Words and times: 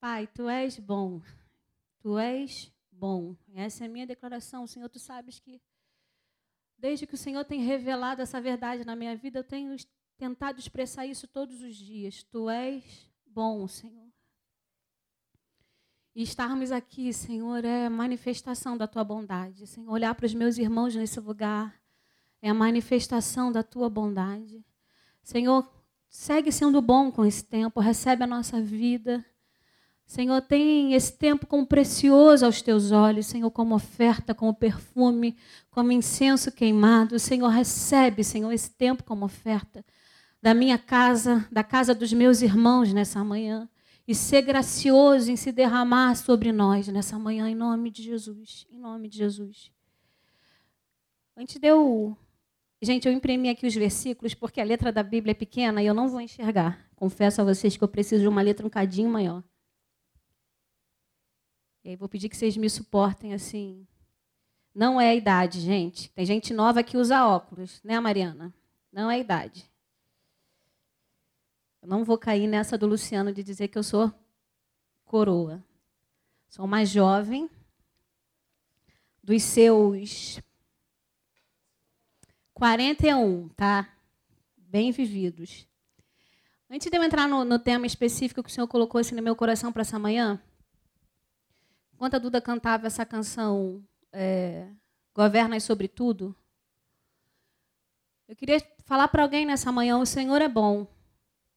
Pai, 0.00 0.26
tu 0.26 0.48
és 0.48 0.78
bom. 0.78 1.20
Tu 2.00 2.18
és 2.18 2.72
bom. 2.90 3.36
Essa 3.54 3.84
é 3.84 3.86
a 3.86 3.90
minha 3.90 4.06
declaração, 4.06 4.66
Senhor. 4.66 4.88
Tu 4.88 4.98
sabes 4.98 5.38
que 5.38 5.60
desde 6.78 7.06
que 7.06 7.14
o 7.14 7.18
Senhor 7.18 7.44
tem 7.44 7.60
revelado 7.62 8.22
essa 8.22 8.40
verdade 8.40 8.84
na 8.84 8.94
minha 8.94 9.16
vida, 9.16 9.38
eu 9.38 9.44
tenho 9.44 9.74
tentado 10.16 10.58
expressar 10.58 11.06
isso 11.06 11.26
todos 11.26 11.62
os 11.62 11.76
dias. 11.76 12.22
Tu 12.22 12.48
és 12.50 13.10
bom, 13.26 13.66
Senhor. 13.66 14.06
E 16.14 16.22
estarmos 16.22 16.72
aqui, 16.72 17.12
Senhor, 17.12 17.62
é 17.64 17.88
manifestação 17.88 18.76
da 18.76 18.86
tua 18.86 19.04
bondade. 19.04 19.66
Senhor, 19.66 19.92
olhar 19.92 20.14
para 20.14 20.24
os 20.24 20.32
meus 20.32 20.56
irmãos 20.56 20.94
nesse 20.94 21.20
lugar 21.20 21.78
é 22.40 22.48
a 22.48 22.54
manifestação 22.54 23.52
da 23.52 23.62
tua 23.62 23.90
bondade. 23.90 24.64
Senhor, 25.22 25.70
segue 26.08 26.50
sendo 26.50 26.80
bom 26.80 27.12
com 27.12 27.24
esse 27.24 27.44
tempo, 27.44 27.80
recebe 27.80 28.24
a 28.24 28.26
nossa 28.26 28.62
vida. 28.62 29.24
Senhor, 30.06 30.40
tem 30.40 30.94
esse 30.94 31.12
tempo 31.12 31.46
como 31.48 31.66
precioso 31.66 32.46
aos 32.46 32.62
teus 32.62 32.92
olhos, 32.92 33.26
Senhor, 33.26 33.50
como 33.50 33.74
oferta, 33.74 34.32
como 34.32 34.54
perfume, 34.54 35.36
como 35.68 35.90
incenso 35.90 36.52
queimado. 36.52 37.18
Senhor, 37.18 37.48
recebe, 37.48 38.22
Senhor, 38.22 38.52
esse 38.52 38.70
tempo 38.70 39.02
como 39.02 39.24
oferta 39.24 39.84
da 40.40 40.54
minha 40.54 40.78
casa, 40.78 41.44
da 41.50 41.64
casa 41.64 41.92
dos 41.92 42.12
meus 42.12 42.40
irmãos 42.40 42.92
nessa 42.92 43.24
manhã. 43.24 43.68
E 44.06 44.14
ser 44.14 44.42
gracioso 44.42 45.32
em 45.32 45.34
se 45.34 45.50
derramar 45.50 46.14
sobre 46.14 46.52
nós 46.52 46.86
nessa 46.86 47.18
manhã, 47.18 47.50
em 47.50 47.56
nome 47.56 47.90
de 47.90 48.04
Jesus. 48.04 48.64
Em 48.70 48.78
nome 48.78 49.08
de 49.08 49.18
Jesus. 49.18 49.72
Antes 51.36 51.58
de 51.58 51.66
eu. 51.66 52.16
Gente, 52.80 53.08
eu 53.08 53.12
imprimi 53.12 53.48
aqui 53.48 53.66
os 53.66 53.74
versículos 53.74 54.34
porque 54.34 54.60
a 54.60 54.64
letra 54.64 54.92
da 54.92 55.02
Bíblia 55.02 55.32
é 55.32 55.34
pequena 55.34 55.82
e 55.82 55.86
eu 55.86 55.94
não 55.94 56.08
vou 56.08 56.20
enxergar. 56.20 56.88
Confesso 56.94 57.40
a 57.40 57.44
vocês 57.44 57.76
que 57.76 57.82
eu 57.82 57.88
preciso 57.88 58.22
de 58.22 58.28
uma 58.28 58.40
letra 58.40 58.64
um 58.64 58.70
cadinho 58.70 59.10
maior. 59.10 59.42
E 61.86 61.90
aí 61.90 61.94
vou 61.94 62.08
pedir 62.08 62.28
que 62.28 62.36
vocês 62.36 62.56
me 62.56 62.68
suportem 62.68 63.32
assim. 63.32 63.86
Não 64.74 65.00
é 65.00 65.10
a 65.10 65.14
idade, 65.14 65.60
gente. 65.60 66.10
Tem 66.10 66.26
gente 66.26 66.52
nova 66.52 66.82
que 66.82 66.96
usa 66.96 67.24
óculos, 67.24 67.80
né, 67.84 68.00
Mariana? 68.00 68.52
Não 68.92 69.08
é 69.08 69.14
a 69.14 69.18
idade. 69.18 69.70
Eu 71.80 71.86
não 71.88 72.02
vou 72.02 72.18
cair 72.18 72.48
nessa 72.48 72.76
do 72.76 72.88
Luciano 72.88 73.32
de 73.32 73.40
dizer 73.40 73.68
que 73.68 73.78
eu 73.78 73.84
sou 73.84 74.12
coroa. 75.04 75.62
Sou 76.48 76.66
mais 76.66 76.88
jovem, 76.88 77.48
dos 79.22 79.44
seus 79.44 80.40
41, 82.52 83.48
tá? 83.50 83.88
Bem 84.56 84.90
vividos. 84.90 85.68
Antes 86.68 86.90
de 86.90 86.98
eu 86.98 87.04
entrar 87.04 87.28
no, 87.28 87.44
no 87.44 87.60
tema 87.60 87.86
específico 87.86 88.42
que 88.42 88.50
o 88.50 88.52
Senhor 88.52 88.66
colocou 88.66 89.00
assim 89.00 89.14
no 89.14 89.22
meu 89.22 89.36
coração 89.36 89.72
para 89.72 89.82
essa 89.82 90.00
manhã, 90.00 90.42
Enquanto 91.96 92.14
a 92.14 92.18
Duda 92.18 92.42
cantava 92.42 92.86
essa 92.86 93.06
canção 93.06 93.82
é, 94.12 94.68
Governas 95.14 95.62
sobre 95.62 95.88
Tudo, 95.88 96.36
eu 98.28 98.36
queria 98.36 98.60
falar 98.84 99.08
para 99.08 99.22
alguém 99.22 99.46
nessa 99.46 99.72
manhã: 99.72 99.96
o 99.96 100.04
Senhor 100.04 100.42
é 100.42 100.48
bom. 100.48 100.86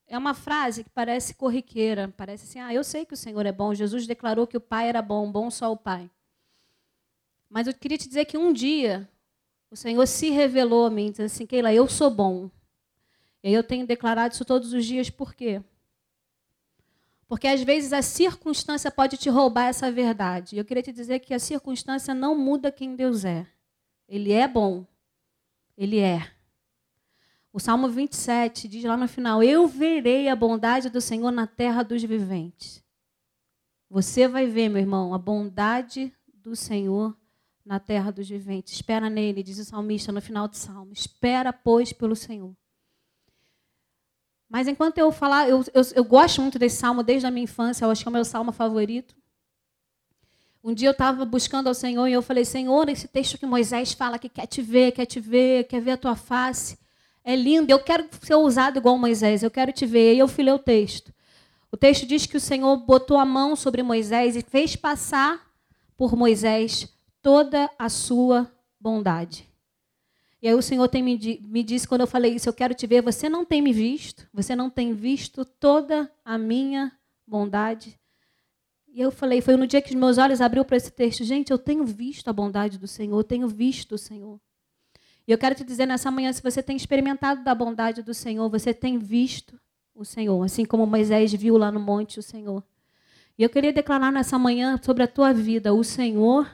É 0.07 0.17
uma 0.17 0.33
frase 0.33 0.85
que 0.85 0.89
parece 0.89 1.33
corriqueira, 1.33 2.13
parece 2.15 2.45
assim: 2.45 2.59
ah, 2.61 2.73
eu 2.73 2.85
sei 2.85 3.05
que 3.05 3.13
o 3.13 3.17
Senhor 3.17 3.45
é 3.45 3.51
bom. 3.51 3.73
Jesus 3.73 4.07
declarou 4.07 4.47
que 4.47 4.55
o 4.55 4.61
Pai 4.61 4.87
era 4.87 5.01
bom, 5.01 5.29
bom 5.29 5.51
só 5.51 5.73
o 5.73 5.75
Pai. 5.77 6.09
Mas 7.49 7.67
eu 7.67 7.73
queria 7.73 7.97
te 7.97 8.07
dizer 8.07 8.23
que 8.23 8.37
um 8.37 8.53
dia 8.53 9.09
o 9.69 9.75
Senhor 9.75 10.07
se 10.07 10.29
revelou 10.29 10.85
a 10.85 10.89
mim, 10.89 11.11
dizendo 11.11 11.25
assim: 11.25 11.45
Keila, 11.45 11.73
eu 11.73 11.85
sou 11.89 12.09
bom. 12.09 12.49
E 13.43 13.51
eu 13.51 13.61
tenho 13.61 13.85
declarado 13.85 14.33
isso 14.33 14.45
todos 14.45 14.71
os 14.71 14.85
dias, 14.85 15.09
por 15.09 15.33
quê? 15.33 15.61
Porque 17.29 17.47
às 17.47 17.61
vezes 17.61 17.93
a 17.93 18.01
circunstância 18.01 18.89
pode 18.89 19.15
te 19.15 19.29
roubar 19.29 19.67
essa 19.67 19.91
verdade. 19.91 20.57
Eu 20.57 20.65
queria 20.65 20.81
te 20.81 20.91
dizer 20.91 21.19
que 21.19 21.31
a 21.31 21.37
circunstância 21.37 22.11
não 22.11 22.35
muda 22.35 22.71
quem 22.71 22.95
Deus 22.95 23.23
é. 23.23 23.45
Ele 24.07 24.31
é 24.31 24.47
bom. 24.47 24.83
Ele 25.77 25.99
é. 25.99 26.27
O 27.53 27.59
Salmo 27.59 27.87
27 27.87 28.67
diz 28.67 28.83
lá 28.83 28.97
no 28.97 29.07
final: 29.07 29.43
Eu 29.43 29.67
verei 29.67 30.27
a 30.27 30.35
bondade 30.35 30.89
do 30.89 30.99
Senhor 30.99 31.29
na 31.29 31.45
terra 31.45 31.83
dos 31.83 32.03
viventes. 32.03 32.83
Você 33.87 34.27
vai 34.27 34.47
ver, 34.47 34.67
meu 34.67 34.81
irmão, 34.81 35.13
a 35.13 35.17
bondade 35.19 36.11
do 36.33 36.55
Senhor 36.55 37.15
na 37.63 37.79
terra 37.79 38.11
dos 38.11 38.27
viventes. 38.27 38.73
Espera 38.73 39.07
nele, 39.07 39.43
diz 39.43 39.59
o 39.59 39.65
salmista 39.65 40.11
no 40.11 40.19
final 40.21 40.47
do 40.47 40.57
salmo. 40.57 40.91
Espera, 40.91 41.53
pois, 41.53 41.93
pelo 41.93 42.15
Senhor. 42.15 42.55
Mas 44.49 44.67
enquanto 44.67 44.97
eu 44.97 45.11
falar, 45.11 45.47
eu, 45.47 45.63
eu, 45.73 45.83
eu, 45.95 46.03
gosto 46.03 46.41
muito 46.41 46.57
desse 46.57 46.77
salmo 46.77 47.03
desde 47.03 47.27
a 47.27 47.31
minha 47.31 47.43
infância, 47.43 47.85
eu 47.85 47.91
acho 47.91 48.01
que 48.01 48.07
é 48.07 48.11
o 48.11 48.13
meu 48.13 48.25
salmo 48.25 48.51
favorito. 48.51 49.15
Um 50.63 50.73
dia 50.73 50.87
eu 50.87 50.91
estava 50.91 51.23
buscando 51.23 51.67
ao 51.67 51.73
Senhor 51.73 52.07
e 52.07 52.13
eu 52.13 52.21
falei, 52.21 52.43
Senhor, 52.43 52.89
esse 52.89 53.07
texto 53.07 53.37
que 53.37 53.45
Moisés 53.45 53.93
fala 53.93 54.17
que 54.17 54.27
quer 54.27 54.47
te 54.47 54.61
ver, 54.61 54.91
quer 54.91 55.05
te 55.05 55.19
ver, 55.19 55.65
quer 55.65 55.79
ver 55.79 55.91
a 55.91 55.97
tua 55.97 56.15
face, 56.15 56.77
é 57.23 57.35
lindo, 57.35 57.71
eu 57.71 57.79
quero 57.79 58.09
ser 58.21 58.33
ousado 58.33 58.79
igual 58.79 58.97
Moisés, 58.97 59.43
eu 59.43 59.51
quero 59.51 59.71
te 59.71 59.85
ver. 59.85 60.15
E 60.15 60.19
eu 60.19 60.27
fui 60.27 60.49
o 60.49 60.59
texto. 60.59 61.13
O 61.71 61.77
texto 61.77 62.05
diz 62.05 62.25
que 62.25 62.37
o 62.37 62.41
Senhor 62.41 62.75
botou 62.77 63.17
a 63.17 63.25
mão 63.25 63.55
sobre 63.55 63.83
Moisés 63.83 64.35
e 64.35 64.41
fez 64.41 64.75
passar 64.75 65.39
por 65.95 66.15
Moisés 66.15 66.91
toda 67.21 67.69
a 67.77 67.87
sua 67.87 68.51
bondade. 68.79 69.48
E 70.41 70.47
aí 70.47 70.53
o 70.53 70.61
Senhor 70.61 70.87
tem 70.87 71.03
me, 71.03 71.39
me 71.43 71.63
disse 71.63 71.87
quando 71.87 72.01
eu 72.01 72.07
falei 72.07 72.33
isso, 72.33 72.47
eu 72.47 72.53
quero 72.53 72.73
te 72.73 72.87
ver, 72.87 73.01
você 73.01 73.27
não 73.27 73.43
tem 73.43 73.61
me 73.61 73.73
visto, 73.73 74.27
você 74.33 74.55
não 74.55 74.69
tem 74.69 74.93
visto 74.93 75.43
toda 75.43 76.09
a 76.23 76.37
minha 76.37 76.91
bondade. 77.27 77.99
E 78.87 79.01
eu 79.01 79.11
falei, 79.11 79.41
foi 79.41 79.55
no 79.57 79.67
dia 79.67 79.81
que 79.81 79.95
meus 79.95 80.17
olhos 80.17 80.41
abriu 80.41 80.63
para 80.63 80.77
esse 80.77 80.91
texto, 80.91 81.23
gente, 81.23 81.51
eu 81.51 81.57
tenho 81.57 81.83
visto 81.85 82.27
a 82.29 82.33
bondade 82.33 82.77
do 82.77 82.87
Senhor, 82.87 83.17
eu 83.17 83.23
tenho 83.23 83.47
visto 83.47 83.95
o 83.95 83.97
Senhor. 83.97 84.39
E 85.27 85.31
eu 85.31 85.37
quero 85.37 85.53
te 85.53 85.63
dizer 85.63 85.85
nessa 85.85 86.09
manhã, 86.09 86.33
se 86.33 86.41
você 86.41 86.63
tem 86.63 86.75
experimentado 86.75 87.43
da 87.43 87.53
bondade 87.53 88.01
do 88.01 88.13
Senhor, 88.13 88.49
você 88.49 88.73
tem 88.73 88.97
visto 88.97 89.59
o 89.93 90.05
Senhor, 90.05 90.41
assim 90.43 90.65
como 90.65 90.87
Moisés 90.87 91.33
viu 91.33 91.57
lá 91.57 91.71
no 91.71 91.79
monte 91.79 92.17
o 92.17 92.23
Senhor. 92.23 92.63
E 93.37 93.43
eu 93.43 93.49
queria 93.49 93.71
declarar 93.71 94.11
nessa 94.11 94.39
manhã 94.39 94.79
sobre 94.81 95.03
a 95.03 95.07
tua 95.07 95.33
vida, 95.33 95.73
o 95.73 95.83
Senhor 95.83 96.49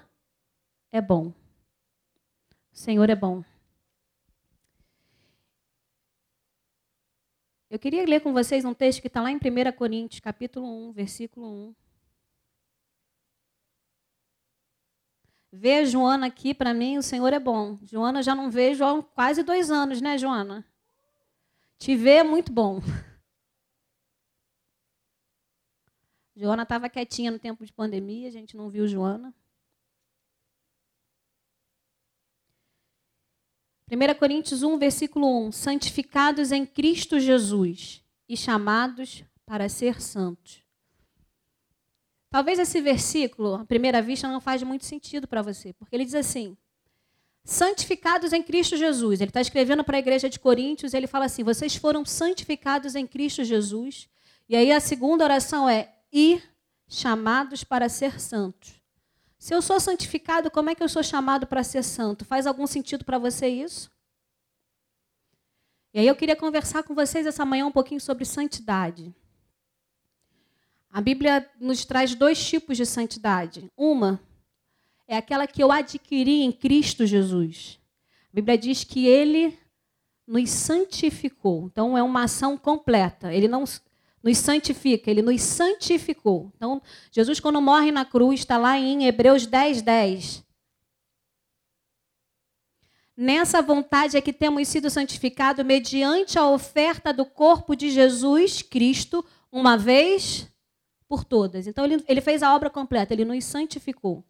é 0.92 1.00
bom. 1.00 1.28
O 2.74 2.78
Senhor 2.78 3.10
é 3.10 3.16
bom. 3.16 3.44
Eu 7.76 7.80
queria 7.80 8.06
ler 8.06 8.22
com 8.22 8.32
vocês 8.32 8.64
um 8.64 8.74
texto 8.74 9.02
que 9.02 9.08
está 9.08 9.22
lá 9.22 9.30
em 9.30 9.36
1 9.36 9.40
Coríntios, 9.76 10.22
capítulo 10.22 10.66
1, 10.88 10.94
versículo 10.94 11.46
1. 11.46 11.76
Ver 15.52 15.86
Joana 15.86 16.28
aqui, 16.28 16.54
para 16.54 16.74
mim, 16.74 16.98
o 16.98 17.04
Senhor 17.04 17.34
é 17.34 17.38
bom. 17.38 17.78
Joana 17.84 18.24
já 18.24 18.34
não 18.34 18.50
vejo 18.50 18.86
há 18.86 19.04
quase 19.04 19.44
dois 19.44 19.70
anos, 19.70 20.00
né, 20.00 20.18
Joana? 20.18 20.66
Te 21.78 21.98
ver 21.98 22.20
é 22.20 22.24
muito 22.24 22.50
bom. 22.50 22.80
Joana 26.34 26.64
estava 26.64 26.88
quietinha 26.88 27.30
no 27.30 27.40
tempo 27.40 27.66
de 27.66 27.74
pandemia, 27.74 28.30
a 28.30 28.32
gente 28.32 28.56
não 28.56 28.70
viu 28.70 28.88
Joana. 28.88 29.36
1 33.92 34.16
Coríntios 34.18 34.64
1, 34.64 34.78
versículo 34.78 35.48
1: 35.48 35.52
santificados 35.52 36.52
em 36.52 36.66
Cristo 36.66 37.20
Jesus 37.20 38.04
e 38.28 38.36
chamados 38.36 39.24
para 39.46 39.70
ser 39.70 40.02
santos. 40.02 40.64
Talvez 42.30 42.58
esse 42.58 42.82
versículo, 42.82 43.56
à 43.56 43.66
primeira 43.66 44.02
vista, 44.02 44.28
não 44.28 44.42
faz 44.42 44.64
muito 44.64 44.86
sentido 44.86 45.28
para 45.28 45.42
você, 45.42 45.72
porque 45.74 45.96
ele 45.96 46.04
diz 46.04 46.16
assim: 46.16 46.58
santificados 47.44 48.34
em 48.34 48.42
Cristo 48.42 48.76
Jesus. 48.76 49.22
Ele 49.22 49.30
está 49.30 49.40
escrevendo 49.40 49.84
para 49.84 49.98
a 49.98 50.00
igreja 50.00 50.30
de 50.30 50.40
Coríntios, 50.40 50.94
ele 50.94 51.08
fala 51.08 51.26
assim: 51.26 51.44
vocês 51.44 51.76
foram 51.76 52.04
santificados 52.04 52.96
em 52.96 53.06
Cristo 53.06 53.44
Jesus. 53.44 54.10
E 54.50 54.56
aí 54.56 54.72
a 54.72 54.80
segunda 54.80 55.24
oração 55.24 55.70
é: 55.70 55.94
e 56.12 56.42
chamados 56.88 57.64
para 57.64 57.88
ser 57.88 58.20
santos. 58.20 58.74
Se 59.46 59.54
eu 59.54 59.62
sou 59.62 59.80
santificado, 59.80 60.50
como 60.50 60.72
é 60.72 60.74
que 60.74 60.82
eu 60.82 60.90
sou 60.90 61.04
chamado 61.04 61.46
para 61.46 61.64
ser 61.64 61.84
santo? 61.84 62.26
Faz 62.26 62.48
algum 62.48 62.66
sentido 62.66 63.06
para 63.06 63.20
você 63.20 63.48
isso? 63.48 63.92
E 65.94 66.00
aí 66.00 66.08
eu 66.08 66.16
queria 66.16 66.36
conversar 66.36 66.82
com 66.82 66.96
vocês 66.96 67.28
essa 67.28 67.46
manhã 67.46 67.68
um 67.68 67.72
pouquinho 67.72 68.02
sobre 68.02 68.26
santidade. 68.26 69.14
A 70.92 71.00
Bíblia 71.00 71.48
nos 71.62 71.86
traz 71.86 72.16
dois 72.16 72.44
tipos 72.44 72.76
de 72.76 72.88
santidade. 72.88 73.72
Uma 73.78 74.20
é 75.08 75.16
aquela 75.16 75.46
que 75.46 75.62
eu 75.62 75.72
adquiri 75.72 76.42
em 76.42 76.52
Cristo 76.52 77.06
Jesus. 77.06 77.80
A 78.34 78.34
Bíblia 78.34 78.58
diz 78.58 78.84
que 78.84 79.06
ele 79.06 79.56
nos 80.26 80.50
santificou. 80.50 81.68
Então 81.68 81.96
é 81.96 82.02
uma 82.02 82.24
ação 82.24 82.58
completa. 82.58 83.32
Ele 83.32 83.48
não 83.48 83.64
nos 84.26 84.40
santifica, 84.40 85.12
ele 85.12 85.22
nos 85.22 85.40
santificou. 85.44 86.52
Então, 86.58 86.82
Jesus, 87.12 87.40
quando 87.40 87.62
morre 87.62 87.92
na 87.92 88.04
cruz, 88.04 88.40
está 88.40 88.58
lá 88.58 88.76
em 88.76 89.06
Hebreus 89.06 89.46
10, 89.46 89.84
10. 89.84 90.44
Nessa 93.16 93.62
vontade 93.62 94.18
é 94.18 94.22
que 94.22 94.34
temos 94.34 94.68
sido 94.68 94.90
santificados 94.90 95.64
mediante 95.64 96.40
a 96.40 96.50
oferta 96.50 97.14
do 97.14 97.24
corpo 97.24 97.76
de 97.76 97.92
Jesus 97.92 98.64
Cristo, 98.64 99.24
uma 99.52 99.78
vez 99.78 100.52
por 101.08 101.24
todas. 101.24 101.68
Então 101.68 101.86
ele, 101.86 102.04
ele 102.08 102.20
fez 102.20 102.42
a 102.42 102.56
obra 102.56 102.72
completa, 102.72 103.14
ele 103.14 103.26
nos 103.26 103.46
santificou. 103.46 104.26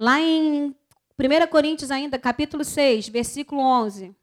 Lá 0.00 0.18
em 0.22 0.74
1 1.18 1.46
Coríntios 1.50 1.90
ainda, 1.90 2.18
capítulo 2.18 2.64
6, 2.64 3.08
versículo 3.08 3.60
11. 3.60 4.16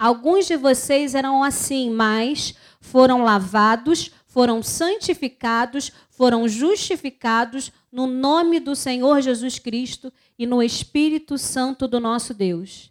Alguns 0.00 0.46
de 0.46 0.56
vocês 0.56 1.14
eram 1.14 1.44
assim, 1.44 1.90
mas 1.90 2.54
foram 2.80 3.22
lavados, 3.22 4.10
foram 4.24 4.62
santificados, 4.62 5.92
foram 6.08 6.48
justificados 6.48 7.70
no 7.92 8.06
nome 8.06 8.60
do 8.60 8.74
Senhor 8.74 9.20
Jesus 9.20 9.58
Cristo 9.58 10.10
e 10.38 10.46
no 10.46 10.62
Espírito 10.62 11.36
Santo 11.36 11.86
do 11.86 12.00
nosso 12.00 12.32
Deus. 12.32 12.90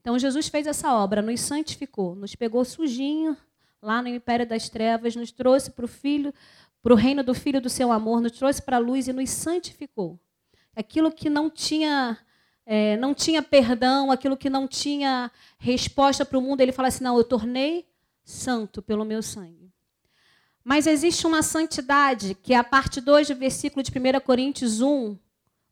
Então 0.00 0.18
Jesus 0.18 0.48
fez 0.48 0.66
essa 0.66 0.94
obra, 0.94 1.20
nos 1.20 1.42
santificou, 1.42 2.14
nos 2.14 2.34
pegou 2.34 2.64
sujinho 2.64 3.36
lá 3.82 4.00
no 4.00 4.08
império 4.08 4.48
das 4.48 4.70
trevas, 4.70 5.14
nos 5.14 5.30
trouxe 5.30 5.70
para 5.70 5.84
o 5.84 5.88
filho, 5.88 6.32
para 6.82 6.94
o 6.94 6.96
reino 6.96 7.22
do 7.22 7.34
filho 7.34 7.60
do 7.60 7.68
seu 7.68 7.92
amor, 7.92 8.22
nos 8.22 8.32
trouxe 8.32 8.62
para 8.62 8.78
a 8.78 8.80
luz 8.80 9.08
e 9.08 9.12
nos 9.12 9.28
santificou. 9.28 10.18
Aquilo 10.74 11.12
que 11.12 11.28
não 11.28 11.50
tinha 11.50 12.16
é, 12.72 12.96
não 12.98 13.12
tinha 13.12 13.42
perdão, 13.42 14.12
aquilo 14.12 14.36
que 14.36 14.48
não 14.48 14.68
tinha 14.68 15.28
resposta 15.58 16.24
para 16.24 16.38
o 16.38 16.40
mundo, 16.40 16.60
ele 16.60 16.70
fala 16.70 16.86
assim: 16.86 17.02
não, 17.02 17.18
eu 17.18 17.24
tornei 17.24 17.84
santo 18.22 18.80
pelo 18.80 19.04
meu 19.04 19.24
sangue. 19.24 19.72
Mas 20.62 20.86
existe 20.86 21.26
uma 21.26 21.42
santidade, 21.42 22.36
que 22.40 22.54
é 22.54 22.56
a 22.56 22.62
parte 22.62 23.00
2 23.00 23.26
do 23.26 23.34
versículo 23.34 23.82
de 23.82 23.90
1 23.90 24.20
Coríntios 24.20 24.80
1, 24.80 25.18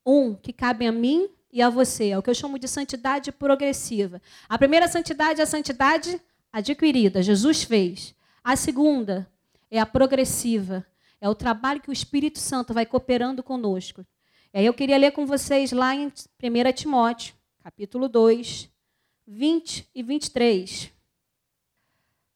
1, 0.04 0.34
que 0.42 0.52
cabe 0.52 0.88
a 0.88 0.90
mim 0.90 1.28
e 1.52 1.62
a 1.62 1.70
você. 1.70 2.08
É 2.08 2.18
o 2.18 2.22
que 2.22 2.30
eu 2.30 2.34
chamo 2.34 2.58
de 2.58 2.66
santidade 2.66 3.30
progressiva. 3.30 4.20
A 4.48 4.58
primeira 4.58 4.88
santidade 4.88 5.38
é 5.38 5.44
a 5.44 5.46
santidade 5.46 6.20
adquirida, 6.52 7.22
Jesus 7.22 7.62
fez. 7.62 8.12
A 8.42 8.56
segunda 8.56 9.30
é 9.70 9.78
a 9.78 9.86
progressiva, 9.86 10.84
é 11.20 11.28
o 11.28 11.34
trabalho 11.36 11.80
que 11.80 11.90
o 11.90 11.92
Espírito 11.92 12.40
Santo 12.40 12.74
vai 12.74 12.84
cooperando 12.84 13.40
conosco. 13.40 14.04
E 14.52 14.60
aí 14.60 14.66
eu 14.66 14.72
queria 14.72 14.96
ler 14.96 15.12
com 15.12 15.26
vocês 15.26 15.72
lá 15.72 15.94
em 15.94 16.06
1 16.06 16.12
Timóteo, 16.74 17.34
capítulo 17.62 18.08
2, 18.08 18.70
20 19.26 19.86
e 19.94 20.02
23. 20.02 20.90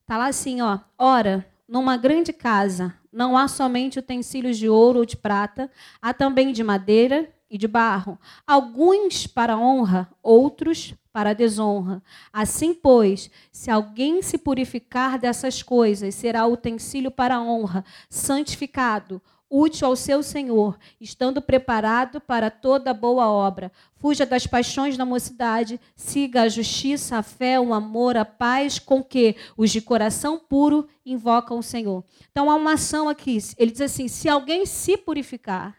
Está 0.02 0.18
lá 0.18 0.26
assim, 0.26 0.60
ó. 0.60 0.78
Ora, 0.98 1.46
numa 1.66 1.96
grande 1.96 2.30
casa 2.30 2.94
não 3.10 3.36
há 3.36 3.48
somente 3.48 3.98
utensílios 3.98 4.58
de 4.58 4.68
ouro 4.68 4.98
ou 4.98 5.06
de 5.06 5.16
prata, 5.16 5.70
há 6.02 6.12
também 6.12 6.52
de 6.52 6.62
madeira 6.62 7.32
e 7.48 7.56
de 7.56 7.66
barro, 7.66 8.18
alguns 8.46 9.26
para 9.26 9.58
honra, 9.58 10.10
outros 10.22 10.94
para 11.12 11.34
desonra. 11.34 12.02
Assim, 12.30 12.74
pois, 12.74 13.30
se 13.50 13.70
alguém 13.70 14.20
se 14.20 14.36
purificar 14.36 15.18
dessas 15.18 15.62
coisas, 15.62 16.14
será 16.14 16.46
utensílio 16.46 17.10
para 17.10 17.40
honra, 17.40 17.84
santificado, 18.08 19.20
útil 19.52 19.86
ao 19.86 19.94
seu 19.94 20.22
Senhor, 20.22 20.78
estando 20.98 21.42
preparado 21.42 22.22
para 22.22 22.50
toda 22.50 22.94
boa 22.94 23.28
obra. 23.28 23.70
Fuja 23.96 24.24
das 24.24 24.46
paixões 24.46 24.96
da 24.96 25.04
mocidade, 25.04 25.78
siga 25.94 26.42
a 26.42 26.48
justiça, 26.48 27.18
a 27.18 27.22
fé, 27.22 27.60
o 27.60 27.74
amor, 27.74 28.16
a 28.16 28.24
paz, 28.24 28.78
com 28.78 29.04
que 29.04 29.36
os 29.54 29.70
de 29.70 29.82
coração 29.82 30.38
puro 30.38 30.88
invocam 31.04 31.58
o 31.58 31.62
Senhor. 31.62 32.02
Então 32.30 32.50
há 32.50 32.54
uma 32.54 32.72
ação 32.72 33.10
aqui. 33.10 33.36
Ele 33.58 33.70
diz 33.70 33.82
assim: 33.82 34.08
se 34.08 34.26
alguém 34.26 34.64
se 34.64 34.96
purificar, 34.96 35.76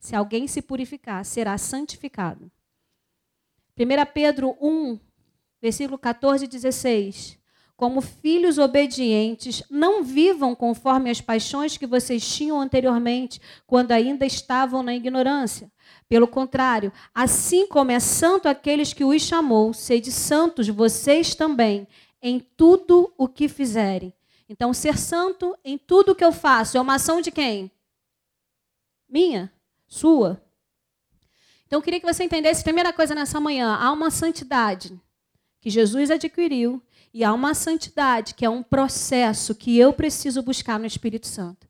se 0.00 0.16
alguém 0.16 0.48
se 0.48 0.62
purificar, 0.62 1.22
será 1.26 1.58
santificado. 1.58 2.50
1 3.78 4.12
Pedro 4.14 4.56
1, 4.58 4.98
versículo 5.60 5.98
14 5.98 6.46
e 6.46 6.48
16. 6.48 7.41
Como 7.82 8.00
filhos 8.00 8.58
obedientes, 8.58 9.60
não 9.68 10.04
vivam 10.04 10.54
conforme 10.54 11.10
as 11.10 11.20
paixões 11.20 11.76
que 11.76 11.84
vocês 11.84 12.24
tinham 12.24 12.60
anteriormente, 12.60 13.40
quando 13.66 13.90
ainda 13.90 14.24
estavam 14.24 14.84
na 14.84 14.94
ignorância. 14.94 15.68
Pelo 16.08 16.28
contrário, 16.28 16.92
assim 17.12 17.66
como 17.66 17.90
é 17.90 17.98
santo 17.98 18.48
aqueles 18.48 18.92
que 18.92 19.04
os 19.04 19.20
chamou, 19.22 19.74
sede 19.74 20.12
santos 20.12 20.68
vocês 20.68 21.34
também, 21.34 21.88
em 22.22 22.38
tudo 22.38 23.12
o 23.18 23.26
que 23.26 23.48
fizerem. 23.48 24.14
Então, 24.48 24.72
ser 24.72 24.96
santo 24.96 25.58
em 25.64 25.76
tudo 25.76 26.12
o 26.12 26.14
que 26.14 26.24
eu 26.24 26.30
faço 26.30 26.78
é 26.78 26.80
uma 26.80 26.94
ação 26.94 27.20
de 27.20 27.32
quem? 27.32 27.68
Minha? 29.08 29.52
sua. 29.88 30.40
Então 31.66 31.80
eu 31.80 31.82
queria 31.82 31.98
que 31.98 32.06
você 32.06 32.22
entendesse, 32.22 32.62
primeira 32.62 32.92
coisa 32.92 33.12
nessa 33.12 33.40
manhã, 33.40 33.74
há 33.74 33.90
uma 33.90 34.08
santidade 34.08 34.96
que 35.60 35.68
Jesus 35.68 36.12
adquiriu 36.12 36.80
e 37.12 37.22
há 37.22 37.32
uma 37.32 37.54
santidade 37.54 38.34
que 38.34 38.44
é 38.44 38.48
um 38.48 38.62
processo 38.62 39.54
que 39.54 39.78
eu 39.78 39.92
preciso 39.92 40.42
buscar 40.42 40.78
no 40.78 40.86
Espírito 40.86 41.26
Santo. 41.26 41.68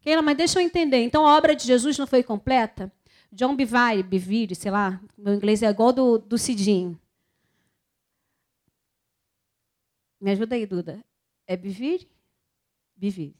Keila, 0.00 0.20
mas 0.20 0.36
deixa 0.36 0.60
eu 0.60 0.64
entender. 0.64 1.02
Então 1.02 1.26
a 1.26 1.36
obra 1.36 1.54
de 1.54 1.64
Jesus 1.64 1.96
não 1.96 2.06
foi 2.06 2.22
completa? 2.22 2.92
John 3.30 3.56
Bivai, 3.56 4.02
Bivire, 4.02 4.54
sei 4.54 4.70
lá, 4.70 5.00
meu 5.16 5.34
inglês 5.34 5.62
é 5.62 5.70
igual 5.70 5.92
do, 5.92 6.18
do 6.18 6.36
Cidinho. 6.36 7.00
Me 10.20 10.32
ajuda 10.32 10.54
aí, 10.54 10.66
Duda. 10.66 11.02
É 11.46 11.56
Bivire? 11.56 12.08
Bivire. 12.94 13.34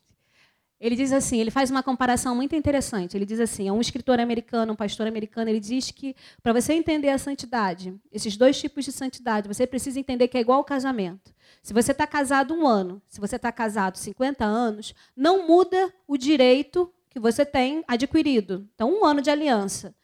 Ele 0.83 0.97
diz 0.97 1.13
assim, 1.13 1.39
ele 1.39 1.53
faz 1.53 1.71
uma 1.71 1.81
comparação 1.81 2.35
muito 2.35 2.57
interessante. 2.57 3.17
Ele 3.17 3.25
diz 3.25 3.39
assim, 3.39 3.69
é 3.69 3.73
um 3.73 3.81
escritor 3.81 4.19
americano, 4.19 4.73
um 4.73 4.77
pastor 4.77 5.07
americano, 5.07 5.49
ele 5.49 5.61
diz 5.61 5.93
que 5.93 6.17
para 6.43 6.53
você 6.53 6.73
entender 6.73 7.09
a 7.11 7.19
santidade, 7.19 7.95
esses 8.11 8.37
dois 8.37 8.59
tipos 8.59 8.85
de 8.85 8.91
santidade, 8.91 9.47
você 9.47 9.65
precisa 9.65 10.01
entender 10.01 10.27
que 10.27 10.37
é 10.37 10.41
igual 10.41 10.59
ao 10.59 10.65
casamento. 10.65 11.33
Se 11.63 11.73
você 11.73 11.93
está 11.93 12.05
casado 12.05 12.53
um 12.53 12.67
ano, 12.67 13.01
se 13.07 13.21
você 13.21 13.37
está 13.37 13.53
casado 13.53 13.97
50 13.97 14.45
anos, 14.45 14.93
não 15.17 15.47
muda 15.47 15.95
o 16.05 16.17
direito 16.17 16.93
que 17.09 17.21
você 17.21 17.47
tem 17.47 17.85
adquirido. 17.87 18.69
Então, 18.75 18.93
um 18.93 19.05
ano 19.05 19.23
de 19.23 19.31
aliança. 19.31 19.95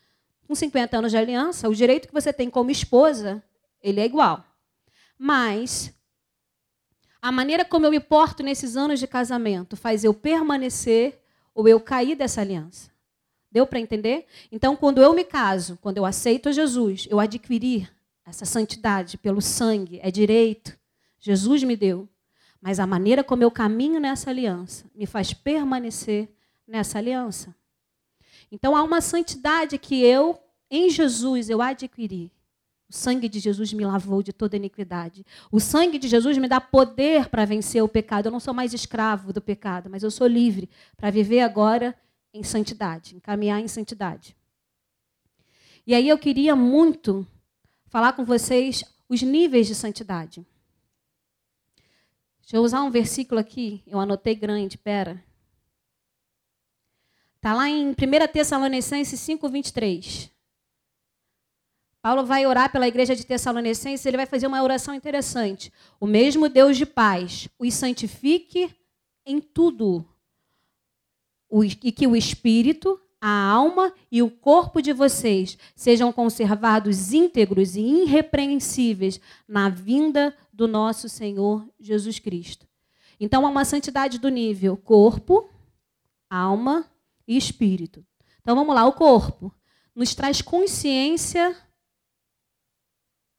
Com 0.47 0.55
50 0.55 0.97
anos 0.97 1.11
de 1.11 1.17
aliança, 1.17 1.69
o 1.69 1.75
direito 1.75 2.07
que 2.07 2.15
você 2.15 2.33
tem 2.33 2.49
como 2.49 2.71
esposa, 2.71 3.43
ele 3.83 3.99
é 3.99 4.05
igual. 4.05 4.45
Mas 5.19 5.93
a 7.21 7.33
maneira 7.33 7.65
como 7.65 7.87
eu 7.87 7.91
me 7.91 8.01
porto 8.01 8.43
nesses 8.43 8.77
anos 8.77 9.01
de 9.01 9.07
casamento 9.07 9.77
faz 9.77 10.05
eu 10.05 10.15
permanecer 10.15 11.21
ou 11.55 11.67
eu 11.69 11.81
cair 11.81 12.15
dessa 12.15 12.41
aliança. 12.41 12.91
Deu 13.51 13.67
para 13.67 13.81
entender? 13.81 14.27
Então, 14.53 14.77
quando 14.77 15.03
eu 15.03 15.13
me 15.15 15.25
caso, 15.25 15.79
quando 15.81 15.97
eu 15.97 16.05
aceito 16.05 16.53
Jesus, 16.53 17.07
eu 17.11 17.19
adquiri 17.19 17.89
essa 18.25 18.45
santidade 18.45 19.17
pelo 19.17 19.41
sangue, 19.41 19.99
é 20.03 20.11
direito. 20.11 20.79
Jesus 21.19 21.63
me 21.63 21.75
deu. 21.75 22.09
Mas 22.61 22.79
a 22.79 22.87
maneira 22.87 23.25
como 23.25 23.43
eu 23.43 23.51
caminho 23.51 23.99
nessa 23.99 24.31
aliança 24.31 24.85
me 24.95 25.07
faz 25.07 25.33
permanecer 25.33 26.29
nessa 26.67 26.99
aliança. 26.99 27.55
Então 28.51 28.77
há 28.77 28.83
uma 28.83 29.01
santidade 29.01 29.79
que 29.79 30.03
eu, 30.03 30.39
em 30.71 30.91
Jesus, 30.91 31.49
eu 31.49 31.63
adquiri. 31.63 32.31
O 32.91 32.93
sangue 32.93 33.29
de 33.29 33.39
Jesus 33.39 33.73
me 33.73 33.85
lavou 33.85 34.23
de 34.23 34.33
toda 34.33 34.57
iniquidade. 34.57 35.25
O 35.53 35.61
sangue 35.61 35.99
de 35.99 36.09
Jesus 36.09 36.39
me 36.39 36.49
dá 36.49 36.59
poder 36.59 37.29
para 37.29 37.45
vencer 37.45 37.83
o 37.83 37.89
pecado. 37.89 38.27
Eu 38.27 38.33
não 38.33 38.41
sou 38.41 38.55
mais 38.55 38.73
escravo 38.73 39.33
do 39.33 39.43
pecado, 39.43 39.91
mas 39.91 40.03
eu 40.03 40.11
sou 40.11 40.27
livre 40.27 40.71
para 40.97 41.11
viver 41.11 41.41
agora 41.41 41.95
em 42.33 42.43
santidade, 42.43 43.15
em 43.15 43.21
caminhar 43.21 43.61
em 43.61 43.69
santidade. 43.69 44.35
E 45.87 45.95
aí 45.95 46.09
eu 46.09 46.19
queria 46.19 46.57
muito 46.57 47.27
falar 47.87 48.15
com 48.15 48.25
vocês 48.25 48.83
os 49.09 49.21
níveis 49.23 49.67
de 49.67 49.75
santidade. 49.75 50.47
Deixa 52.41 52.57
eu 52.57 52.63
usar 52.63 52.83
um 52.83 52.91
versículo 52.91 53.39
aqui, 53.39 53.83
eu 53.87 54.01
anotei 54.01 54.35
grande, 54.35 54.79
pera. 54.79 55.23
Está 57.37 57.55
lá 57.55 57.69
em 57.69 57.91
1 57.91 57.95
Tessalonicenses 58.33 59.21
5, 59.21 59.49
23. 59.49 60.38
Paulo 62.09 62.25
vai 62.25 62.47
orar 62.47 62.73
pela 62.73 62.89
igreja 62.89 63.15
de 63.15 63.23
Tessalonicenses, 63.27 64.07
ele 64.07 64.17
vai 64.17 64.25
fazer 64.25 64.47
uma 64.47 64.63
oração 64.63 64.95
interessante. 64.95 65.71
O 66.01 66.07
mesmo 66.07 66.49
Deus 66.49 66.79
de 66.79 66.87
paz 66.87 67.51
os 67.59 67.75
santifique 67.75 68.75
em 69.27 69.39
tudo. 69.39 70.03
E 71.85 71.93
que 71.93 72.07
o 72.07 72.17
espírito, 72.17 72.99
a 73.21 73.51
alma 73.51 73.93
e 74.11 74.23
o 74.23 74.31
corpo 74.31 74.81
de 74.81 74.91
vocês 74.91 75.59
sejam 75.77 76.11
conservados 76.11 77.13
íntegros 77.13 77.77
e 77.77 77.83
irrepreensíveis 77.83 79.21
na 79.47 79.69
vinda 79.69 80.35
do 80.51 80.67
nosso 80.67 81.11
Senhor 81.11 81.69
Jesus 81.79 82.19
Cristo. 82.19 82.67
Então 83.21 83.45
há 83.45 83.51
uma 83.51 83.67
santidade 83.67 84.19
do 84.19 84.31
nível 84.31 84.79
corpo, 84.79 85.47
alma 86.31 86.87
e 87.27 87.37
espírito. 87.37 88.03
Então 88.41 88.57
vamos 88.57 88.75
lá, 88.75 88.87
o 88.87 88.95
corpo 88.95 89.55
nos 89.95 90.15
traz 90.15 90.41
consciência 90.41 91.55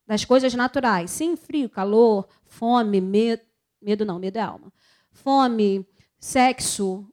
das 0.09 0.25
coisas 0.25 0.55
naturais. 0.55 1.11
Sim, 1.11 1.35
frio, 1.35 1.69
calor, 1.69 2.27
fome, 2.47 2.99
medo. 2.99 3.43
Medo 3.79 4.03
não, 4.03 4.17
medo 4.17 4.37
é 4.37 4.41
alma. 4.41 4.73
Fome, 5.11 5.87
sexo, 6.19 7.07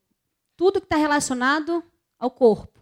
tudo 0.57 0.81
que 0.81 0.87
está 0.87 0.97
relacionado 0.97 1.85
ao 2.19 2.31
corpo. 2.31 2.81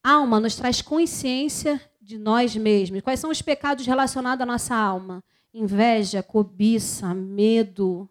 Alma 0.00 0.38
nos 0.38 0.54
traz 0.54 0.80
consciência 0.80 1.80
de 2.00 2.16
nós 2.16 2.54
mesmos. 2.54 3.02
Quais 3.02 3.18
são 3.18 3.30
os 3.30 3.42
pecados 3.42 3.84
relacionados 3.84 4.40
à 4.40 4.46
nossa 4.46 4.76
alma? 4.76 5.24
Inveja, 5.52 6.22
cobiça, 6.22 7.12
medo, 7.12 8.08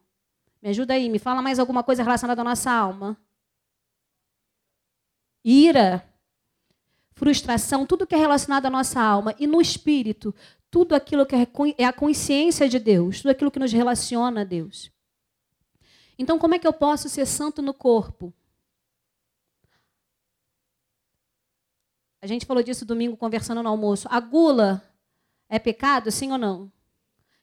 Me 0.61 0.69
ajuda 0.69 0.93
aí, 0.93 1.09
me 1.09 1.17
fala 1.17 1.41
mais 1.41 1.59
alguma 1.59 1.81
coisa 1.81 2.03
relacionada 2.03 2.41
à 2.41 2.43
nossa 2.43 2.69
alma. 2.69 3.17
Ira, 5.43 6.05
frustração, 7.21 7.85
tudo 7.85 8.07
que 8.07 8.15
é 8.15 8.17
relacionado 8.17 8.65
à 8.65 8.69
nossa 8.71 8.99
alma. 8.99 9.35
E 9.37 9.45
no 9.45 9.61
espírito, 9.61 10.33
tudo 10.71 10.95
aquilo 10.95 11.23
que 11.23 11.35
é 11.77 11.85
a 11.85 11.93
consciência 11.93 12.67
de 12.67 12.79
Deus, 12.79 13.17
tudo 13.21 13.29
aquilo 13.29 13.51
que 13.51 13.59
nos 13.59 13.71
relaciona 13.71 14.41
a 14.41 14.43
Deus. 14.43 14.91
Então, 16.17 16.39
como 16.39 16.55
é 16.55 16.59
que 16.59 16.65
eu 16.65 16.73
posso 16.73 17.07
ser 17.07 17.27
santo 17.27 17.61
no 17.61 17.75
corpo? 17.75 18.33
A 22.23 22.25
gente 22.25 22.43
falou 22.43 22.63
disso 22.63 22.85
domingo 22.85 23.15
conversando 23.15 23.61
no 23.61 23.69
almoço. 23.69 24.07
A 24.09 24.19
gula 24.19 24.83
é 25.47 25.59
pecado, 25.59 26.09
sim 26.09 26.31
ou 26.31 26.39
não? 26.39 26.71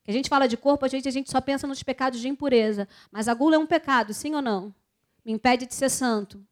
Que 0.02 0.11
a 0.11 0.14
gente 0.14 0.28
fala 0.28 0.49
de 0.49 0.56
corpo, 0.56 0.85
a 0.85 0.88
gente, 0.88 1.06
a 1.06 1.12
gente 1.12 1.30
só 1.30 1.40
pensa 1.40 1.68
nos 1.68 1.85
pecados 1.85 2.18
de 2.18 2.26
impureza. 2.26 2.88
Mas 3.12 3.28
a 3.28 3.35
gula 3.35 3.54
é 3.54 3.58
um 3.61 3.66
pecado, 3.66 4.12
sim 4.12 4.35
ou 4.35 4.42
não? 4.42 4.75
Me 5.25 5.30
impede 5.30 5.66
de 5.66 5.75
ser 5.76 5.88
santo. 5.88 6.44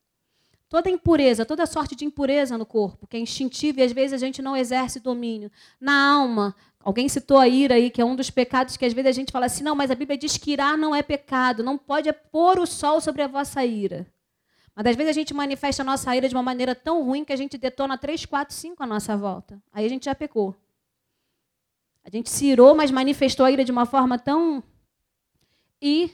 Toda 0.69 0.91
impureza, 0.91 1.47
toda 1.47 1.65
sorte 1.65 1.95
de 1.95 2.05
impureza 2.05 2.59
no 2.59 2.67
corpo, 2.67 3.07
que 3.07 3.17
é 3.17 3.21
instintivo 3.21 3.79
e 3.79 3.83
às 3.83 3.93
vezes 3.93 4.13
a 4.13 4.19
gente 4.19 4.43
não 4.43 4.57
exerce 4.57 4.99
domínio. 4.99 5.51
Na 5.81 6.15
alma, 6.15 6.57
alguém 6.81 7.09
citou 7.09 7.39
a 7.39 7.47
ira 7.47 7.77
aí, 7.77 7.89
que 7.89 8.01
é 8.01 8.05
um 8.05 8.17
dos 8.17 8.31
pecados 8.31 8.77
que 8.77 8.85
às 8.85 8.93
vezes 8.93 9.09
a 9.11 9.13
gente 9.13 9.31
fala 9.31 9.47
assim: 9.47 9.63
não, 9.63 9.77
mas 9.77 9.91
a 9.91 9.95
Bíblia 9.95 10.19
diz 10.19 10.37
que 10.37 10.53
irar 10.53 10.77
não 10.77 10.95
é 10.95 11.03
pecado, 11.03 11.63
não 11.63 11.79
pode 11.79 12.13
pôr 12.33 12.59
o 12.59 12.67
sol 12.67 13.01
sobre 13.01 13.23
a 13.23 13.29
vossa 13.29 13.65
ira. 13.65 14.07
Mas 14.75 14.87
às 14.87 14.97
vezes 14.97 15.11
a 15.11 15.15
gente 15.15 15.33
manifesta 15.33 15.83
a 15.83 15.85
nossa 15.85 16.15
ira 16.15 16.29
de 16.29 16.35
uma 16.35 16.43
maneira 16.43 16.75
tão 16.75 17.03
ruim 17.03 17.25
que 17.25 17.33
a 17.33 17.37
gente 17.37 17.57
detona 17.57 17.97
três, 17.97 18.27
quatro, 18.27 18.55
cinco 18.55 18.83
à 18.83 18.87
nossa 18.87 19.17
volta. 19.17 19.63
Aí 19.73 19.87
a 19.87 19.89
gente 19.89 20.05
já 20.05 20.15
pecou. 20.15 20.55
A 22.05 22.11
gente 22.11 22.29
se 22.29 22.47
irou, 22.47 22.75
mas 22.75 22.91
manifestou 22.91 23.47
a 23.47 23.51
ira 23.51 23.65
de 23.65 23.73
uma 23.73 23.87
forma 23.87 24.19
tão. 24.19 24.63
E 25.81 26.11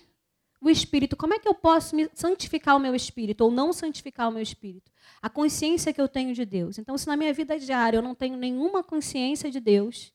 o 0.63 0.71
espírito, 0.71 1.17
como 1.17 1.35
é 1.35 1.41
que 1.41 1.49
eu 1.49 1.55
posso 1.55 1.97
santificar 2.15 2.77
o 2.77 2.79
meu 2.79 2.95
espírito 2.95 3.43
ou 3.43 3.51
não 3.51 3.73
santificar 3.73 4.29
o 4.29 4.33
meu 4.33 4.41
espírito? 4.41 4.93
A 5.21 5.29
consciência 5.29 5.93
que 5.93 6.01
eu 6.01 6.07
tenho 6.07 6.33
de 6.33 6.45
Deus. 6.45 6.79
Então, 6.79 6.97
se 6.97 7.09
na 7.09 7.17
minha 7.17 7.33
vida 7.35 7.59
diária 7.59 7.99
eu 7.99 8.03
não 8.03 8.15
tenho 8.15 8.37
nenhuma 8.37 8.81
consciência 8.81 9.51
de 9.51 9.59
Deus, 9.59 10.13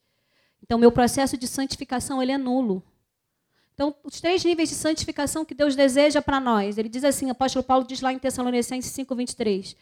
então 0.64 0.80
meu 0.80 0.92
processo 0.92 1.36
de 1.36 1.46
santificação 1.48 2.24
ele 2.24 2.32
é 2.32 2.38
nulo. 2.38 2.82
Então, 3.74 3.94
os 4.04 4.22
três 4.22 4.44
níveis 4.44 4.70
de 4.70 4.76
santificação 4.76 5.44
que 5.44 5.54
Deus 5.54 5.76
deseja 5.76 6.22
para 6.22 6.40
nós. 6.40 6.78
Ele 6.78 6.90
diz 6.90 7.04
assim, 7.04 7.28
o 7.28 7.32
apóstolo 7.32 7.64
Paulo 7.64 7.86
diz 7.86 8.00
lá 8.00 8.14
em 8.14 8.18
Tessalonicenses 8.18 8.92
5:23, 8.92 9.76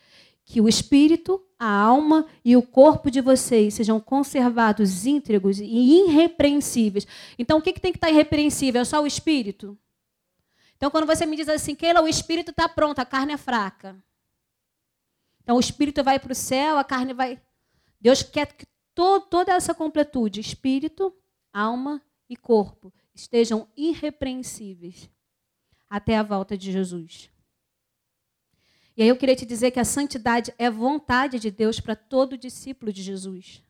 que 0.43 0.59
o 0.59 0.67
espírito, 0.67 1.41
a 1.59 1.69
alma 1.69 2.25
e 2.43 2.57
o 2.57 2.63
corpo 2.63 3.11
de 3.11 3.21
vocês 3.21 3.75
sejam 3.75 3.99
conservados 3.99 5.05
íntegros 5.05 5.59
e 5.59 5.65
irrepreensíveis. 5.65 7.07
Então, 7.37 7.59
o 7.59 7.61
que, 7.61 7.71
que 7.71 7.79
tem 7.79 7.91
que 7.91 7.97
estar 7.97 8.09
irrepreensível? 8.09 8.81
É 8.81 8.85
só 8.85 9.01
o 9.01 9.07
espírito? 9.07 9.77
Então, 10.77 10.91
quando 10.91 11.07
você 11.07 11.25
me 11.25 11.35
diz 11.35 11.47
assim, 11.47 11.75
Keila, 11.75 12.01
o 12.01 12.07
espírito 12.07 12.51
está 12.51 12.67
pronto, 12.67 12.99
a 12.99 13.05
carne 13.05 13.33
é 13.33 13.37
fraca. 13.37 13.95
Então, 15.41 15.57
o 15.57 15.59
espírito 15.59 16.03
vai 16.03 16.19
para 16.19 16.31
o 16.31 16.35
céu, 16.35 16.77
a 16.77 16.83
carne 16.83 17.13
vai. 17.13 17.41
Deus 17.99 18.21
quer 18.23 18.53
que 18.53 18.65
toda 18.93 19.53
essa 19.53 19.73
completude, 19.73 20.39
espírito, 20.39 21.15
alma 21.53 22.01
e 22.29 22.35
corpo, 22.35 22.93
estejam 23.13 23.67
irrepreensíveis 23.75 25.09
até 25.89 26.17
a 26.17 26.23
volta 26.23 26.57
de 26.57 26.71
Jesus. 26.71 27.29
E 28.97 29.03
aí 29.03 29.09
eu 29.09 29.17
queria 29.17 29.35
te 29.35 29.45
dizer 29.45 29.71
que 29.71 29.79
a 29.79 29.85
santidade 29.85 30.53
é 30.57 30.69
vontade 30.69 31.37
de 31.39 31.51
Deus 31.51 31.79
para 31.79 31.95
todo 31.95 32.37
discípulo 32.37 32.93
de 32.93 33.03
Jesus. 33.03 33.61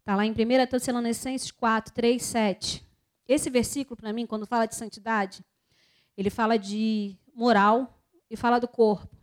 Está 0.00 0.14
lá 0.14 0.24
em 0.26 0.32
1 0.32 0.34
Tessalonicenses 0.70 1.50
4, 1.50 1.94
3, 1.94 2.22
7. 2.22 2.86
Esse 3.26 3.50
versículo, 3.50 3.96
para 3.96 4.12
mim, 4.12 4.26
quando 4.26 4.46
fala 4.46 4.66
de 4.66 4.74
santidade, 4.74 5.44
ele 6.18 6.30
fala 6.30 6.58
de 6.58 7.16
moral 7.32 8.02
e 8.28 8.36
fala 8.36 8.58
do 8.58 8.66
corpo. 8.66 9.16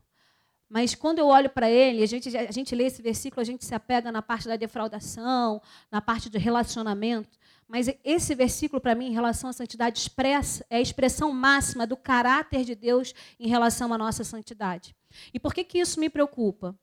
Mas 0.70 0.96
quando 0.96 1.20
eu 1.20 1.28
olho 1.28 1.50
para 1.50 1.70
ele, 1.70 2.02
a 2.02 2.06
gente, 2.06 2.36
a 2.36 2.52
gente 2.52 2.74
lê 2.74 2.86
esse 2.86 3.02
versículo, 3.02 3.42
a 3.42 3.46
gente 3.46 3.66
se 3.66 3.75
apega 3.75 4.14
na 4.14 4.22
parte 4.22 4.48
da 4.48 4.56
defraudação, 4.56 5.62
na 5.92 6.00
parte 6.00 6.30
de 6.30 6.38
relacionamento. 6.38 7.38
Mas 7.68 7.88
esse 8.02 8.34
versículo, 8.34 8.80
para 8.80 8.96
mim, 8.96 9.08
em 9.08 9.14
relação 9.14 9.50
à 9.50 9.54
santidade, 9.54 10.00
expressa, 10.00 10.66
é 10.70 10.78
a 10.78 10.82
expressão 10.82 11.34
máxima 11.34 11.86
do 11.86 11.98
caráter 11.98 12.64
de 12.64 12.74
Deus 12.74 13.14
em 13.38 13.50
relação 13.50 13.94
à 13.94 13.98
nossa 13.98 14.24
santidade. 14.24 14.96
E 15.34 15.40
por 15.40 15.54
que, 15.54 15.66
que 15.66 15.80
isso 15.80 16.00
me 16.00 16.10
preocupa? 16.10 16.78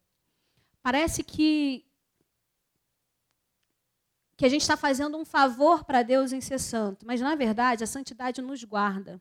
Parece 0.82 1.24
que, 1.24 1.86
que 4.36 4.44
a 4.44 4.48
gente 4.48 4.62
está 4.62 4.76
fazendo 4.76 5.16
um 5.16 5.24
favor 5.24 5.84
para 5.84 6.02
Deus 6.02 6.32
em 6.32 6.40
ser 6.40 6.58
santo, 6.58 7.06
mas, 7.06 7.20
na 7.20 7.34
verdade, 7.34 7.82
a 7.82 7.86
santidade 7.86 8.42
nos 8.42 8.62
guarda. 8.62 9.20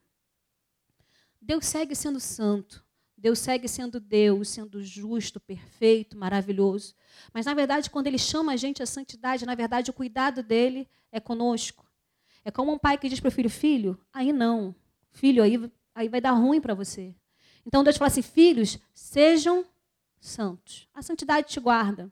Deus 1.41 1.65
segue 1.65 1.95
sendo 1.95 2.19
santo. 2.19 2.86
Deus 3.17 3.39
segue 3.39 3.67
sendo 3.67 4.00
Deus, 4.00 4.50
sendo 4.50 4.83
justo, 4.83 5.39
perfeito, 5.39 6.17
maravilhoso. 6.17 6.95
Mas, 7.33 7.45
na 7.45 7.53
verdade, 7.53 7.89
quando 7.89 8.07
Ele 8.07 8.17
chama 8.17 8.53
a 8.53 8.55
gente 8.55 8.81
à 8.81 8.86
santidade, 8.86 9.45
na 9.45 9.53
verdade, 9.53 9.91
o 9.91 9.93
cuidado 9.93 10.41
dele 10.41 10.88
é 11.12 11.19
conosco. 11.19 11.86
É 12.43 12.50
como 12.50 12.71
um 12.71 12.79
pai 12.79 12.98
que 12.98 13.07
diz 13.07 13.19
para 13.19 13.27
o 13.27 13.31
filho: 13.31 13.50
Filho, 13.50 14.00
aí 14.12 14.33
não. 14.33 14.74
Filho, 15.12 15.43
aí, 15.43 15.71
aí 15.93 16.10
vai 16.10 16.19
dar 16.19 16.31
ruim 16.31 16.60
para 16.60 16.74
você. 16.74 17.13
Então, 17.65 17.83
Deus 17.83 17.98
fala 17.98 18.07
assim: 18.07 18.24
Filhos, 18.24 18.79
sejam 18.93 19.63
santos. 20.19 20.88
A 20.93 21.01
santidade 21.01 21.48
te 21.48 21.60
guarda. 21.60 22.12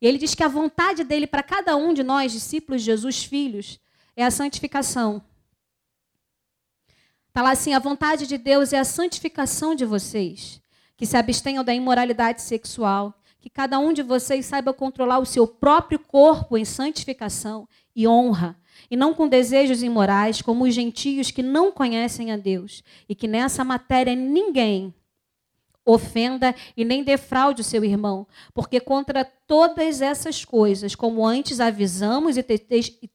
E 0.00 0.06
ele 0.06 0.18
diz 0.18 0.34
que 0.34 0.42
a 0.42 0.48
vontade 0.48 1.04
dele 1.04 1.26
para 1.26 1.42
cada 1.42 1.76
um 1.76 1.94
de 1.94 2.02
nós, 2.02 2.32
discípulos 2.32 2.82
de 2.82 2.86
Jesus, 2.86 3.24
filhos, 3.24 3.80
é 4.14 4.24
a 4.24 4.30
santificação. 4.30 5.24
Está 7.36 7.42
lá 7.42 7.50
assim: 7.50 7.74
a 7.74 7.78
vontade 7.78 8.26
de 8.26 8.38
Deus 8.38 8.72
é 8.72 8.78
a 8.78 8.84
santificação 8.84 9.74
de 9.74 9.84
vocês, 9.84 10.58
que 10.96 11.04
se 11.04 11.18
abstenham 11.18 11.62
da 11.62 11.74
imoralidade 11.74 12.40
sexual, 12.40 13.12
que 13.38 13.50
cada 13.50 13.78
um 13.78 13.92
de 13.92 14.02
vocês 14.02 14.46
saiba 14.46 14.72
controlar 14.72 15.18
o 15.18 15.26
seu 15.26 15.46
próprio 15.46 15.98
corpo 15.98 16.56
em 16.56 16.64
santificação 16.64 17.68
e 17.94 18.08
honra, 18.08 18.56
e 18.90 18.96
não 18.96 19.12
com 19.12 19.28
desejos 19.28 19.82
imorais, 19.82 20.40
como 20.40 20.64
os 20.64 20.72
gentios 20.72 21.30
que 21.30 21.42
não 21.42 21.70
conhecem 21.70 22.32
a 22.32 22.38
Deus, 22.38 22.82
e 23.06 23.14
que 23.14 23.28
nessa 23.28 23.62
matéria 23.62 24.16
ninguém 24.16 24.94
ofenda 25.84 26.54
e 26.74 26.86
nem 26.86 27.04
defraude 27.04 27.60
o 27.60 27.64
seu 27.64 27.84
irmão, 27.84 28.26
porque 28.54 28.80
contra 28.80 29.26
todas 29.46 30.00
essas 30.00 30.42
coisas, 30.42 30.94
como 30.94 31.26
antes 31.26 31.60
avisamos 31.60 32.38
e 32.38 32.42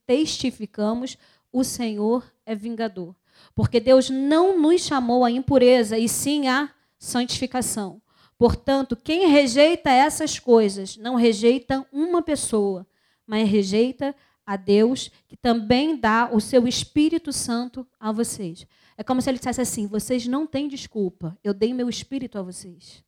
testificamos, 0.06 1.18
o 1.52 1.64
Senhor 1.64 2.24
é 2.46 2.54
vingador. 2.54 3.16
Porque 3.54 3.80
Deus 3.80 4.10
não 4.10 4.60
nos 4.60 4.82
chamou 4.82 5.24
à 5.26 5.32
impureza, 5.32 5.98
e 5.98 6.08
sim 6.08 6.48
à 6.48 6.70
santificação. 6.98 8.02
Portanto, 8.38 8.96
quem 8.96 9.28
rejeita 9.28 9.92
essas 9.92 10.40
coisas 10.40 10.98
não 10.98 11.16
rejeita 11.16 11.86
uma 11.92 12.22
pessoa, 12.22 12.88
mas 13.26 13.48
rejeita 13.48 14.16
a 14.46 14.56
Deus, 14.56 15.12
que 15.28 15.38
também 15.38 15.96
dá 15.96 16.30
o 16.32 16.40
seu 16.40 16.68
Espírito 16.68 17.32
Santo 17.32 17.88
a 18.00 18.12
vocês. 18.12 18.66
É 18.98 19.04
como 19.04 19.22
se 19.22 19.30
ele 19.30 19.38
dissesse 19.38 19.62
assim: 19.62 19.88
vocês 19.88 20.28
não 20.28 20.46
têm 20.48 20.68
desculpa, 20.68 21.38
eu 21.44 21.54
dei 21.54 21.74
meu 21.74 21.88
Espírito 21.90 22.38
a 22.38 22.42
vocês. 22.42 23.04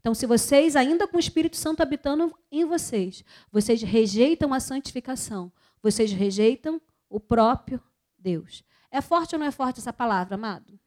Então, 0.00 0.14
se 0.14 0.26
vocês, 0.26 0.74
ainda 0.74 1.06
com 1.06 1.16
o 1.16 1.20
Espírito 1.20 1.56
Santo 1.56 1.80
habitando 1.80 2.36
em 2.50 2.64
vocês, 2.64 3.24
vocês 3.52 3.80
rejeitam 3.82 4.52
a 4.52 4.58
santificação, 4.58 5.52
vocês 5.80 6.10
rejeitam 6.10 6.82
o 7.08 7.20
próprio 7.20 7.80
Deus. 8.18 8.64
É 8.92 9.00
forte 9.00 9.34
ou 9.34 9.38
não 9.38 9.46
é 9.46 9.50
forte 9.50 9.80
essa 9.80 9.92
palavra, 9.92 10.34
amado? 10.34 10.78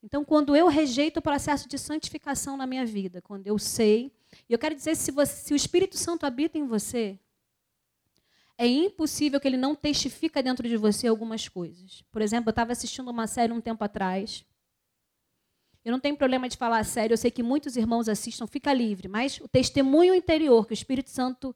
Então, 0.00 0.24
quando 0.24 0.54
eu 0.54 0.68
rejeito 0.68 1.18
o 1.18 1.22
processo 1.22 1.68
de 1.68 1.76
santificação 1.76 2.56
na 2.56 2.66
minha 2.66 2.86
vida, 2.86 3.20
quando 3.20 3.48
eu 3.48 3.58
sei, 3.58 4.12
e 4.48 4.52
eu 4.52 4.58
quero 4.58 4.76
dizer, 4.76 4.94
se, 4.94 5.10
você, 5.10 5.32
se 5.32 5.52
o 5.52 5.56
Espírito 5.56 5.96
Santo 5.96 6.24
habita 6.24 6.56
em 6.56 6.66
você, 6.66 7.18
é 8.56 8.64
impossível 8.66 9.40
que 9.40 9.48
ele 9.48 9.56
não 9.56 9.74
testifique 9.74 10.40
dentro 10.40 10.68
de 10.68 10.76
você 10.76 11.08
algumas 11.08 11.48
coisas. 11.48 12.04
Por 12.12 12.22
exemplo, 12.22 12.50
eu 12.50 12.52
estava 12.52 12.70
assistindo 12.70 13.10
uma 13.10 13.26
série 13.26 13.52
um 13.52 13.60
tempo 13.60 13.82
atrás. 13.82 14.44
Eu 15.84 15.90
não 15.90 15.98
tenho 15.98 16.16
problema 16.16 16.48
de 16.48 16.56
falar 16.56 16.84
sério, 16.84 17.14
eu 17.14 17.18
sei 17.18 17.30
que 17.30 17.42
muitos 17.42 17.76
irmãos 17.76 18.08
assistam, 18.08 18.46
fica 18.46 18.72
livre, 18.72 19.08
mas 19.08 19.40
o 19.40 19.48
testemunho 19.48 20.14
interior 20.14 20.64
que 20.64 20.72
o 20.72 20.74
Espírito 20.74 21.10
Santo 21.10 21.54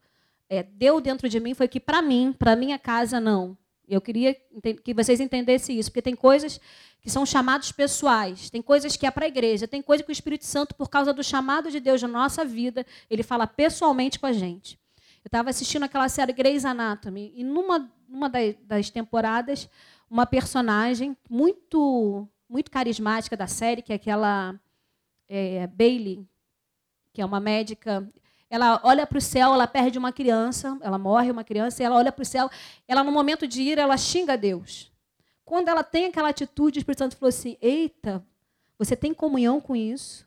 é, 0.48 0.64
deu 0.64 1.00
dentro 1.00 1.28
de 1.28 1.38
mim 1.38 1.54
foi 1.54 1.68
que, 1.68 1.78
para 1.78 2.02
mim, 2.02 2.34
para 2.36 2.56
minha 2.56 2.78
casa, 2.78 3.20
não. 3.20 3.56
Eu 3.88 4.00
queria 4.00 4.36
que 4.84 4.92
vocês 4.92 5.18
entendessem 5.18 5.78
isso, 5.78 5.90
porque 5.90 6.02
tem 6.02 6.14
coisas 6.14 6.60
que 7.00 7.08
são 7.08 7.24
chamados 7.24 7.72
pessoais, 7.72 8.50
tem 8.50 8.60
coisas 8.60 8.96
que 8.96 9.06
é 9.06 9.10
para 9.10 9.24
a 9.24 9.28
igreja, 9.28 9.66
tem 9.66 9.80
coisa 9.80 10.02
que 10.02 10.10
o 10.10 10.12
Espírito 10.12 10.44
Santo, 10.44 10.74
por 10.74 10.90
causa 10.90 11.12
do 11.12 11.24
chamado 11.24 11.70
de 11.70 11.80
Deus 11.80 12.02
na 12.02 12.08
nossa 12.08 12.44
vida, 12.44 12.84
ele 13.08 13.22
fala 13.22 13.46
pessoalmente 13.46 14.18
com 14.18 14.26
a 14.26 14.32
gente. 14.32 14.78
Eu 15.24 15.28
estava 15.28 15.48
assistindo 15.50 15.84
aquela 15.84 16.08
série 16.08 16.32
Grey's 16.32 16.64
Anatomy, 16.64 17.32
e 17.34 17.42
numa, 17.42 17.90
numa 18.08 18.30
das 18.62 18.90
temporadas, 18.90 19.68
uma 20.10 20.26
personagem 20.26 21.16
muito, 21.28 22.28
muito 22.48 22.70
carismática 22.70 23.36
da 23.36 23.46
série, 23.46 23.82
que 23.82 23.92
é 23.92 23.96
aquela 23.96 24.58
é, 25.28 25.66
Bailey, 25.66 26.26
que 27.12 27.22
é 27.22 27.24
uma 27.24 27.40
médica 27.40 28.08
ela 28.50 28.80
olha 28.82 29.06
para 29.06 29.18
o 29.18 29.20
céu, 29.20 29.52
ela 29.52 29.66
perde 29.66 29.98
uma 29.98 30.12
criança, 30.12 30.78
ela 30.80 30.98
morre 30.98 31.30
uma 31.30 31.44
criança, 31.44 31.82
e 31.82 31.86
ela 31.86 31.96
olha 31.96 32.10
para 32.10 32.22
o 32.22 32.26
céu, 32.26 32.50
ela 32.86 33.04
no 33.04 33.12
momento 33.12 33.46
de 33.46 33.62
ira, 33.62 33.82
ela 33.82 33.96
xinga 33.96 34.36
Deus. 34.36 34.90
quando 35.44 35.68
ela 35.68 35.82
tem 35.82 36.06
aquela 36.06 36.28
atitude, 36.28 36.78
o 36.78 36.80
Espírito 36.80 36.98
Santo 36.98 37.16
falou 37.16 37.28
assim: 37.28 37.56
Eita, 37.60 38.24
você 38.78 38.94
tem 38.94 39.14
comunhão 39.14 39.60
com 39.60 39.74
isso? 39.74 40.26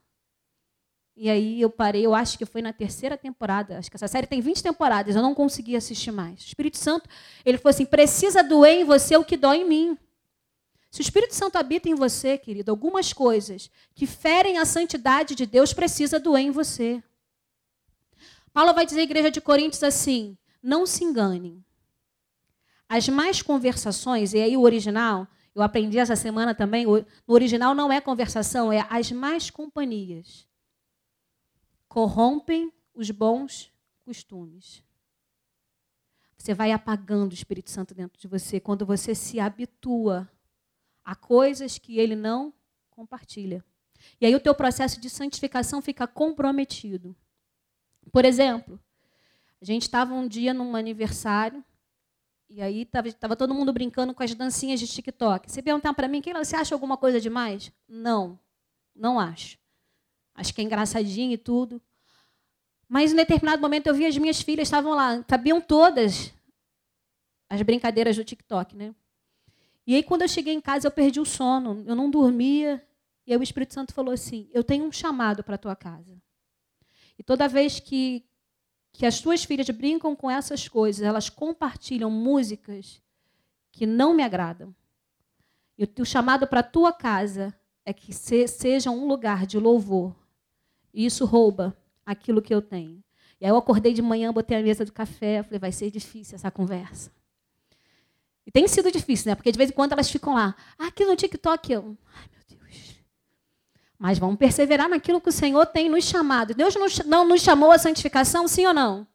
E 1.15 1.29
aí 1.29 1.61
eu 1.61 1.69
parei, 1.69 2.03
eu 2.03 2.15
acho 2.15 2.37
que 2.37 2.45
foi 2.45 2.61
na 2.61 2.73
terceira 2.73 3.15
temporada. 3.15 3.77
Acho 3.77 3.91
que 3.91 3.97
essa 3.97 4.07
série 4.07 4.25
tem 4.25 4.41
20 4.41 4.63
temporadas, 4.63 5.15
eu 5.15 5.21
não 5.21 5.35
consegui 5.35 5.75
assistir 5.75 6.11
mais. 6.11 6.41
O 6.41 6.47
Espírito 6.47 6.77
Santo, 6.77 7.07
ele 7.45 7.57
falou 7.57 7.69
assim: 7.69 7.85
precisa 7.85 8.43
doer 8.43 8.81
em 8.81 8.83
você 8.83 9.15
o 9.17 9.23
que 9.23 9.37
dói 9.37 9.57
em 9.57 9.67
mim. 9.67 9.97
Se 10.89 10.99
o 10.99 11.03
Espírito 11.03 11.33
Santo 11.33 11.57
habita 11.57 11.87
em 11.87 11.95
você, 11.95 12.37
querido, 12.37 12.71
algumas 12.71 13.13
coisas 13.13 13.69
que 13.95 14.05
ferem 14.05 14.57
a 14.57 14.65
santidade 14.65 15.35
de 15.35 15.45
Deus 15.45 15.73
precisa 15.73 16.19
doer 16.19 16.43
em 16.43 16.51
você. 16.51 17.01
Paulo 18.53 18.73
vai 18.73 18.85
dizer 18.85 19.01
à 19.01 19.03
igreja 19.03 19.31
de 19.31 19.41
Coríntios 19.41 19.83
assim: 19.83 20.37
não 20.61 20.85
se 20.85 21.03
enganem. 21.03 21.63
As 22.87 23.07
mais 23.07 23.41
conversações, 23.41 24.33
e 24.33 24.39
aí 24.39 24.57
o 24.57 24.61
original, 24.61 25.27
eu 25.55 25.61
aprendi 25.61 25.97
essa 25.97 26.15
semana 26.15 26.53
também, 26.53 26.85
no 26.85 27.05
original 27.27 27.73
não 27.73 27.91
é 27.91 28.01
conversação, 28.01 28.71
é 28.71 28.85
as 28.89 29.11
mais 29.11 29.49
companhias. 29.49 30.47
Corrompem 31.87 32.71
os 32.93 33.09
bons 33.09 33.71
costumes. 34.01 34.83
Você 36.37 36.53
vai 36.53 36.71
apagando 36.71 37.31
o 37.31 37.35
Espírito 37.35 37.69
Santo 37.69 37.93
dentro 37.93 38.19
de 38.19 38.27
você 38.27 38.59
quando 38.59 38.85
você 38.85 39.13
se 39.13 39.39
habitua 39.39 40.29
a 41.03 41.15
coisas 41.15 41.77
que 41.77 41.99
ele 41.99 42.15
não 42.15 42.53
compartilha. 42.89 43.63
E 44.19 44.25
aí 44.25 44.35
o 44.35 44.39
teu 44.39 44.55
processo 44.55 44.99
de 44.99 45.09
santificação 45.09 45.81
fica 45.81 46.07
comprometido. 46.07 47.15
Por 48.11 48.25
exemplo, 48.25 48.79
a 49.61 49.65
gente 49.65 49.83
estava 49.83 50.13
um 50.13 50.27
dia 50.27 50.53
num 50.53 50.75
aniversário 50.75 51.63
e 52.49 52.61
aí 52.61 52.81
estava 52.81 53.35
todo 53.35 53.53
mundo 53.53 53.71
brincando 53.71 54.13
com 54.13 54.21
as 54.23 54.35
dancinhas 54.35 54.79
de 54.79 54.87
TikTok. 54.87 55.49
Você 55.49 55.61
perguntar 55.61 55.93
para 55.93 56.07
mim, 56.07 56.21
você 56.35 56.55
acha 56.55 56.75
alguma 56.75 56.97
coisa 56.97 57.21
demais? 57.21 57.71
Não, 57.87 58.37
não 58.95 59.19
acho. 59.19 59.57
Acho 60.35 60.53
que 60.53 60.61
é 60.61 60.63
engraçadinho 60.63 61.33
e 61.33 61.37
tudo. 61.37 61.81
Mas 62.89 63.13
em 63.13 63.15
determinado 63.15 63.61
momento 63.61 63.87
eu 63.87 63.93
vi 63.93 64.05
as 64.05 64.17
minhas 64.17 64.41
filhas 64.41 64.67
estavam 64.67 64.93
lá, 64.93 65.23
sabiam 65.29 65.61
todas 65.61 66.33
as 67.49 67.61
brincadeiras 67.61 68.17
do 68.17 68.23
TikTok, 68.23 68.75
né? 68.75 68.93
E 69.85 69.95
aí, 69.95 70.03
quando 70.03 70.21
eu 70.21 70.27
cheguei 70.27 70.53
em 70.53 70.61
casa, 70.61 70.87
eu 70.87 70.91
perdi 70.91 71.19
o 71.19 71.25
sono, 71.25 71.83
eu 71.87 71.95
não 71.95 72.09
dormia. 72.09 72.85
E 73.25 73.33
aí 73.33 73.39
o 73.39 73.43
Espírito 73.43 73.73
Santo 73.73 73.93
falou 73.93 74.13
assim: 74.13 74.49
Eu 74.53 74.63
tenho 74.63 74.85
um 74.85 74.91
chamado 74.91 75.43
para 75.43 75.57
tua 75.57 75.75
casa. 75.75 76.21
E 77.21 77.23
toda 77.23 77.47
vez 77.47 77.79
que, 77.79 78.25
que 78.91 79.05
as 79.05 79.21
tuas 79.21 79.43
filhas 79.43 79.69
brincam 79.69 80.15
com 80.15 80.27
essas 80.27 80.67
coisas, 80.67 81.03
elas 81.03 81.29
compartilham 81.29 82.09
músicas 82.09 82.99
que 83.71 83.85
não 83.85 84.11
me 84.11 84.23
agradam. 84.23 84.73
E 85.77 85.83
o, 85.83 86.01
o 86.01 86.03
chamado 86.03 86.47
para 86.47 86.61
a 86.61 86.63
tua 86.63 86.91
casa 86.91 87.55
é 87.85 87.93
que 87.93 88.11
se, 88.11 88.47
seja 88.47 88.89
um 88.89 89.07
lugar 89.07 89.45
de 89.45 89.59
louvor. 89.59 90.15
E 90.91 91.05
isso 91.05 91.23
rouba 91.23 91.77
aquilo 92.03 92.41
que 92.41 92.51
eu 92.51 92.59
tenho. 92.59 93.03
E 93.39 93.45
aí 93.45 93.51
eu 93.51 93.55
acordei 93.55 93.93
de 93.93 94.01
manhã, 94.01 94.33
botei 94.33 94.57
a 94.57 94.63
mesa 94.63 94.83
do 94.83 94.91
café, 94.91 95.43
falei, 95.43 95.59
vai 95.59 95.71
ser 95.71 95.91
difícil 95.91 96.33
essa 96.33 96.49
conversa. 96.49 97.11
E 98.47 98.49
tem 98.49 98.67
sido 98.67 98.91
difícil, 98.91 99.29
né? 99.29 99.35
Porque 99.35 99.51
de 99.51 99.59
vez 99.59 99.69
em 99.69 99.73
quando 99.73 99.91
elas 99.91 100.09
ficam 100.09 100.33
lá. 100.33 100.55
Ah, 100.75 100.87
aqui 100.87 101.05
no 101.05 101.15
TikTok 101.15 101.71
eu. 101.71 101.95
Ai, 102.15 102.25
meu 102.31 102.41
Deus. 102.49 102.60
Mas 104.01 104.17
vamos 104.17 104.37
perseverar 104.37 104.89
naquilo 104.89 105.21
que 105.21 105.29
o 105.29 105.31
Senhor 105.31 105.63
tem 105.67 105.87
nos 105.87 106.05
chamado. 106.05 106.55
Deus 106.55 106.73
não 107.05 107.23
nos 107.23 107.41
chamou 107.43 107.71
à 107.71 107.77
santificação, 107.77 108.47
sim 108.47 108.65
ou 108.65 108.73
não? 108.73 109.05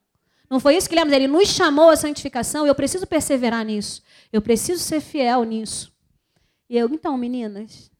Não 0.48 0.60
foi 0.60 0.76
isso 0.76 0.88
que 0.88 0.94
lemos? 0.94 1.12
Ele 1.12 1.26
nos 1.26 1.48
chamou 1.48 1.90
à 1.90 1.96
santificação 1.96 2.64
e 2.64 2.68
eu 2.68 2.74
preciso 2.74 3.04
perseverar 3.04 3.64
nisso. 3.64 4.00
Eu 4.32 4.40
preciso 4.40 4.80
ser 4.80 5.00
fiel 5.00 5.42
nisso. 5.42 5.92
E 6.70 6.78
eu, 6.78 6.88
então, 6.88 7.18
meninas, 7.18 7.90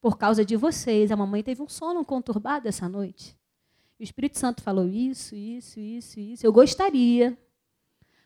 por 0.00 0.16
causa 0.16 0.44
de 0.44 0.54
vocês, 0.54 1.10
a 1.10 1.16
mamãe 1.16 1.42
teve 1.42 1.60
um 1.60 1.68
sono 1.68 2.04
conturbado 2.04 2.68
essa 2.68 2.88
noite. 2.88 3.36
O 3.98 4.02
Espírito 4.04 4.38
Santo 4.38 4.62
falou 4.62 4.86
isso, 4.86 5.34
isso, 5.34 5.80
isso, 5.80 6.20
isso. 6.20 6.46
Eu 6.46 6.52
gostaria 6.52 7.36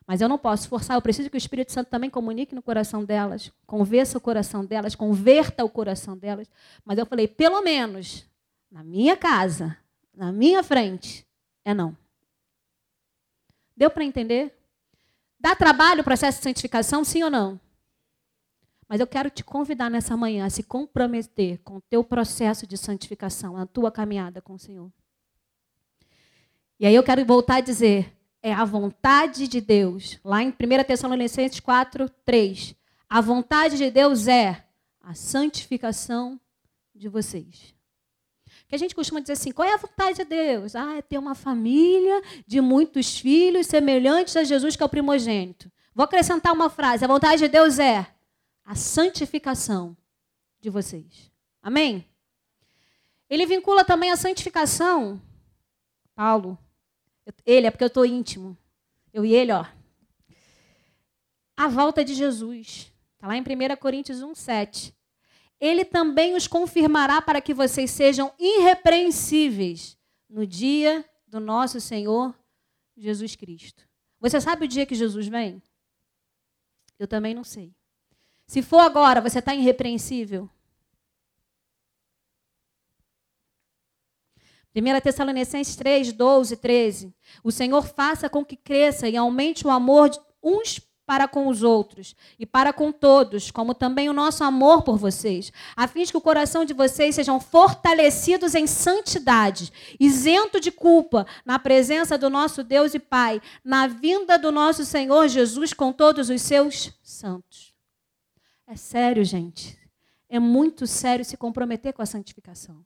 mas 0.07 0.21
eu 0.21 0.29
não 0.29 0.39
posso 0.39 0.69
forçar, 0.69 0.97
eu 0.97 1.03
preciso 1.03 1.31
que 1.31 1.37
o 1.37 1.39
Espírito 1.39 1.73
Santo 1.73 1.89
também 1.89 2.11
comunique 2.11 2.55
no 2.55 2.63
coração 2.63 3.05
delas, 3.05 3.53
convença 3.67 4.19
o 4.19 4.21
coração 4.21 4.65
delas, 4.65 4.95
converta 4.95 5.65
o 5.65 5.71
coração 5.71 6.17
delas. 6.17 6.51
Mas 6.85 6.99
eu 6.99 7.07
falei, 7.07 7.29
pelo 7.29 7.63
menos, 7.63 8.27
na 8.71 8.83
minha 8.83 9.17
casa, 9.17 9.77
na 10.15 10.33
minha 10.33 10.63
frente, 10.63 11.27
é 11.65 11.73
não. 11.73 11.97
Deu 13.77 13.91
para 13.91 14.05
entender? 14.05 14.55
Dá 15.39 15.57
trabalho 15.57 16.03
o 16.03 16.05
processo 16.05 16.39
de 16.39 16.45
santificação, 16.45 17.05
sim 17.05 17.23
ou 17.23 17.31
não? 17.31 17.61
Mas 18.89 19.01
eu 19.01 19.07
quero 19.07 19.31
te 19.31 19.43
convidar 19.43 19.91
nessa 19.91 20.17
manhã 20.17 20.45
a 20.45 20.51
se 20.51 20.63
comprometer 20.63 21.59
com 21.65 21.77
o 21.77 21.81
teu 21.81 22.05
processo 22.05 22.67
de 22.67 22.77
santificação, 22.77 23.57
a 23.57 23.67
tua 23.67 23.91
caminhada 23.91 24.43
com 24.43 24.55
o 24.55 24.59
Senhor. 24.59 24.93
E 26.79 26.87
aí 26.87 26.95
eu 26.95 27.03
quero 27.03 27.25
voltar 27.25 27.57
a 27.57 27.61
dizer, 27.61 28.13
é 28.43 28.53
a 28.53 28.65
vontade 28.65 29.47
de 29.47 29.61
Deus. 29.61 30.19
Lá 30.25 30.43
em 30.43 30.49
1 30.49 30.85
Tessalonicenses 30.85 31.61
4, 31.61 32.09
3. 32.25 32.75
A 33.09 33.21
vontade 33.21 33.77
de 33.77 33.91
Deus 33.91 34.27
é 34.27 34.65
a 35.01 35.15
santificação 35.15 36.41
de 36.95 37.09
vocês. 37.09 37.75
Que 38.67 38.75
a 38.75 38.79
gente 38.79 38.95
costuma 38.95 39.21
dizer 39.21 39.35
assim: 39.35 39.53
qual 39.53 39.69
é 39.69 39.75
a 39.75 39.79
vontade 39.79 40.19
de 40.19 40.25
Deus? 40.25 40.75
Ah, 40.75 40.97
é 40.97 41.03
ter 41.03 41.19
uma 41.19 41.35
família 41.35 42.23
de 42.47 42.61
muitos 42.61 43.19
filhos 43.19 43.67
semelhantes 43.67 44.37
a 44.37 44.45
Jesus, 44.45 44.77
que 44.77 44.83
é 44.83 44.87
o 44.87 44.89
primogênito. 44.89 45.71
Vou 45.95 46.05
acrescentar 46.05 46.53
uma 46.53 46.71
frase: 46.71 47.05
a 47.05 47.09
vontade 47.09 47.43
de 47.43 47.49
Deus 47.49 47.79
é 47.79 48.07
a 48.65 48.75
santificação 48.75 49.97
de 50.61 50.71
vocês. 50.71 51.31
Amém? 51.63 52.09
Ele 53.29 53.47
vincula 53.47 53.85
também 53.85 54.11
a 54.11 54.17
santificação, 54.17 55.21
Paulo, 56.15 56.59
ele 57.45 57.67
é 57.67 57.71
porque 57.71 57.85
eu 57.85 57.89
estou 57.89 58.05
íntimo. 58.05 58.57
Eu 59.13 59.25
e 59.25 59.35
ele, 59.35 59.53
ó. 59.53 59.65
A 61.57 61.69
volta 61.69 62.05
de 62.05 62.15
Jesus. 62.15 62.93
Está 63.15 63.29
lá 63.29 63.37
em 63.37 63.43
1 63.43 63.77
Coríntios 63.77 64.23
1, 64.23 64.35
7. 64.35 64.95
Ele 65.61 65.85
também 65.85 66.35
os 66.35 66.49
confirmará 66.49 67.23
para 67.23 67.41
que 67.41 67.55
vocês 67.55 67.91
sejam 67.91 68.33
irrepreensíveis 68.39 69.97
no 70.29 70.47
dia 70.47 71.05
do 71.27 71.39
nosso 71.39 71.81
Senhor 71.81 72.35
Jesus 72.97 73.37
Cristo. 73.37 73.87
Você 74.19 74.41
sabe 74.41 74.65
o 74.65 74.69
dia 74.69 74.87
que 74.87 74.95
Jesus 74.95 75.29
vem? 75.29 75.63
Eu 76.99 77.07
também 77.07 77.35
não 77.35 77.45
sei. 77.45 77.73
Se 78.47 78.61
for 78.61 78.81
agora, 78.81 79.21
você 79.21 79.39
está 79.39 79.55
irrepreensível? 79.55 80.51
1 84.75 85.01
Tessalonicenses 85.01 85.77
3, 85.77 86.13
12, 86.13 86.57
13. 86.57 87.15
O 87.45 87.51
Senhor 87.51 87.83
faça 87.87 88.29
com 88.29 88.45
que 88.45 88.57
cresça 88.57 89.09
e 89.09 89.17
aumente 89.17 89.67
o 89.67 89.71
amor 89.71 90.09
de 90.09 90.19
uns 90.43 90.81
para 91.05 91.29
com 91.29 91.49
os 91.49 91.63
outros 91.63 92.17
e 92.39 92.47
para 92.47 92.73
com 92.73 92.91
todos, 92.91 93.51
como 93.51 93.75
também 93.75 94.09
o 94.09 94.15
nosso 94.15 94.43
amor 94.45 94.83
por 94.83 94.97
vocês, 94.97 95.53
a 95.77 95.87
fim 95.87 96.05
de 96.05 96.11
que 96.11 96.17
o 96.17 96.23
coração 96.23 96.65
de 96.65 96.73
vocês 96.73 97.15
sejam 97.15 97.39
fortalecidos 97.41 98.55
em 98.55 98.67
santidade, 98.67 99.73
isento 99.99 100.61
de 100.61 100.71
culpa, 100.71 101.27
na 101.45 101.59
presença 101.59 102.17
do 102.17 102.31
nosso 102.31 102.63
Deus 102.63 102.95
e 102.95 102.99
Pai, 102.99 103.43
na 103.65 103.87
vinda 103.87 104.39
do 104.39 104.51
nosso 104.51 104.85
Senhor 104.85 105.29
Jesus 105.29 105.75
com 105.75 105.93
todos 105.93 106.31
os 106.31 106.41
seus 106.41 106.93
santos. 107.03 107.75
É 108.67 108.77
sério, 108.77 109.25
gente. 109.25 109.79
É 110.29 110.39
muito 110.39 110.87
sério 110.87 111.25
se 111.25 111.37
comprometer 111.37 111.93
com 111.93 112.01
a 112.01 112.07
santificação. 112.07 112.83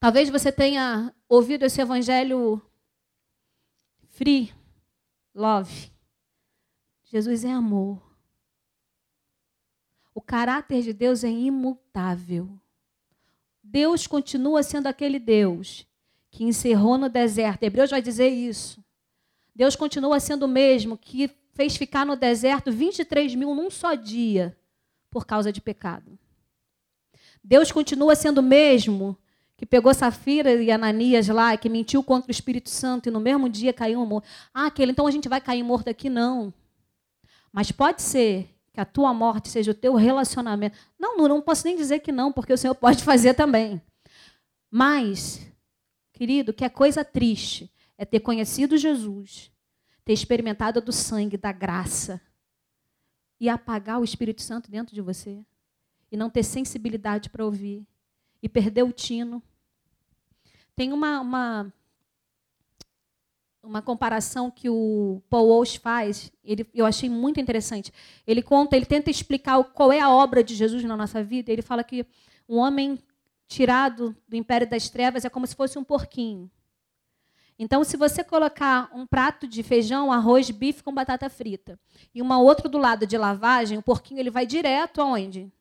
Talvez 0.00 0.30
você 0.30 0.52
tenha 0.52 1.12
ouvido 1.28 1.64
esse 1.64 1.80
evangelho 1.80 2.62
free, 4.06 4.54
love. 5.34 5.90
Jesus 7.04 7.44
é 7.44 7.50
amor. 7.50 8.00
O 10.14 10.20
caráter 10.20 10.82
de 10.82 10.92
Deus 10.92 11.24
é 11.24 11.28
imutável. 11.28 12.48
Deus 13.62 14.06
continua 14.06 14.62
sendo 14.62 14.86
aquele 14.86 15.18
Deus 15.18 15.86
que 16.30 16.44
encerrou 16.44 16.96
no 16.96 17.08
deserto. 17.08 17.62
Hebreus 17.62 17.90
vai 17.90 18.00
dizer 18.00 18.28
isso. 18.28 18.84
Deus 19.54 19.74
continua 19.74 20.20
sendo 20.20 20.44
o 20.44 20.48
mesmo 20.48 20.96
que 20.96 21.28
fez 21.54 21.76
ficar 21.76 22.06
no 22.06 22.14
deserto 22.14 22.70
23 22.70 23.34
mil 23.34 23.54
num 23.54 23.70
só 23.70 23.94
dia 23.94 24.56
por 25.10 25.26
causa 25.26 25.52
de 25.52 25.60
pecado. 25.60 26.16
Deus 27.42 27.72
continua 27.72 28.14
sendo 28.14 28.38
o 28.38 28.42
mesmo 28.42 29.18
que 29.58 29.66
pegou 29.66 29.92
Safira 29.92 30.54
e 30.54 30.70
Ananias 30.70 31.26
lá, 31.26 31.56
que 31.56 31.68
mentiu 31.68 32.02
contra 32.04 32.28
o 32.28 32.30
Espírito 32.30 32.70
Santo 32.70 33.08
e 33.08 33.12
no 33.12 33.18
mesmo 33.18 33.48
dia 33.48 33.72
caiu 33.72 34.06
morto. 34.06 34.26
Ah, 34.54 34.66
aquele, 34.66 34.92
então 34.92 35.04
a 35.04 35.10
gente 35.10 35.28
vai 35.28 35.40
cair 35.40 35.64
morto 35.64 35.90
aqui? 35.90 36.08
Não. 36.08 36.54
Mas 37.52 37.72
pode 37.72 38.00
ser 38.00 38.48
que 38.72 38.80
a 38.80 38.84
tua 38.84 39.12
morte 39.12 39.48
seja 39.48 39.72
o 39.72 39.74
teu 39.74 39.96
relacionamento. 39.96 40.78
Não, 40.96 41.16
não, 41.16 41.26
não 41.26 41.42
posso 41.42 41.66
nem 41.66 41.76
dizer 41.76 41.98
que 41.98 42.12
não, 42.12 42.32
porque 42.32 42.52
o 42.52 42.56
Senhor 42.56 42.74
pode 42.76 43.02
fazer 43.02 43.34
também. 43.34 43.82
Mas, 44.70 45.44
querido, 46.12 46.52
que 46.52 46.64
é 46.64 46.68
coisa 46.68 47.04
triste 47.04 47.68
é 47.98 48.04
ter 48.04 48.20
conhecido 48.20 48.76
Jesus, 48.76 49.50
ter 50.04 50.12
experimentado 50.12 50.80
do 50.80 50.92
sangue, 50.92 51.36
da 51.36 51.50
graça, 51.50 52.20
e 53.40 53.48
apagar 53.48 54.00
o 54.00 54.04
Espírito 54.04 54.40
Santo 54.40 54.70
dentro 54.70 54.94
de 54.94 55.00
você 55.00 55.44
e 56.12 56.16
não 56.16 56.30
ter 56.30 56.44
sensibilidade 56.44 57.28
para 57.28 57.44
ouvir 57.44 57.84
e 58.42 58.48
perder 58.48 58.82
o 58.82 58.92
tino. 58.92 59.42
Tem 60.74 60.92
uma, 60.92 61.20
uma, 61.20 61.72
uma 63.62 63.82
comparação 63.82 64.50
que 64.50 64.68
o 64.68 65.22
Paul 65.28 65.48
Walsh 65.48 65.76
faz, 65.76 66.32
ele, 66.44 66.66
eu 66.74 66.86
achei 66.86 67.08
muito 67.08 67.40
interessante. 67.40 67.92
Ele 68.26 68.42
conta, 68.42 68.76
ele 68.76 68.86
tenta 68.86 69.10
explicar 69.10 69.62
qual 69.64 69.92
é 69.92 70.00
a 70.00 70.10
obra 70.10 70.42
de 70.42 70.54
Jesus 70.54 70.84
na 70.84 70.96
nossa 70.96 71.22
vida. 71.22 71.52
Ele 71.52 71.62
fala 71.62 71.82
que 71.82 72.06
um 72.48 72.56
homem 72.56 72.98
tirado 73.46 74.14
do 74.28 74.36
império 74.36 74.68
das 74.68 74.88
trevas 74.88 75.24
é 75.24 75.30
como 75.30 75.46
se 75.46 75.56
fosse 75.56 75.78
um 75.78 75.84
porquinho. 75.84 76.50
Então, 77.58 77.82
se 77.82 77.96
você 77.96 78.22
colocar 78.22 78.88
um 78.94 79.04
prato 79.04 79.48
de 79.48 79.64
feijão, 79.64 80.12
arroz, 80.12 80.48
bife 80.48 80.82
com 80.82 80.94
batata 80.94 81.28
frita 81.28 81.78
e 82.14 82.22
uma 82.22 82.40
outra 82.40 82.68
do 82.68 82.78
lado 82.78 83.04
de 83.04 83.18
lavagem, 83.18 83.76
o 83.76 83.82
porquinho 83.82 84.20
ele 84.20 84.30
vai 84.30 84.46
direto 84.46 85.00
aonde? 85.00 85.52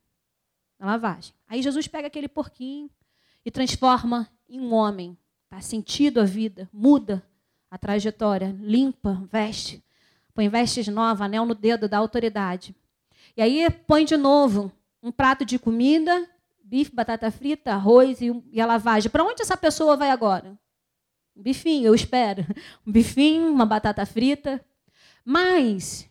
Na 0.80 0.86
lavagem. 0.86 1.34
Aí 1.48 1.62
Jesus 1.62 1.88
pega 1.88 2.08
aquele 2.08 2.28
porquinho 2.28 2.90
e 3.44 3.52
transforma 3.52 4.30
em 4.48 4.60
um 4.60 4.74
homem. 4.74 5.18
Tá 5.50 5.62
sentido 5.62 6.20
a 6.20 6.26
vida, 6.26 6.70
muda 6.72 7.24
a 7.70 7.78
trajetória, 7.78 8.56
limpa, 8.60 9.22
veste, 9.32 9.84
põe 10.34 10.50
vestes 10.50 10.88
novas, 10.88 11.22
anel 11.22 11.46
no 11.46 11.56
dedo 11.56 11.88
da 11.88 11.98
autoridade. 11.98 12.76
E 13.36 13.42
aí 13.42 13.70
põe 13.70 14.06
de 14.06 14.18
novo 14.18 14.72
um 15.02 15.12
prato 15.12 15.46
de 15.46 15.58
comida, 15.58 16.30
bife, 16.64 16.94
batata 16.94 17.32
frita, 17.32 17.72
arroz 17.72 18.22
e, 18.22 18.44
e 18.52 18.60
a 18.60 18.66
lavagem. 18.66 19.10
Para 19.10 19.24
onde 19.24 19.42
essa 19.42 19.56
pessoa 19.56 19.96
vai 19.96 20.10
agora? 20.10 20.58
Um 21.36 21.42
bifinho, 21.42 21.88
eu 21.88 21.96
espero. 21.96 22.46
Um 22.86 22.92
bifinho, 22.92 23.52
uma 23.52 23.66
batata 23.66 24.06
frita. 24.06 24.64
Mas, 25.24 26.10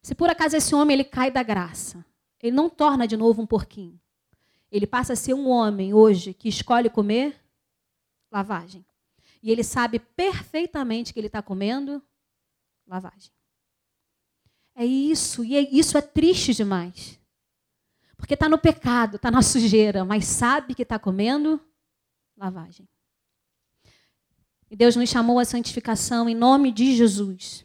se 0.00 0.14
por 0.14 0.30
acaso 0.30 0.56
esse 0.56 0.74
homem 0.74 0.94
ele 0.94 1.04
cai 1.04 1.30
da 1.30 1.42
graça, 1.42 2.04
ele 2.46 2.56
não 2.56 2.70
torna 2.70 3.06
de 3.06 3.16
novo 3.16 3.42
um 3.42 3.46
porquinho. 3.46 4.00
Ele 4.70 4.86
passa 4.86 5.14
a 5.14 5.16
ser 5.16 5.34
um 5.34 5.48
homem 5.48 5.92
hoje 5.92 6.32
que 6.32 6.48
escolhe 6.48 6.88
comer 6.88 7.36
lavagem. 8.30 8.84
E 9.42 9.50
ele 9.50 9.64
sabe 9.64 9.98
perfeitamente 9.98 11.12
que 11.12 11.18
ele 11.18 11.26
está 11.28 11.42
comendo 11.42 12.02
lavagem. 12.86 13.30
É 14.74 14.84
isso, 14.84 15.44
e 15.44 15.56
é, 15.56 15.60
isso 15.70 15.98
é 15.98 16.02
triste 16.02 16.54
demais. 16.54 17.18
Porque 18.16 18.34
está 18.34 18.48
no 18.48 18.58
pecado, 18.58 19.16
está 19.16 19.30
na 19.30 19.42
sujeira, 19.42 20.04
mas 20.04 20.24
sabe 20.24 20.74
que 20.74 20.82
está 20.82 20.98
comendo 20.98 21.60
lavagem. 22.36 22.88
E 24.70 24.76
Deus 24.76 24.96
nos 24.96 25.08
chamou 25.08 25.38
à 25.38 25.44
santificação 25.44 26.28
em 26.28 26.34
nome 26.34 26.70
de 26.70 26.94
Jesus. 26.94 27.64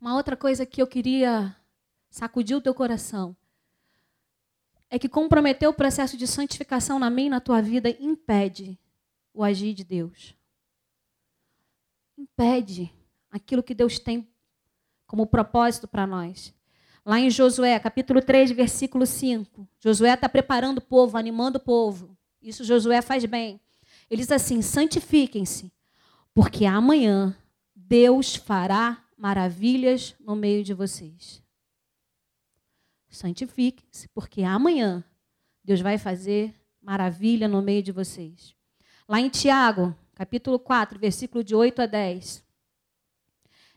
Uma 0.00 0.14
outra 0.14 0.36
coisa 0.36 0.64
que 0.64 0.80
eu 0.80 0.86
queria 0.86 1.54
sacudir 2.14 2.56
o 2.56 2.60
teu 2.60 2.72
coração 2.72 3.36
é 4.88 5.00
que 5.00 5.08
comprometer 5.08 5.68
o 5.68 5.74
processo 5.74 6.16
de 6.16 6.28
santificação 6.28 6.96
na 6.96 7.10
minha 7.10 7.26
e 7.26 7.30
na 7.30 7.40
tua 7.40 7.60
vida 7.60 7.90
impede 7.98 8.78
o 9.32 9.42
agir 9.42 9.74
de 9.74 9.82
Deus. 9.82 10.32
Impede 12.16 12.94
aquilo 13.32 13.64
que 13.64 13.74
Deus 13.74 13.98
tem 13.98 14.28
como 15.08 15.26
propósito 15.26 15.88
para 15.88 16.06
nós. 16.06 16.54
Lá 17.04 17.18
em 17.18 17.28
Josué, 17.28 17.76
capítulo 17.80 18.22
3, 18.22 18.52
versículo 18.52 19.04
5, 19.04 19.66
Josué 19.80 20.14
está 20.14 20.28
preparando 20.28 20.78
o 20.78 20.82
povo, 20.82 21.18
animando 21.18 21.58
o 21.58 21.60
povo. 21.60 22.16
Isso 22.40 22.62
Josué 22.62 23.02
faz 23.02 23.24
bem. 23.24 23.60
Ele 24.08 24.22
diz 24.22 24.30
assim: 24.30 24.62
santifiquem-se, 24.62 25.72
porque 26.32 26.64
amanhã 26.64 27.36
Deus 27.74 28.36
fará 28.36 29.02
maravilhas 29.18 30.14
no 30.20 30.36
meio 30.36 30.62
de 30.62 30.72
vocês. 30.72 31.43
Santifiquem-se, 33.14 34.08
porque 34.08 34.42
amanhã 34.42 35.04
Deus 35.64 35.80
vai 35.80 35.96
fazer 35.96 36.54
maravilha 36.82 37.48
no 37.48 37.62
meio 37.62 37.82
de 37.82 37.92
vocês. 37.92 38.54
Lá 39.08 39.20
em 39.20 39.28
Tiago, 39.28 39.96
capítulo 40.14 40.58
4, 40.58 40.98
versículo 40.98 41.42
de 41.42 41.54
8 41.54 41.82
a 41.82 41.86
10. 41.86 42.44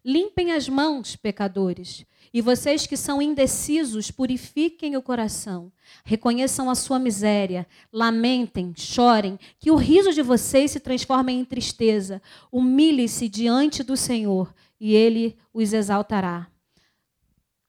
Limpem 0.04 0.54
as 0.54 0.68
mãos, 0.68 1.16
pecadores, 1.16 2.06
e 2.34 2.42
vocês 2.42 2.86
que 2.86 2.98
são 2.98 3.22
indecisos, 3.22 4.12
purifiquem 4.12 4.96
o 4.96 5.02
coração. 5.02 5.72
Reconheçam 6.04 6.70
a 6.70 6.76
sua 6.76 7.00
miséria, 7.00 7.68
lamentem, 7.92 8.74
chorem, 8.76 9.40
que 9.60 9.72
o 9.72 9.76
riso 9.76 10.14
de 10.14 10.22
vocês 10.22 10.72
se 10.72 10.80
transforme 10.80 11.34
em 11.34 11.44
tristeza. 11.46 12.22
Humilhem-se 12.52 13.28
diante 13.30 13.84
do 13.84 13.96
Senhor 13.98 14.54
e 14.80 14.94
ele 14.94 15.38
os 15.54 15.74
exaltará. 15.74 16.48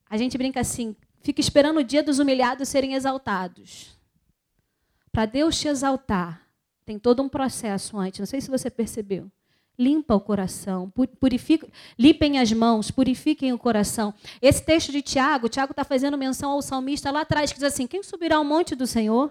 A 0.08 0.16
gente 0.16 0.38
brinca 0.38 0.60
assim, 0.60 0.94
fica 1.28 1.42
esperando 1.42 1.80
o 1.80 1.84
dia 1.84 2.02
dos 2.02 2.18
humilhados 2.18 2.70
serem 2.70 2.94
exaltados. 2.94 3.94
Para 5.12 5.26
Deus 5.26 5.60
te 5.60 5.68
exaltar, 5.68 6.40
tem 6.86 6.98
todo 6.98 7.22
um 7.22 7.28
processo 7.28 7.98
antes. 7.98 8.18
Não 8.18 8.26
sei 8.26 8.40
se 8.40 8.48
você 8.48 8.70
percebeu 8.70 9.30
limpa 9.78 10.12
o 10.12 10.20
coração, 10.20 10.92
purifica, 11.20 11.68
limpem 11.96 12.40
as 12.40 12.52
mãos, 12.52 12.90
purifiquem 12.90 13.52
o 13.52 13.58
coração. 13.58 14.12
Esse 14.42 14.60
texto 14.64 14.90
de 14.90 15.00
Tiago, 15.00 15.48
Tiago 15.48 15.70
está 15.70 15.84
fazendo 15.84 16.18
menção 16.18 16.50
ao 16.50 16.60
salmista 16.60 17.12
lá 17.12 17.20
atrás, 17.20 17.52
que 17.52 17.58
diz 17.58 17.72
assim: 17.72 17.86
quem 17.86 18.02
subirá 18.02 18.38
ao 18.38 18.44
monte 18.44 18.74
do 18.74 18.88
Senhor? 18.88 19.30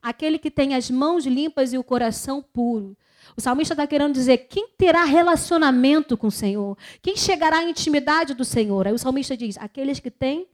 Aquele 0.00 0.38
que 0.38 0.50
tem 0.50 0.74
as 0.74 0.90
mãos 0.90 1.26
limpas 1.26 1.74
e 1.74 1.78
o 1.78 1.84
coração 1.84 2.40
puro. 2.40 2.96
O 3.36 3.40
salmista 3.40 3.74
está 3.74 3.86
querendo 3.86 4.14
dizer: 4.14 4.38
quem 4.48 4.66
terá 4.78 5.04
relacionamento 5.04 6.16
com 6.16 6.28
o 6.28 6.32
Senhor? 6.32 6.78
Quem 7.02 7.14
chegará 7.14 7.58
à 7.58 7.64
intimidade 7.64 8.32
do 8.32 8.46
Senhor? 8.46 8.86
Aí 8.86 8.94
o 8.94 8.98
salmista 8.98 9.36
diz: 9.36 9.58
aqueles 9.58 10.00
que 10.00 10.10
têm 10.10 10.46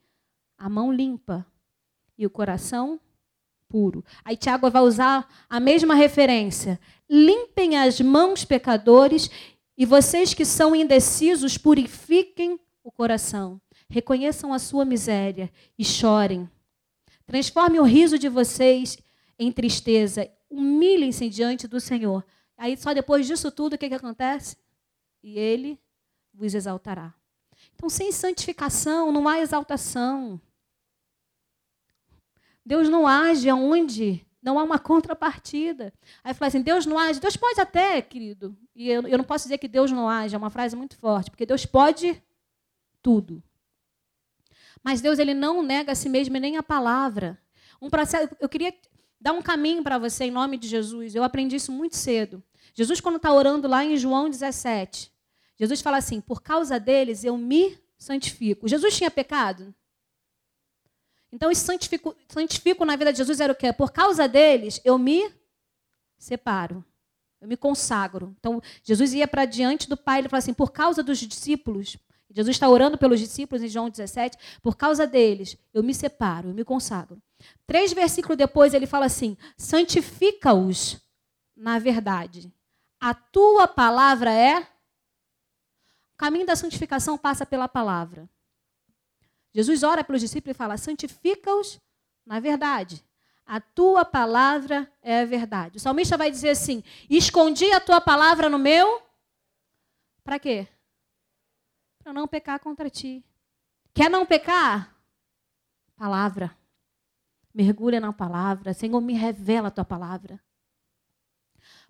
a 0.59 0.69
mão 0.69 0.93
limpa 0.93 1.47
e 2.17 2.27
o 2.27 2.31
coração 2.31 3.01
puro. 3.69 4.05
Aí 4.25 4.37
Tiago 4.37 4.71
vai 4.71 4.83
usar 4.83 5.29
a 5.49 5.61
mesma 5.61 5.95
referência. 5.95 6.81
Limpem 7.09 7.77
as 7.77 8.01
mãos, 8.01 8.45
pecadores, 8.45 9.31
e 9.77 9.87
vocês 9.87 10.35
que 10.35 10.45
são 10.45 10.75
indecisos, 10.75 11.57
purifiquem 11.57 12.59
o 12.83 12.91
coração. 12.91 13.61
Reconheçam 13.89 14.53
a 14.53 14.59
sua 14.59 14.85
miséria 14.85 15.51
e 15.79 15.85
chorem. 15.85 16.51
Transforme 17.27 17.79
o 17.79 17.85
riso 17.85 18.19
de 18.19 18.29
vocês 18.29 18.99
em 19.39 19.53
tristeza. 19.53 20.29
Humilhem-se 20.51 21.29
diante 21.29 21.69
do 21.69 21.79
Senhor. 21.79 22.25
Aí, 22.57 22.77
só 22.77 22.93
depois 22.93 23.27
disso 23.27 23.53
tudo, 23.53 23.75
o 23.75 23.79
que, 23.79 23.89
que 23.89 23.95
acontece? 23.95 24.57
E 25.23 25.39
Ele 25.39 25.79
vos 26.35 26.55
exaltará. 26.55 27.15
Então, 27.75 27.89
sem 27.89 28.11
santificação, 28.11 29.13
não 29.13 29.29
há 29.29 29.39
exaltação. 29.41 30.41
Deus 32.69 32.87
não 32.87 33.07
age 33.07 33.49
aonde 33.49 34.27
não 34.43 34.59
há 34.59 34.63
uma 34.63 34.79
contrapartida. 34.79 35.91
Aí 36.23 36.35
fala 36.35 36.49
assim: 36.49 36.61
Deus 36.61 36.85
não 36.85 36.99
age. 36.99 37.19
Deus 37.19 37.35
pode 37.35 37.59
até, 37.59 38.03
querido. 38.03 38.55
E 38.77 38.91
eu, 38.91 39.09
eu 39.09 39.17
não 39.17 39.25
posso 39.25 39.47
dizer 39.47 39.57
que 39.57 39.67
Deus 39.67 39.91
não 39.91 40.07
age, 40.07 40.35
é 40.35 40.39
uma 40.39 40.51
frase 40.51 40.77
muito 40.77 40.95
forte, 40.99 41.31
porque 41.31 41.47
Deus 41.47 41.65
pode 41.65 42.23
tudo. 43.01 43.43
Mas 44.85 45.01
Deus 45.01 45.19
ele 45.19 45.33
não 45.33 45.63
nega 45.63 45.93
a 45.93 45.95
si 45.95 46.11
mesmo 46.11 46.37
nem 46.37 46.59
a 46.59 46.63
palavra. 46.63 47.39
Um 47.81 47.89
processo, 47.89 48.37
eu 48.39 48.51
queria 48.51 48.75
dar 49.19 49.33
um 49.33 49.41
caminho 49.41 49.83
para 49.83 49.97
você 49.97 50.25
em 50.25 50.31
nome 50.31 50.59
de 50.59 50.69
Jesus. 50.69 51.15
Eu 51.15 51.25
aprendi 51.25 51.57
isso 51.57 51.73
muito 51.73 51.97
cedo. 51.97 52.43
Jesus, 52.75 53.01
quando 53.01 53.17
está 53.17 53.33
orando 53.33 53.67
lá 53.67 53.83
em 53.83 53.97
João 53.97 54.29
17, 54.29 55.11
Jesus 55.59 55.81
fala 55.81 55.97
assim: 55.97 56.21
por 56.21 56.43
causa 56.43 56.79
deles 56.79 57.25
eu 57.25 57.39
me 57.39 57.79
santifico. 57.97 58.69
Jesus 58.69 58.95
tinha 58.95 59.11
pecado? 59.11 59.75
Então, 61.33 61.51
esse 61.51 61.61
santifico, 61.63 62.17
santifico 62.29 62.85
na 62.85 62.97
vida 62.97 63.13
de 63.13 63.19
Jesus 63.19 63.41
era 63.41 63.53
o 63.53 63.57
quê? 63.57 63.73
Por 63.73 63.93
causa 63.93 64.27
deles, 64.27 64.81
eu 64.85 64.99
me 64.99 65.31
separo. 66.19 66.85
Eu 67.41 67.47
me 67.47 67.57
consagro. 67.57 68.35
Então, 68.39 68.61
Jesus 68.83 69.13
ia 69.15 69.29
para 69.29 69.45
diante 69.45 69.89
do 69.89 69.97
Pai, 69.97 70.21
ele 70.21 70.29
fala 70.29 70.39
assim: 70.39 70.55
por 70.55 70.73
causa 70.73 71.03
dos 71.03 71.19
discípulos, 71.19 71.97
Jesus 72.31 72.57
está 72.57 72.69
orando 72.69 72.99
pelos 72.99 73.21
discípulos 73.21 73.63
em 73.63 73.69
João 73.69 73.89
17, 73.89 74.37
por 74.61 74.77
causa 74.77 75.07
deles, 75.07 75.57
eu 75.73 75.83
me 75.83 75.95
separo, 75.95 76.49
eu 76.49 76.55
me 76.55 76.65
consagro. 76.65 77.23
Três 77.67 77.93
versículos 77.93 78.37
depois, 78.37 78.75
ele 78.75 78.87
fala 78.87 79.07
assim: 79.07 79.37
santifica-os 79.57 81.01
na 81.57 81.79
verdade. 81.79 82.53
A 83.01 83.15
tua 83.15 83.67
palavra 83.69 84.33
é. 84.33 84.61
O 84.61 86.17
caminho 86.19 86.47
da 86.47 86.57
santificação 86.57 87.17
passa 87.17 87.47
pela 87.47 87.69
palavra. 87.69 88.29
Jesus 89.59 89.83
ora 89.83 90.05
pelos 90.05 90.21
discípulos 90.21 90.55
e 90.55 90.57
fala: 90.57 90.77
santifica-os 90.77 91.81
na 92.25 92.39
verdade. 92.39 93.05
A 93.45 93.61
tua 93.61 94.05
palavra 94.05 94.89
é 95.03 95.23
a 95.23 95.25
verdade. 95.25 95.79
O 95.79 95.81
salmista 95.81 96.17
vai 96.17 96.31
dizer 96.31 96.51
assim: 96.51 96.85
escondi 97.11 97.69
a 97.73 97.81
tua 97.81 98.01
palavra 98.01 98.49
no 98.49 98.57
meu. 98.57 99.03
Para 100.23 100.39
quê? 100.39 100.69
Para 101.99 102.13
não 102.13 102.29
pecar 102.29 102.61
contra 102.61 102.89
ti. 102.89 103.25
Quer 103.93 104.09
não 104.09 104.25
pecar? 104.25 104.95
Palavra. 105.97 106.57
Mergulha 107.53 107.99
na 107.99 108.13
palavra. 108.13 108.73
Senhor, 108.73 109.01
me 109.01 109.15
revela 109.15 109.69
a 109.69 109.73
tua 109.73 109.85
palavra. 109.85 110.41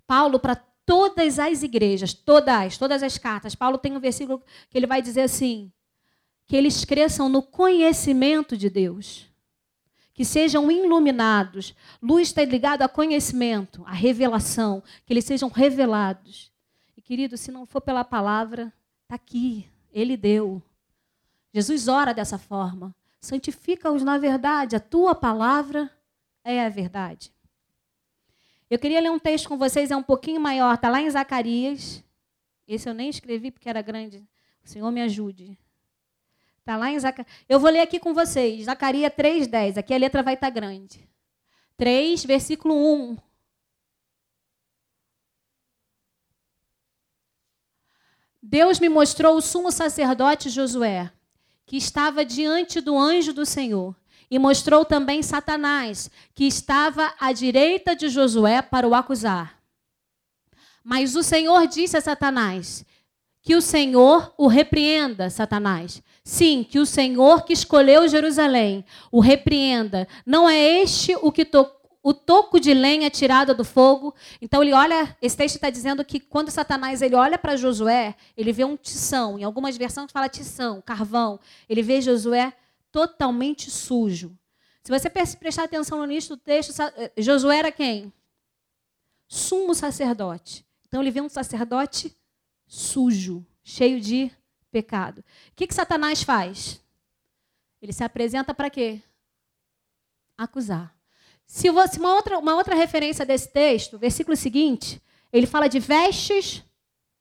Paulo, 0.06 0.40
para 0.40 0.56
todas 0.86 1.38
as 1.38 1.62
igrejas, 1.62 2.14
todas, 2.14 2.78
todas 2.78 3.02
as 3.02 3.18
cartas, 3.18 3.54
Paulo 3.54 3.76
tem 3.76 3.94
um 3.94 4.00
versículo 4.00 4.42
que 4.70 4.78
ele 4.78 4.86
vai 4.86 5.02
dizer 5.02 5.20
assim: 5.20 5.70
que 6.48 6.56
eles 6.56 6.82
cresçam 6.82 7.28
no 7.28 7.42
conhecimento 7.42 8.56
de 8.56 8.70
Deus. 8.70 9.28
Que 10.14 10.24
sejam 10.24 10.72
iluminados. 10.72 11.74
Luz 12.02 12.28
está 12.28 12.42
ligada 12.42 12.86
a 12.86 12.88
conhecimento, 12.88 13.84
a 13.86 13.92
revelação. 13.92 14.82
Que 15.04 15.12
eles 15.12 15.26
sejam 15.26 15.50
revelados. 15.50 16.50
E, 16.96 17.02
querido, 17.02 17.36
se 17.36 17.52
não 17.52 17.66
for 17.66 17.82
pela 17.82 18.02
palavra, 18.02 18.72
está 19.02 19.14
aqui. 19.14 19.68
Ele 19.92 20.16
deu. 20.16 20.62
Jesus 21.52 21.86
ora 21.86 22.14
dessa 22.14 22.38
forma. 22.38 22.96
Santifica-os 23.20 24.02
na 24.02 24.16
verdade. 24.16 24.74
A 24.74 24.80
tua 24.80 25.14
palavra 25.14 25.90
é 26.42 26.64
a 26.64 26.70
verdade. 26.70 27.30
Eu 28.70 28.78
queria 28.78 29.00
ler 29.00 29.10
um 29.10 29.18
texto 29.18 29.48
com 29.48 29.58
vocês, 29.58 29.90
é 29.90 29.96
um 29.96 30.02
pouquinho 30.02 30.40
maior, 30.40 30.74
está 30.74 30.88
lá 30.88 31.00
em 31.00 31.10
Zacarias. 31.10 32.02
Esse 32.66 32.88
eu 32.88 32.94
nem 32.94 33.08
escrevi 33.08 33.50
porque 33.50 33.68
era 33.68 33.82
grande. 33.82 34.26
O 34.64 34.68
Senhor 34.68 34.90
me 34.90 35.02
ajude. 35.02 35.58
Está 36.68 36.76
lá 36.76 36.90
em 36.90 36.98
Zacarias. 36.98 37.34
Eu 37.48 37.58
vou 37.58 37.70
ler 37.70 37.80
aqui 37.80 37.98
com 37.98 38.12
vocês. 38.12 38.66
Zacarias 38.66 39.10
3,10. 39.14 39.78
Aqui 39.78 39.94
a 39.94 39.96
letra 39.96 40.22
vai 40.22 40.34
estar 40.34 40.48
tá 40.48 40.52
grande. 40.52 41.08
3, 41.78 42.22
versículo 42.26 42.74
1. 42.74 43.16
Deus 48.42 48.78
me 48.78 48.90
mostrou 48.90 49.34
o 49.34 49.40
sumo 49.40 49.72
sacerdote 49.72 50.50
Josué, 50.50 51.10
que 51.64 51.78
estava 51.78 52.22
diante 52.22 52.82
do 52.82 52.98
anjo 52.98 53.32
do 53.32 53.46
Senhor, 53.46 53.96
e 54.30 54.38
mostrou 54.38 54.84
também 54.84 55.22
Satanás, 55.22 56.10
que 56.34 56.44
estava 56.46 57.14
à 57.18 57.32
direita 57.32 57.96
de 57.96 58.10
Josué 58.10 58.60
para 58.60 58.86
o 58.86 58.94
acusar. 58.94 59.58
Mas 60.84 61.16
o 61.16 61.22
Senhor 61.22 61.66
disse 61.66 61.96
a 61.96 62.02
Satanás: 62.02 62.84
Que 63.42 63.54
o 63.54 63.60
Senhor 63.62 64.32
o 64.36 64.46
repreenda, 64.46 65.30
Satanás. 65.30 66.02
Sim, 66.24 66.62
que 66.62 66.78
o 66.78 66.84
Senhor 66.86 67.44
que 67.44 67.52
escolheu 67.52 68.08
Jerusalém 68.08 68.84
o 69.10 69.20
repreenda. 69.20 70.06
Não 70.26 70.48
é 70.48 70.58
este 70.58 71.16
o 71.16 71.32
que 71.32 71.44
tocou 71.44 71.78
o 72.02 72.14
toco 72.14 72.58
de 72.58 72.72
lenha 72.72 73.10
tirado 73.10 73.54
do 73.54 73.64
fogo. 73.64 74.14
Então 74.40 74.62
ele 74.62 74.72
olha, 74.72 75.16
esse 75.20 75.36
texto 75.36 75.56
está 75.56 75.68
dizendo 75.68 76.04
que 76.04 76.18
quando 76.18 76.50
Satanás 76.50 77.02
ele 77.02 77.14
olha 77.14 77.36
para 77.36 77.56
Josué, 77.56 78.14
ele 78.36 78.52
vê 78.52 78.64
um 78.64 78.76
tição. 78.76 79.38
Em 79.38 79.44
algumas 79.44 79.76
versões 79.76 80.10
fala 80.10 80.28
tição, 80.28 80.80
carvão. 80.80 81.38
Ele 81.68 81.82
vê 81.82 82.00
Josué 82.00 82.54
totalmente 82.90 83.70
sujo. 83.70 84.36
Se 84.82 84.90
você 84.90 85.10
prestar 85.10 85.64
atenção 85.64 85.98
no 85.98 86.04
início 86.04 86.34
do 86.34 86.40
texto, 86.40 86.72
eh, 86.80 87.12
Josué 87.18 87.58
era 87.58 87.70
quem? 87.70 88.10
Sumo 89.26 89.74
sacerdote. 89.74 90.64
Então 90.86 91.02
ele 91.02 91.10
vê 91.10 91.20
um 91.20 91.28
sacerdote 91.28 92.16
sujo, 92.68 93.44
cheio 93.64 94.00
de 94.00 94.30
pecado. 94.70 95.20
O 95.20 95.24
que, 95.56 95.66
que 95.66 95.74
Satanás 95.74 96.22
faz? 96.22 96.80
Ele 97.80 97.92
se 97.92 98.04
apresenta 98.04 98.54
para 98.54 98.70
quê? 98.70 99.00
Acusar. 100.36 100.94
Se 101.46 101.70
você, 101.70 101.98
uma, 101.98 102.14
outra, 102.14 102.38
uma 102.38 102.54
outra 102.54 102.74
referência 102.74 103.24
desse 103.24 103.50
texto, 103.50 103.98
versículo 103.98 104.36
seguinte, 104.36 105.02
ele 105.32 105.46
fala 105.46 105.66
de 105.66 105.80
vestes 105.80 106.62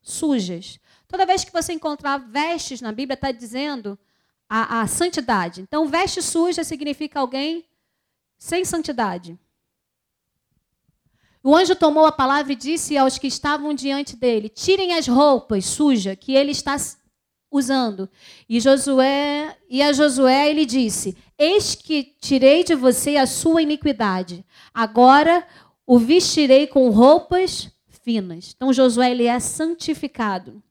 sujas. 0.02 0.80
Toda 1.08 1.26
vez 1.26 1.46
que 1.46 1.54
você 1.54 1.72
encontrar 1.72 2.18
vestes 2.18 2.82
na 2.82 2.92
Bíblia, 2.92 3.14
está 3.14 3.32
dizendo 3.32 3.98
a, 4.50 4.82
a 4.82 4.88
santidade. 4.88 5.62
Então, 5.62 5.88
veste 5.88 6.22
suja 6.22 6.64
significa 6.64 7.22
alguém 7.22 7.66
sem 8.38 8.66
santidade. 8.66 9.40
O 11.48 11.56
anjo 11.56 11.78
tomou 11.78 12.06
a 12.06 12.12
palavra 12.12 12.52
e 12.52 12.58
disse 12.58 12.98
aos 12.98 13.18
que 13.18 13.26
estavam 13.26 13.74
diante 13.74 14.18
dele: 14.18 14.50
Tirem 14.50 14.96
as 14.96 15.08
roupas 15.08 15.66
sujas 15.66 16.18
que 16.20 16.36
ele 16.36 16.52
está 16.52 16.76
usando. 17.50 18.10
E 18.50 18.60
Josué 18.60 19.58
e 19.70 19.82
a 19.82 19.94
Josué 19.94 20.50
ele 20.50 20.66
disse: 20.66 21.16
Eis 21.40 21.74
que 21.74 22.04
tirei 22.20 22.66
de 22.66 22.76
você 22.76 23.16
a 23.16 23.26
sua 23.26 23.62
iniquidade. 23.62 24.46
Agora 24.74 25.48
o 25.86 25.98
vestirei 25.98 26.68
com 26.68 26.90
roupas 26.90 27.72
finas. 28.04 28.52
Então 28.54 28.74
Josué 28.74 29.12
ele 29.12 29.24
é 29.24 29.40
santificado. 29.40 30.62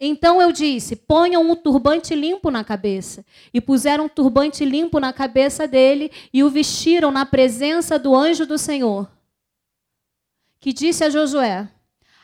Então 0.00 0.40
eu 0.42 0.50
disse: 0.50 0.96
ponham 0.96 1.48
um 1.48 1.54
turbante 1.54 2.14
limpo 2.14 2.50
na 2.50 2.64
cabeça. 2.64 3.24
E 3.52 3.60
puseram 3.60 4.06
um 4.06 4.08
turbante 4.08 4.64
limpo 4.64 4.98
na 4.98 5.12
cabeça 5.12 5.66
dele 5.66 6.10
e 6.32 6.42
o 6.42 6.50
vestiram 6.50 7.10
na 7.10 7.24
presença 7.24 7.98
do 7.98 8.14
anjo 8.14 8.46
do 8.46 8.58
Senhor. 8.58 9.10
Que 10.60 10.72
disse 10.72 11.04
a 11.04 11.10
Josué: 11.10 11.68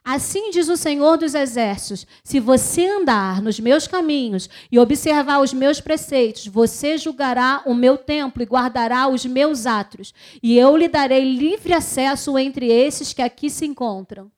Assim 0.02 0.50
diz 0.50 0.68
o 0.68 0.76
Senhor 0.76 1.16
dos 1.16 1.34
Exércitos: 1.34 2.06
se 2.24 2.40
você 2.40 2.86
andar 2.86 3.40
nos 3.40 3.60
meus 3.60 3.86
caminhos 3.86 4.48
e 4.72 4.78
observar 4.78 5.40
os 5.40 5.52
meus 5.52 5.80
preceitos, 5.80 6.46
você 6.46 6.98
julgará 6.98 7.62
o 7.66 7.74
meu 7.74 7.96
templo 7.96 8.42
e 8.42 8.46
guardará 8.46 9.08
os 9.08 9.24
meus 9.26 9.66
atos, 9.66 10.12
e 10.42 10.58
eu 10.58 10.76
lhe 10.76 10.88
darei 10.88 11.22
livre 11.36 11.72
acesso 11.72 12.36
entre 12.38 12.66
esses 12.66 13.12
que 13.12 13.22
aqui 13.22 13.48
se 13.48 13.66
encontram. 13.66 14.30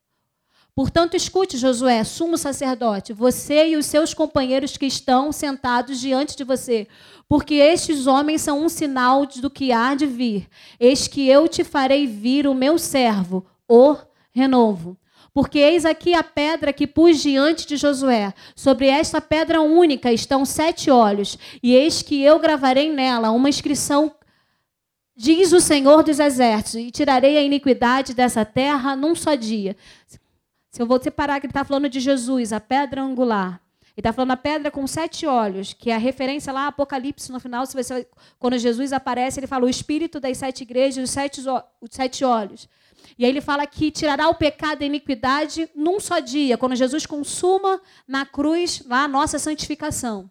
Portanto, 0.75 1.15
escute, 1.15 1.59
Josué, 1.59 2.03
sumo 2.03 2.39
sacerdote, 2.39 3.13
você 3.13 3.69
e 3.69 3.77
os 3.77 3.85
seus 3.85 4.15
companheiros 4.15 4.79
que 4.79 4.87
estão 4.87 5.31
sentados 5.31 6.01
diante 6.01 6.35
de 6.35 6.45
você, 6.45 6.89
porque 7.29 7.55
estes 7.57 8.07
homens 8.07 8.41
são 8.41 8.65
um 8.65 8.71
sinal 8.71 9.27
do 9.27 9.51
que 9.51 9.71
há 9.71 9.95
de 9.95 10.07
vir. 10.07 10.49
Eis 10.81 11.07
que 11.07 11.29
eu 11.29 11.47
te 11.47 11.63
farei 11.63 12.07
vir 12.07 12.47
o 12.47 12.55
meu 12.55 12.79
servo, 12.79 13.45
o 13.69 13.97
renovo. 14.33 14.97
Porque 15.35 15.59
eis 15.59 15.85
aqui 15.85 16.15
a 16.15 16.23
pedra 16.23 16.73
que 16.73 16.87
pus 16.87 17.21
diante 17.21 17.67
de 17.67 17.77
Josué. 17.77 18.33
Sobre 18.55 18.87
esta 18.87 19.21
pedra 19.21 19.61
única 19.61 20.11
estão 20.11 20.45
sete 20.45 20.91
olhos, 20.91 21.39
e 21.63 21.75
eis 21.75 22.01
que 22.01 22.23
eu 22.23 22.39
gravarei 22.39 22.91
nela 22.91 23.31
uma 23.31 23.49
inscrição 23.49 24.13
Diz 25.15 25.53
o 25.53 25.61
Senhor 25.61 26.03
dos 26.03 26.19
Exércitos, 26.19 26.75
e 26.75 26.91
tirarei 26.91 27.37
a 27.37 27.43
iniquidade 27.43 28.15
dessa 28.15 28.47
terra 28.47 28.97
num 28.97 29.15
só 29.15 29.35
dia. 29.35 29.77
Se 30.73 30.81
eu 30.81 30.87
vou 30.87 31.01
separar 31.01 31.39
que 31.39 31.45
ele 31.45 31.51
está 31.51 31.65
falando 31.65 31.87
de 31.87 32.01
Jesus, 32.01 32.51
a 32.51 32.59
pedra 32.59 33.03
angular. 33.03 33.61
Ele 33.95 33.99
está 33.99 34.11
falando 34.11 34.31
a 34.31 34.39
pedra 34.39 34.71
com 34.71 34.87
sete 34.87 35.27
olhos, 35.27 35.75
que 35.75 35.91
é 35.91 35.95
a 35.95 35.99
referência 35.99 36.51
lá 36.51 36.67
Apocalipse 36.67 37.31
no 37.31 37.39
final. 37.39 37.67
Se 37.67 37.75
você, 37.75 38.09
quando 38.39 38.57
Jesus 38.57 38.91
aparece, 38.91 39.39
ele 39.39 39.47
fala 39.47 39.67
o 39.67 39.69
espírito 39.69 40.19
das 40.19 40.39
sete 40.39 40.63
igrejas, 40.63 41.05
os 41.05 41.11
sete, 41.11 41.43
os 41.43 41.91
sete 41.91 42.25
olhos. 42.25 42.71
E 43.19 43.25
aí 43.27 43.31
ele 43.31 43.43
fala 43.43 43.67
que 43.67 43.91
tirará 43.91 44.31
o 44.31 44.35
pecado 44.35 44.81
e 44.81 44.85
a 44.85 44.87
iniquidade 44.87 45.69
num 45.75 46.01
só 46.01 46.21
dia, 46.21 46.57
quando 46.57 46.75
Jesus 46.75 47.05
consuma 47.05 47.79
na 48.09 48.25
cruz 48.25 48.83
lá 48.87 49.05
a 49.05 49.09
nossa 49.09 49.39
santificação. 49.39 50.31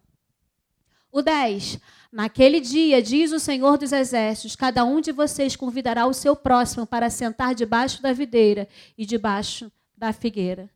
O 1.11 1.21
10. 1.21 1.77
Naquele 2.11 2.59
dia, 2.59 2.99
diz 2.99 3.31
o 3.31 3.39
Senhor 3.39 3.77
dos 3.77 3.91
Exércitos, 3.91 4.55
cada 4.55 4.83
um 4.83 5.01
de 5.01 5.11
vocês 5.11 5.55
convidará 5.55 6.07
o 6.07 6.15
seu 6.15 6.35
próximo 6.35 6.87
para 6.87 7.11
sentar 7.11 7.53
debaixo 7.53 8.01
da 8.01 8.11
videira 8.11 8.67
e 8.97 9.05
debaixo 9.05 9.71
da 10.01 10.11
figueira. 10.11 10.67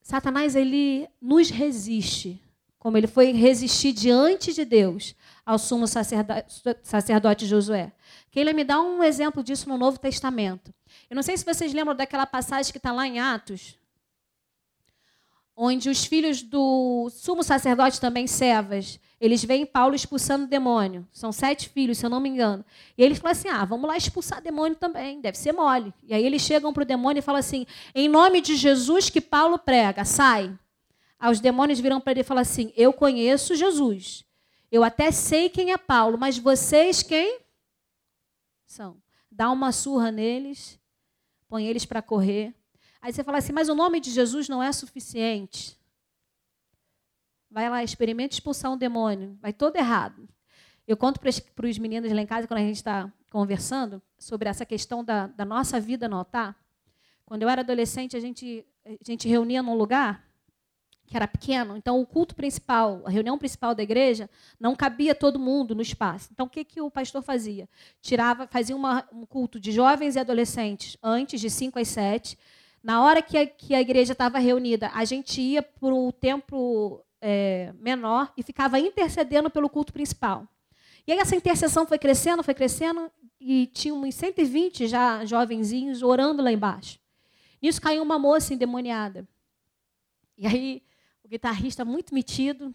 Satanás 0.00 0.54
ele 0.54 1.08
nos 1.20 1.50
resiste, 1.50 2.40
como 2.78 2.96
ele 2.96 3.08
foi 3.08 3.32
resistir 3.32 3.92
diante 3.92 4.52
de 4.52 4.64
Deus 4.64 5.16
ao 5.44 5.58
sumo 5.58 5.86
sacerdote, 5.88 7.46
Josué. 7.46 7.92
Keila 8.30 8.52
me 8.52 8.62
dá 8.62 8.80
um 8.80 9.02
exemplo 9.02 9.42
disso 9.42 9.68
no 9.68 9.76
Novo 9.76 9.98
Testamento. 9.98 10.72
Eu 11.10 11.16
não 11.16 11.22
sei 11.22 11.36
se 11.36 11.44
vocês 11.44 11.72
lembram 11.72 11.96
daquela 11.96 12.26
passagem 12.26 12.70
que 12.70 12.78
está 12.78 12.92
lá 12.92 13.08
em 13.08 13.18
Atos, 13.18 13.76
onde 15.56 15.88
os 15.88 16.04
filhos 16.04 16.42
do 16.42 17.08
sumo 17.10 17.42
sacerdote 17.42 18.00
também, 18.00 18.26
Sevas, 18.26 18.98
eles 19.20 19.44
veem 19.44 19.64
Paulo 19.64 19.94
expulsando 19.94 20.46
demônio. 20.46 21.06
São 21.12 21.32
sete 21.32 21.68
filhos, 21.68 21.98
se 21.98 22.04
eu 22.04 22.10
não 22.10 22.20
me 22.20 22.28
engano. 22.28 22.64
E 22.98 23.02
eles 23.02 23.18
falam 23.18 23.32
assim: 23.32 23.48
ah, 23.48 23.64
vamos 23.64 23.88
lá 23.88 23.96
expulsar 23.96 24.42
demônio 24.42 24.76
também, 24.76 25.20
deve 25.20 25.38
ser 25.38 25.52
mole. 25.52 25.94
E 26.02 26.12
aí 26.12 26.24
eles 26.24 26.42
chegam 26.42 26.72
para 26.72 26.82
o 26.82 26.86
demônio 26.86 27.20
e 27.20 27.22
falam 27.22 27.38
assim: 27.38 27.66
em 27.94 28.08
nome 28.08 28.40
de 28.40 28.56
Jesus 28.56 29.08
que 29.08 29.20
Paulo 29.20 29.58
prega, 29.58 30.04
sai. 30.04 30.56
Aí 31.18 31.30
os 31.30 31.40
demônios 31.40 31.80
viram 31.80 32.00
para 32.00 32.12
ele 32.12 32.20
e 32.20 32.24
falam 32.24 32.42
assim: 32.42 32.72
eu 32.76 32.92
conheço 32.92 33.54
Jesus. 33.54 34.24
Eu 34.70 34.82
até 34.82 35.10
sei 35.12 35.48
quem 35.48 35.72
é 35.72 35.78
Paulo, 35.78 36.18
mas 36.18 36.36
vocês 36.36 37.02
quem 37.02 37.38
são? 38.66 39.00
Dá 39.30 39.50
uma 39.50 39.72
surra 39.72 40.10
neles, 40.10 40.78
põe 41.48 41.66
eles 41.66 41.84
para 41.84 42.02
correr. 42.02 42.52
Aí 43.04 43.12
você 43.12 43.22
fala 43.22 43.36
assim: 43.36 43.52
mas 43.52 43.68
o 43.68 43.74
nome 43.74 44.00
de 44.00 44.10
Jesus 44.10 44.48
não 44.48 44.62
é 44.62 44.72
suficiente. 44.72 45.78
Vai 47.50 47.68
lá, 47.68 47.84
experimenta 47.84 48.34
expulsar 48.34 48.72
um 48.72 48.78
demônio. 48.78 49.36
Vai 49.42 49.52
todo 49.52 49.76
errado. 49.76 50.26
Eu 50.88 50.96
conto 50.96 51.20
para 51.20 51.68
os 51.68 51.78
meninos 51.78 52.10
lá 52.10 52.22
em 52.22 52.26
casa, 52.26 52.48
quando 52.48 52.60
a 52.60 52.62
gente 52.62 52.76
está 52.76 53.12
conversando, 53.30 54.00
sobre 54.18 54.48
essa 54.48 54.64
questão 54.64 55.04
da, 55.04 55.26
da, 55.26 55.44
nossa 55.44 55.78
vida 55.78 56.08
no 56.08 56.16
altar. 56.16 56.56
Quando 57.26 57.42
eu 57.42 57.48
era 57.50 57.60
adolescente, 57.60 58.16
a 58.16 58.20
gente, 58.20 58.64
a 58.86 58.96
gente 59.04 59.28
reunia 59.28 59.62
num 59.62 59.74
lugar 59.74 60.26
que 61.06 61.14
era 61.14 61.28
pequeno. 61.28 61.76
Então, 61.76 62.00
o 62.00 62.06
culto 62.06 62.34
principal, 62.34 63.02
a 63.04 63.10
reunião 63.10 63.36
principal 63.36 63.74
da 63.74 63.82
igreja, 63.82 64.30
não 64.58 64.74
cabia 64.74 65.14
todo 65.14 65.38
mundo 65.38 65.74
no 65.74 65.82
espaço. 65.82 66.30
Então, 66.32 66.46
o 66.46 66.48
que, 66.48 66.64
que 66.64 66.80
o 66.80 66.90
pastor 66.90 67.22
fazia? 67.22 67.68
Tirava, 68.00 68.46
fazia 68.46 68.74
uma, 68.74 69.06
um 69.12 69.26
culto 69.26 69.60
de 69.60 69.72
jovens 69.72 70.16
e 70.16 70.18
adolescentes 70.18 70.96
antes, 71.02 71.38
de 71.38 71.50
5 71.50 71.78
às 71.78 71.88
7. 71.88 72.38
Na 72.84 73.02
hora 73.02 73.22
que 73.22 73.38
a, 73.38 73.46
que 73.46 73.74
a 73.74 73.80
igreja 73.80 74.12
estava 74.12 74.38
reunida, 74.38 74.90
a 74.92 75.06
gente 75.06 75.40
ia 75.40 75.62
para 75.62 75.94
o 75.94 76.12
templo 76.12 77.02
é, 77.18 77.72
menor 77.80 78.30
e 78.36 78.42
ficava 78.42 78.78
intercedendo 78.78 79.48
pelo 79.48 79.70
culto 79.70 79.90
principal. 79.90 80.46
E 81.06 81.12
aí 81.12 81.18
essa 81.18 81.34
intercessão 81.34 81.86
foi 81.86 81.98
crescendo, 81.98 82.42
foi 82.42 82.52
crescendo, 82.52 83.10
e 83.40 83.66
tinha 83.68 83.94
uns 83.94 84.14
120 84.14 84.86
já 84.86 85.24
jovenzinhos 85.24 86.02
orando 86.02 86.42
lá 86.42 86.52
embaixo. 86.52 86.98
Nisso 87.62 87.80
caiu 87.80 88.02
uma 88.02 88.18
moça 88.18 88.52
endemoniada. 88.52 89.26
E 90.36 90.46
aí 90.46 90.82
o 91.24 91.28
guitarrista 91.28 91.86
muito 91.86 92.12
metido, 92.14 92.74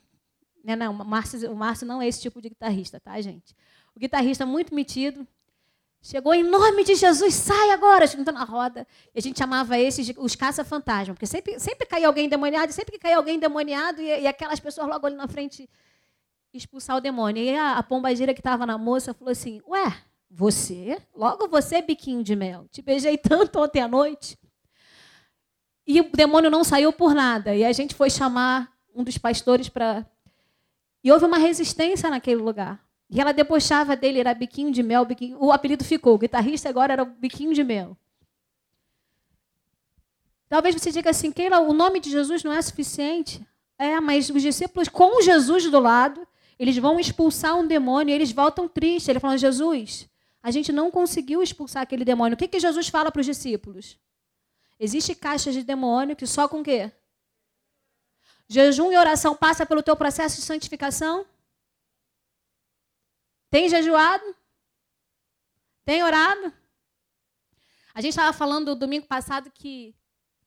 né, 0.63 0.75
não, 0.75 0.91
o 0.91 1.05
Márcio, 1.05 1.51
o 1.51 1.55
Márcio 1.55 1.85
não 1.85 2.01
é 2.01 2.07
esse 2.07 2.21
tipo 2.21 2.41
de 2.41 2.49
guitarrista, 2.49 2.99
tá, 2.99 3.21
gente? 3.21 3.55
O 3.95 3.99
guitarrista 3.99 4.43
muito 4.43 4.73
metido, 4.73 5.27
Chegou 6.01 6.33
em 6.33 6.43
nome 6.43 6.85
de 6.85 6.95
Jesus, 6.95 7.33
sai 7.33 7.71
agora, 7.71 8.07
juntando 8.07 8.39
na 8.39 8.45
roda. 8.45 8.87
E 9.13 9.19
a 9.19 9.21
gente 9.21 9.37
chamava 9.37 9.77
esses 9.77 10.05
de, 10.05 10.15
os 10.17 10.33
caça-fantasma, 10.35 11.13
porque 11.13 11.25
sempre, 11.25 11.59
sempre 11.59 11.85
caía 11.85 12.07
alguém 12.07 12.25
endemoniado, 12.25 12.71
e 12.71 12.73
sempre 12.73 12.93
que 12.93 12.99
caía 12.99 13.17
alguém 13.17 13.35
endemoniado, 13.35 14.01
e, 14.01 14.21
e, 14.21 14.27
aquelas 14.27 14.59
pessoas 14.59 14.87
logo 14.87 15.05
ali 15.05 15.15
na 15.15 15.27
frente 15.27 15.69
expulsar 16.53 16.95
o 16.95 17.01
demônio. 17.01 17.43
E 17.43 17.55
a, 17.55 17.77
a 17.77 17.83
pombagira 17.83 18.33
que 18.33 18.39
estava 18.39 18.65
na 18.65 18.77
moça 18.77 19.13
falou 19.13 19.31
assim: 19.31 19.61
Ué, 19.67 19.93
você? 20.31 21.01
Logo 21.13 21.47
você, 21.47 21.81
biquinho 21.81 22.23
de 22.23 22.35
mel. 22.35 22.65
Te 22.71 22.81
beijei 22.81 23.17
tanto 23.17 23.59
ontem 23.59 23.81
à 23.81 23.87
noite. 23.87 24.37
E 25.85 25.99
o 26.01 26.11
demônio 26.11 26.49
não 26.49 26.63
saiu 26.63 26.93
por 26.93 27.13
nada. 27.13 27.55
E 27.55 27.65
a 27.65 27.73
gente 27.73 27.93
foi 27.93 28.09
chamar 28.09 28.71
um 28.95 29.03
dos 29.03 29.17
pastores 29.17 29.67
para. 29.67 30.05
E 31.03 31.11
houve 31.11 31.25
uma 31.25 31.37
resistência 31.37 32.09
naquele 32.09 32.41
lugar. 32.41 32.79
E 33.09 33.19
ela 33.19 33.31
debochava 33.31 33.95
dele, 33.95 34.19
era 34.19 34.33
biquinho 34.33 34.71
de 34.71 34.83
mel, 34.83 35.03
biquinho... 35.03 35.37
o 35.39 35.51
apelido 35.51 35.83
ficou, 35.83 36.15
o 36.15 36.17
guitarrista 36.19 36.69
agora 36.69 36.93
era 36.93 37.03
o 37.03 37.07
biquinho 37.07 37.53
de 37.53 37.63
mel. 37.63 37.97
Talvez 40.47 40.75
você 40.75 40.91
diga 40.91 41.09
assim, 41.09 41.31
Keila, 41.31 41.59
o 41.59 41.73
nome 41.73 41.99
de 41.99 42.09
Jesus 42.09 42.43
não 42.43 42.51
é 42.51 42.61
suficiente. 42.61 43.45
É, 43.77 43.99
mas 43.99 44.29
os 44.29 44.41
discípulos, 44.41 44.89
com 44.89 45.21
Jesus 45.21 45.69
do 45.71 45.79
lado, 45.79 46.27
eles 46.57 46.77
vão 46.77 46.99
expulsar 46.99 47.55
um 47.55 47.65
demônio 47.65 48.13
eles 48.13 48.31
voltam 48.31 48.67
tristes. 48.67 49.07
Ele 49.07 49.19
falou, 49.19 49.37
Jesus, 49.37 50.09
a 50.43 50.51
gente 50.51 50.71
não 50.71 50.91
conseguiu 50.91 51.41
expulsar 51.41 51.83
aquele 51.83 52.03
demônio. 52.03 52.35
O 52.35 52.37
que, 52.37 52.47
que 52.47 52.59
Jesus 52.59 52.89
fala 52.89 53.11
para 53.11 53.21
os 53.21 53.25
discípulos? 53.25 53.97
Existe 54.79 55.15
caixa 55.15 55.51
de 55.51 55.63
demônio 55.63 56.15
que 56.15 56.27
só 56.27 56.47
com 56.47 56.63
quê? 56.63 56.91
Jejum 58.47 58.91
e 58.91 58.97
oração 58.97 59.35
passa 59.35 59.65
pelo 59.65 59.83
teu 59.83 59.95
processo 59.95 60.37
de 60.37 60.41
santificação? 60.41 61.25
Tem 63.49 63.67
jejuado? 63.67 64.35
Tem 65.85 66.03
orado? 66.03 66.53
A 67.93 68.01
gente 68.01 68.11
estava 68.11 68.31
falando 68.31 68.75
domingo 68.75 69.07
passado 69.07 69.51
que 69.51 69.95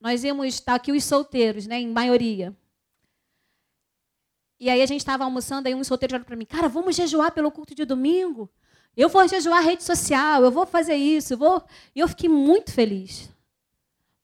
nós 0.00 0.24
íamos 0.24 0.46
estar 0.46 0.74
aqui 0.74 0.92
os 0.92 1.04
solteiros, 1.04 1.66
né, 1.66 1.78
em 1.80 1.88
maioria. 1.88 2.56
E 4.58 4.70
aí 4.70 4.80
a 4.80 4.86
gente 4.86 5.00
estava 5.00 5.24
almoçando, 5.24 5.66
aí 5.66 5.74
um 5.74 5.82
solteiro 5.82 6.14
olhou 6.14 6.24
para 6.24 6.36
mim, 6.36 6.46
cara, 6.46 6.68
vamos 6.68 6.94
jejuar 6.94 7.32
pelo 7.32 7.50
culto 7.50 7.74
de 7.74 7.84
domingo? 7.84 8.48
Eu 8.96 9.08
vou 9.08 9.26
jejuar 9.26 9.62
rede 9.62 9.82
social, 9.82 10.44
eu 10.44 10.50
vou 10.50 10.66
fazer 10.66 10.94
isso, 10.94 11.32
eu 11.32 11.38
vou. 11.38 11.64
E 11.94 12.00
eu 12.00 12.08
fiquei 12.08 12.28
muito 12.28 12.72
feliz. 12.72 13.28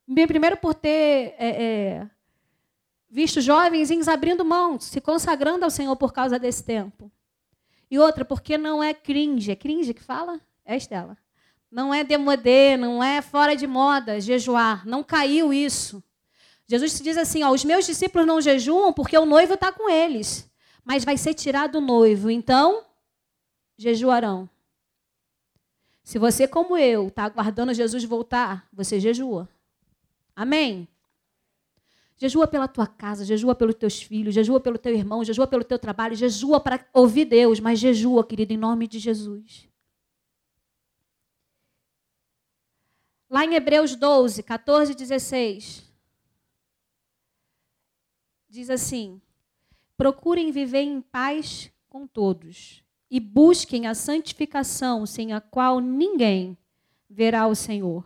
Primeiro 0.06 0.56
por 0.56 0.74
ter 0.74 1.34
é, 1.38 1.48
é, 1.48 2.10
visto 3.10 3.40
jovens 3.40 3.90
abrindo 4.08 4.44
mão, 4.44 4.78
se 4.78 5.00
consagrando 5.00 5.64
ao 5.64 5.70
Senhor 5.70 5.96
por 5.96 6.12
causa 6.12 6.38
desse 6.38 6.62
tempo. 6.62 7.10
E 7.90 7.98
outra, 7.98 8.24
porque 8.24 8.58
não 8.58 8.82
é 8.82 8.92
cringe. 8.92 9.50
É 9.50 9.56
cringe 9.56 9.94
que 9.94 10.02
fala? 10.02 10.40
É, 10.64 10.76
Estela. 10.76 11.16
Não 11.70 11.92
é 11.92 12.02
demodê, 12.02 12.76
não 12.76 13.02
é 13.02 13.20
fora 13.20 13.54
de 13.54 13.66
moda 13.66 14.20
jejuar. 14.20 14.86
Não 14.86 15.02
caiu 15.02 15.52
isso. 15.52 16.02
Jesus 16.66 17.00
diz 17.00 17.16
assim: 17.16 17.42
ó, 17.42 17.50
os 17.50 17.64
meus 17.64 17.86
discípulos 17.86 18.26
não 18.26 18.40
jejuam 18.40 18.92
porque 18.92 19.16
o 19.16 19.26
noivo 19.26 19.54
está 19.54 19.72
com 19.72 19.88
eles. 19.88 20.48
Mas 20.84 21.04
vai 21.04 21.16
ser 21.16 21.34
tirado 21.34 21.76
o 21.76 21.80
noivo. 21.80 22.30
Então, 22.30 22.84
jejuarão. 23.76 24.48
Se 26.02 26.18
você, 26.18 26.48
como 26.48 26.76
eu, 26.76 27.08
está 27.08 27.24
aguardando 27.24 27.74
Jesus 27.74 28.02
voltar, 28.04 28.66
você 28.72 28.98
jejua. 28.98 29.46
Amém? 30.34 30.88
Jejua 32.18 32.48
pela 32.48 32.66
tua 32.66 32.86
casa, 32.86 33.24
jejua 33.24 33.54
pelos 33.54 33.76
teus 33.76 34.02
filhos, 34.02 34.34
jejua 34.34 34.58
pelo 34.58 34.76
teu 34.76 34.92
irmão, 34.92 35.22
jejua 35.22 35.46
pelo 35.46 35.62
teu 35.62 35.78
trabalho, 35.78 36.16
jejua 36.16 36.58
para 36.58 36.84
ouvir 36.92 37.24
Deus, 37.24 37.60
mas 37.60 37.78
jejua, 37.78 38.26
querido, 38.26 38.52
em 38.52 38.56
nome 38.56 38.88
de 38.88 38.98
Jesus. 38.98 39.68
Lá 43.30 43.44
em 43.44 43.54
Hebreus 43.54 43.94
12, 43.94 44.42
14 44.42 44.92
e 44.92 44.94
16, 44.96 45.84
diz 48.48 48.68
assim: 48.68 49.20
Procurem 49.96 50.50
viver 50.50 50.82
em 50.82 51.00
paz 51.00 51.70
com 51.88 52.04
todos 52.04 52.82
e 53.08 53.20
busquem 53.20 53.86
a 53.86 53.94
santificação, 53.94 55.06
sem 55.06 55.32
a 55.32 55.40
qual 55.40 55.78
ninguém 55.78 56.58
verá 57.08 57.46
o 57.46 57.54
Senhor. 57.54 58.04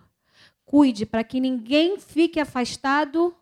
Cuide 0.66 1.06
para 1.06 1.24
que 1.24 1.40
ninguém 1.40 1.98
fique 1.98 2.38
afastado 2.38 3.34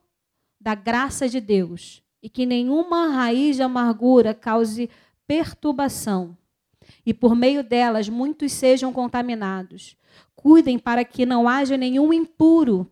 da 0.61 0.75
graça 0.75 1.29
de 1.29 1.41
Deus 1.41 2.03
e 2.23 2.29
que 2.29 2.45
nenhuma 2.45 3.09
raiz 3.09 3.57
de 3.57 3.63
amargura 3.63 4.35
cause 4.35 4.91
perturbação 5.27 6.37
e 7.05 7.15
por 7.15 7.35
meio 7.35 7.63
delas 7.63 8.09
muitos 8.09 8.53
sejam 8.53 8.93
contaminados. 8.93 9.97
Cuidem 10.35 10.79
para 10.79 11.05
que 11.05 11.25
não 11.25 11.49
haja 11.49 11.77
nenhum 11.77 12.13
impuro 12.13 12.91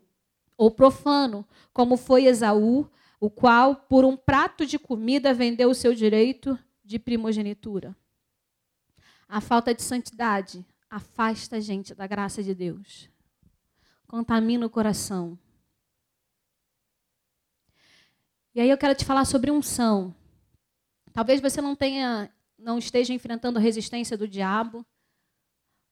ou 0.57 0.71
profano, 0.71 1.47
como 1.73 1.97
foi 1.97 2.25
Esaú, 2.25 2.89
o 3.21 3.31
qual, 3.31 3.75
por 3.75 4.05
um 4.05 4.17
prato 4.17 4.67
de 4.67 4.79
comida, 4.79 5.35
vendeu 5.35 5.71
o 5.71 5.75
seu 5.75 5.95
direito 5.95 6.59
de 6.85 6.99
primogenitura. 6.99 7.97
A 9.29 9.41
falta 9.41 9.75
de 9.75 9.83
santidade 9.83 10.65
afasta 10.89 11.57
a 11.57 11.61
gente 11.61 11.95
da 11.95 12.07
graça 12.07 12.43
de 12.43 12.55
Deus, 12.55 13.11
contamina 14.07 14.67
o 14.67 14.71
coração. 14.71 15.39
E 18.55 18.61
aí 18.61 18.71
eu 18.71 18.79
quero 18.79 18.95
te 18.95 19.05
falar 19.05 19.25
sobre 19.25 19.51
unção. 19.51 20.15
Talvez 21.13 21.41
você 21.41 21.61
não 21.61 21.77
tenha, 21.77 22.31
não 22.59 22.79
esteja 22.79 23.13
enfrentando 23.13 23.59
resistência 23.59 24.17
do 24.17 24.27
diabo, 24.27 24.85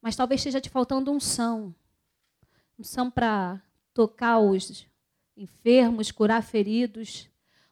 mas 0.01 0.15
talvez 0.15 0.41
esteja 0.41 0.59
te 0.59 0.69
faltando 0.69 1.11
unção. 1.11 1.73
Unção 2.77 3.09
para 3.09 3.61
tocar 3.93 4.39
os 4.39 4.85
enfermos, 5.35 6.11
curar 6.11 6.43
feridos. 6.43 7.29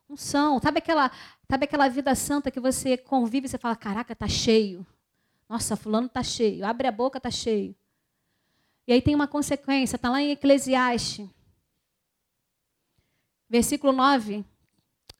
Unção. 0.09 0.59
Sabe 0.59 0.79
aquela, 0.79 1.11
sabe 1.49 1.65
aquela 1.65 1.87
vida 1.87 2.13
santa 2.13 2.51
que 2.51 2.59
você 2.59 2.97
convive 2.97 3.47
e 3.47 3.49
você 3.49 3.57
fala: 3.57 3.75
"Caraca, 3.75 4.15
tá 4.15 4.27
cheio". 4.27 4.85
Nossa, 5.49 5.75
fulano 5.75 6.09
tá 6.09 6.23
cheio. 6.23 6.65
Abre 6.65 6.87
a 6.87 6.91
boca, 6.91 7.19
tá 7.19 7.31
cheio. 7.31 7.75
E 8.87 8.93
aí 8.93 9.01
tem 9.01 9.15
uma 9.15 9.27
consequência, 9.27 9.95
está 9.95 10.09
lá 10.09 10.21
em 10.21 10.31
Eclesiastes. 10.31 11.27
Versículo 13.49 13.93
9 13.93 14.45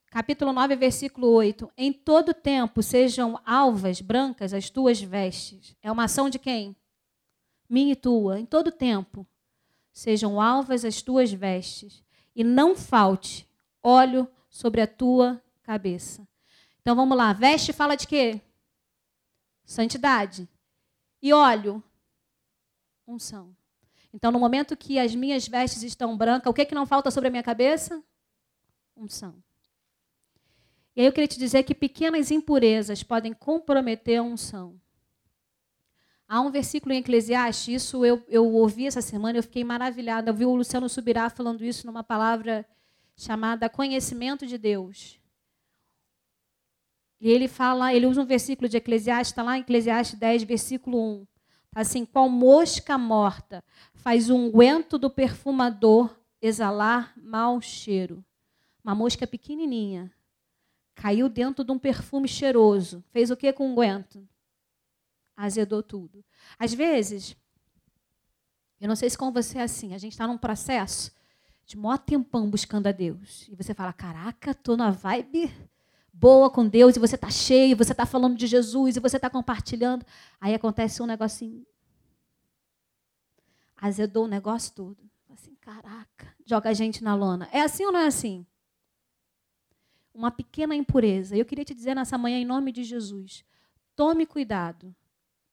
capítulo 0.10 0.54
9, 0.54 0.76
versículo 0.76 1.28
8. 1.28 1.72
Em 1.78 1.92
todo 1.92 2.34
tempo 2.34 2.82
sejam 2.82 3.40
alvas, 3.46 4.02
brancas 4.02 4.54
as 4.54 4.70
tuas 4.70 5.02
vestes. 5.02 5.76
É 5.82 5.92
uma 5.92 6.06
ação 6.06 6.30
de 6.30 6.40
quem? 6.40 6.76
Minha 7.70 7.94
e 7.94 7.96
tua. 7.96 8.40
Em 8.40 8.46
todo 8.46 8.72
tempo 8.72 9.28
sejam 9.92 10.42
alvas 10.42 10.86
as 10.86 11.02
tuas 11.02 11.32
vestes. 11.32 12.04
E 12.36 12.44
não 12.44 12.76
falte 12.76 13.48
óleo 13.82 14.28
sobre 14.50 14.82
a 14.82 14.88
tua 14.88 15.42
cabeça. 15.64 16.28
Então 16.82 16.96
vamos 16.96 17.18
lá. 17.18 17.34
Veste 17.34 17.74
fala 17.74 17.96
de 17.96 18.08
quê? 18.08 18.42
Santidade. 19.66 20.48
E 21.22 21.34
óleo? 21.34 21.84
Unção. 23.08 23.56
Então, 24.16 24.32
no 24.32 24.40
momento 24.40 24.78
que 24.78 24.98
as 24.98 25.14
minhas 25.14 25.46
vestes 25.46 25.84
estão 25.84 26.16
brancas, 26.16 26.50
o 26.50 26.54
que, 26.54 26.62
é 26.62 26.66
que 26.66 26.74
não 26.74 26.86
falta 26.86 27.12
sobre 27.12 27.28
a 27.28 27.32
minha 27.32 27.44
cabeça? 27.44 28.02
Unção. 28.96 29.44
E 30.96 31.02
aí 31.02 31.08
eu 31.08 31.12
queria 31.12 31.28
te 31.28 31.38
dizer 31.38 31.64
que 31.64 31.76
pequenas 31.76 32.32
impurezas 32.32 33.04
podem 33.04 33.34
comprometer 33.34 34.20
a 34.20 34.24
unção. 34.24 34.80
Há 36.28 36.42
um 36.42 36.50
versículo 36.50 36.94
em 36.94 37.00
Eclesiastes, 37.00 37.84
isso 37.84 38.06
eu, 38.06 38.24
eu 38.28 38.52
ouvi 38.54 38.88
essa 38.88 39.02
semana, 39.02 39.38
eu 39.38 39.44
fiquei 39.44 39.64
maravilhada. 39.64 40.32
Eu 40.32 40.34
vi 40.34 40.46
o 40.46 40.56
Luciano 40.56 40.90
Subirá 40.90 41.30
falando 41.30 41.64
isso 41.64 41.86
numa 41.86 42.04
palavra 42.04 42.66
chamada 43.16 43.70
conhecimento 43.70 44.48
de 44.48 44.58
Deus. 44.58 45.20
E 47.20 47.30
ele 47.30 47.48
fala, 47.48 47.94
ele 47.94 48.06
usa 48.06 48.22
um 48.22 48.26
versículo 48.26 48.68
de 48.68 48.78
Eclesiastes, 48.78 49.32
está 49.32 49.44
lá 49.44 49.58
em 49.58 49.62
Eclesiastes 49.62 50.18
10, 50.18 50.44
versículo 50.44 51.22
1. 51.22 51.28
Tá 51.72 51.82
assim, 51.82 52.06
qual 52.06 52.30
mosca 52.30 52.98
morta 52.98 53.64
faz 53.94 54.30
o 54.30 54.36
unguento 54.36 54.98
do 54.98 55.10
perfumador 55.10 56.16
exalar 56.42 57.14
mau 57.18 57.60
cheiro. 57.62 58.24
Uma 58.84 58.96
mosca 58.96 59.28
pequenininha, 59.28 60.12
Caiu 60.96 61.30
dentro 61.30 61.64
de 61.64 61.72
um 61.72 61.78
perfume 61.78 62.28
cheiroso. 62.28 63.04
Fez 63.12 63.30
o 63.30 63.38
que 63.38 63.52
com 63.54 63.68
o 63.68 63.72
unguento? 63.72 64.28
Azedou 65.36 65.84
tudo. 65.84 66.24
Às 66.58 66.74
vezes, 66.74 67.36
eu 68.80 68.88
não 68.88 68.96
sei 68.96 69.10
se 69.10 69.18
com 69.18 69.32
você 69.32 69.60
é 69.60 69.64
assim, 69.64 69.94
a 69.94 69.98
gente 69.98 70.14
está 70.14 70.26
num 70.26 70.38
processo 70.38 71.12
de 71.66 71.78
maior 71.78 71.98
tempão 71.98 72.50
buscando 72.50 72.88
a 72.88 72.92
Deus. 72.92 73.48
E 73.50 73.56
você 73.56 73.74
fala: 73.74 73.92
Caraca, 73.92 74.54
tô 74.54 74.78
na 74.78 74.92
vibe 74.92 75.52
boa 76.18 76.50
com 76.50 76.66
Deus, 76.66 76.96
e 76.96 77.00
você 77.00 77.16
está 77.16 77.30
cheio, 77.30 77.76
você 77.76 77.92
está 77.92 78.06
falando 78.06 78.38
de 78.38 78.48
Jesus, 78.48 78.96
e 78.96 79.00
você 79.02 79.18
está 79.18 79.30
compartilhando. 79.30 80.06
Aí 80.40 80.54
acontece 80.54 81.02
um 81.04 81.06
negocinho. 81.06 81.66
Azedou 83.76 84.24
o 84.24 84.28
negócio 84.28 84.74
todo. 84.74 84.98
Assim, 85.30 85.54
caraca, 85.56 86.34
joga 86.46 86.70
a 86.70 86.74
gente 86.74 87.04
na 87.04 87.14
lona. 87.14 87.50
É 87.52 87.62
assim 87.62 87.86
ou 87.86 87.92
não 87.92 88.00
é 88.00 88.08
assim? 88.08 88.46
Uma 90.16 90.32
pequena 90.32 90.74
impureza. 90.74 91.36
Eu 91.36 91.46
queria 91.46 91.66
te 91.66 91.74
dizer 91.74 91.94
nessa 91.94 92.18
manhã, 92.18 92.38
em 92.38 92.46
nome 92.46 92.72
de 92.72 92.86
Jesus, 92.86 93.44
tome 93.96 94.26
cuidado 94.26 94.96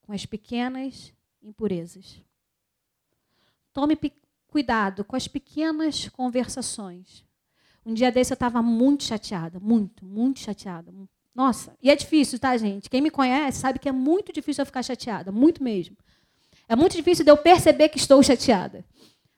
com 0.02 0.12
as 0.12 0.24
pequenas 0.24 1.12
impurezas. 1.42 2.22
Tome 3.72 3.98
cuidado 4.46 5.04
com 5.04 5.16
as 5.16 5.26
pequenas 5.26 6.08
conversações. 6.10 7.24
Um 7.84 7.92
dia 7.92 8.12
desse 8.12 8.32
eu 8.32 8.34
estava 8.34 8.62
muito 8.62 9.02
chateada, 9.02 9.58
muito, 9.58 10.04
muito 10.04 10.38
chateada. 10.38 10.94
Nossa, 11.34 11.76
e 11.82 11.90
é 11.90 11.96
difícil, 11.96 12.38
tá, 12.38 12.56
gente? 12.56 12.88
Quem 12.88 13.00
me 13.00 13.10
conhece 13.10 13.58
sabe 13.58 13.80
que 13.80 13.88
é 13.88 13.92
muito 13.92 14.32
difícil 14.32 14.62
eu 14.62 14.66
ficar 14.66 14.84
chateada, 14.84 15.32
muito 15.32 15.60
mesmo. 15.62 15.96
É 16.68 16.76
muito 16.76 16.94
difícil 16.94 17.24
de 17.24 17.30
eu 17.32 17.36
perceber 17.36 17.88
que 17.88 17.98
estou 17.98 18.22
chateada. 18.22 18.84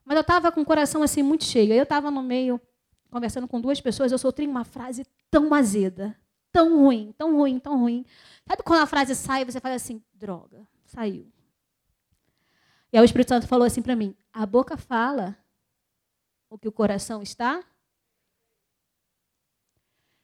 Mas 0.05 0.17
eu 0.17 0.21
estava 0.21 0.53
com 0.53 0.61
o 0.61 0.67
coração 0.67 1.03
assim 1.03 1.23
muito 1.23 1.45
cheio. 1.45 1.73
Eu 1.73 1.85
estava 1.85 2.11
no 2.11 2.23
meio, 2.23 2.61
conversando 3.15 3.47
com 3.47 3.61
duas 3.61 3.81
pessoas, 3.81 4.11
eu 4.11 4.19
soltei 4.19 4.45
uma 4.45 4.65
frase 4.65 5.07
tão 5.31 5.55
azeda, 5.55 6.17
tão 6.51 6.77
ruim, 6.77 7.15
tão 7.17 7.37
ruim, 7.37 7.61
tão 7.61 7.79
ruim. 7.79 8.05
Sabe 8.45 8.65
quando 8.65 8.81
a 8.83 8.87
frase 8.87 9.15
sai 9.15 9.45
você 9.45 9.61
fala 9.61 9.77
assim, 9.77 10.03
droga, 10.13 10.67
saiu. 10.85 11.31
E 12.93 12.97
aí 12.97 13.03
o 13.03 13.05
Espírito 13.05 13.29
Santo 13.29 13.47
falou 13.47 13.65
assim 13.65 13.83
para 13.83 13.95
mim: 13.95 14.17
a 14.33 14.45
boca 14.45 14.77
fala 14.77 15.37
o 16.51 16.59
que 16.59 16.67
o 16.67 16.73
coração 16.73 17.23
está 17.23 17.63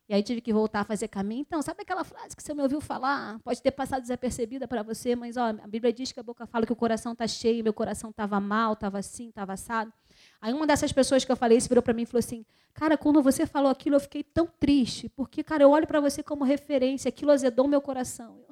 e 0.09 0.15
aí 0.15 0.25
tive 0.25 0.41
que 0.41 0.53
voltar 0.53 0.81
a 0.81 0.85
fazer 0.85 1.07
caminho. 1.07 1.43
Então, 1.43 1.63
sabe 1.63 1.83
aquela 1.83 2.03
frase 2.03 2.35
que 2.35 2.43
você 2.43 2.53
me 2.53 2.61
ouviu 2.61 2.81
falar? 2.81 3.39
Pode 3.45 3.63
ter 3.63 3.71
passado 3.71 4.03
desapercebida 4.03 4.67
para 4.67 4.83
você, 4.83 5.15
mas 5.15 5.37
ó, 5.37 5.51
a 5.51 5.69
Bíblia 5.69 5.93
diz 5.93 6.11
que 6.11 6.19
a 6.19 6.23
boca 6.25 6.49
fala 6.49 6.67
que 6.67 6.73
o 6.73 6.77
coração 6.77 7.13
está 7.13 7.29
cheio, 7.29 7.63
meu 7.63 7.73
coração 7.73 8.11
estava 8.11 8.41
mal, 8.41 8.73
estava 8.73 8.99
assim, 8.99 9.29
estava 9.29 9.53
assado. 9.53 9.93
Aí 10.41 10.53
uma 10.53 10.67
dessas 10.67 10.93
pessoas 10.93 11.25
que 11.25 11.31
eu 11.31 11.37
falei 11.37 11.59
isso 11.59 11.69
virou 11.69 11.83
para 11.83 11.93
mim 11.93 12.03
e 12.03 12.07
falou 12.07 12.21
assim: 12.21 12.45
Cara, 12.73 12.97
quando 12.97 13.23
você 13.23 13.47
falou 13.47 13.71
aquilo, 13.71 13.97
eu 13.97 14.01
fiquei 14.01 14.23
tão 14.23 14.47
triste, 14.47 15.09
porque, 15.11 15.43
cara, 15.43 15.63
eu 15.63 15.71
olho 15.71 15.87
para 15.87 16.01
você 16.01 16.23
como 16.23 16.45
referência, 16.45 17.09
aquilo 17.09 17.31
azedou 17.31 17.69
meu 17.69 17.81
coração. 17.81 18.43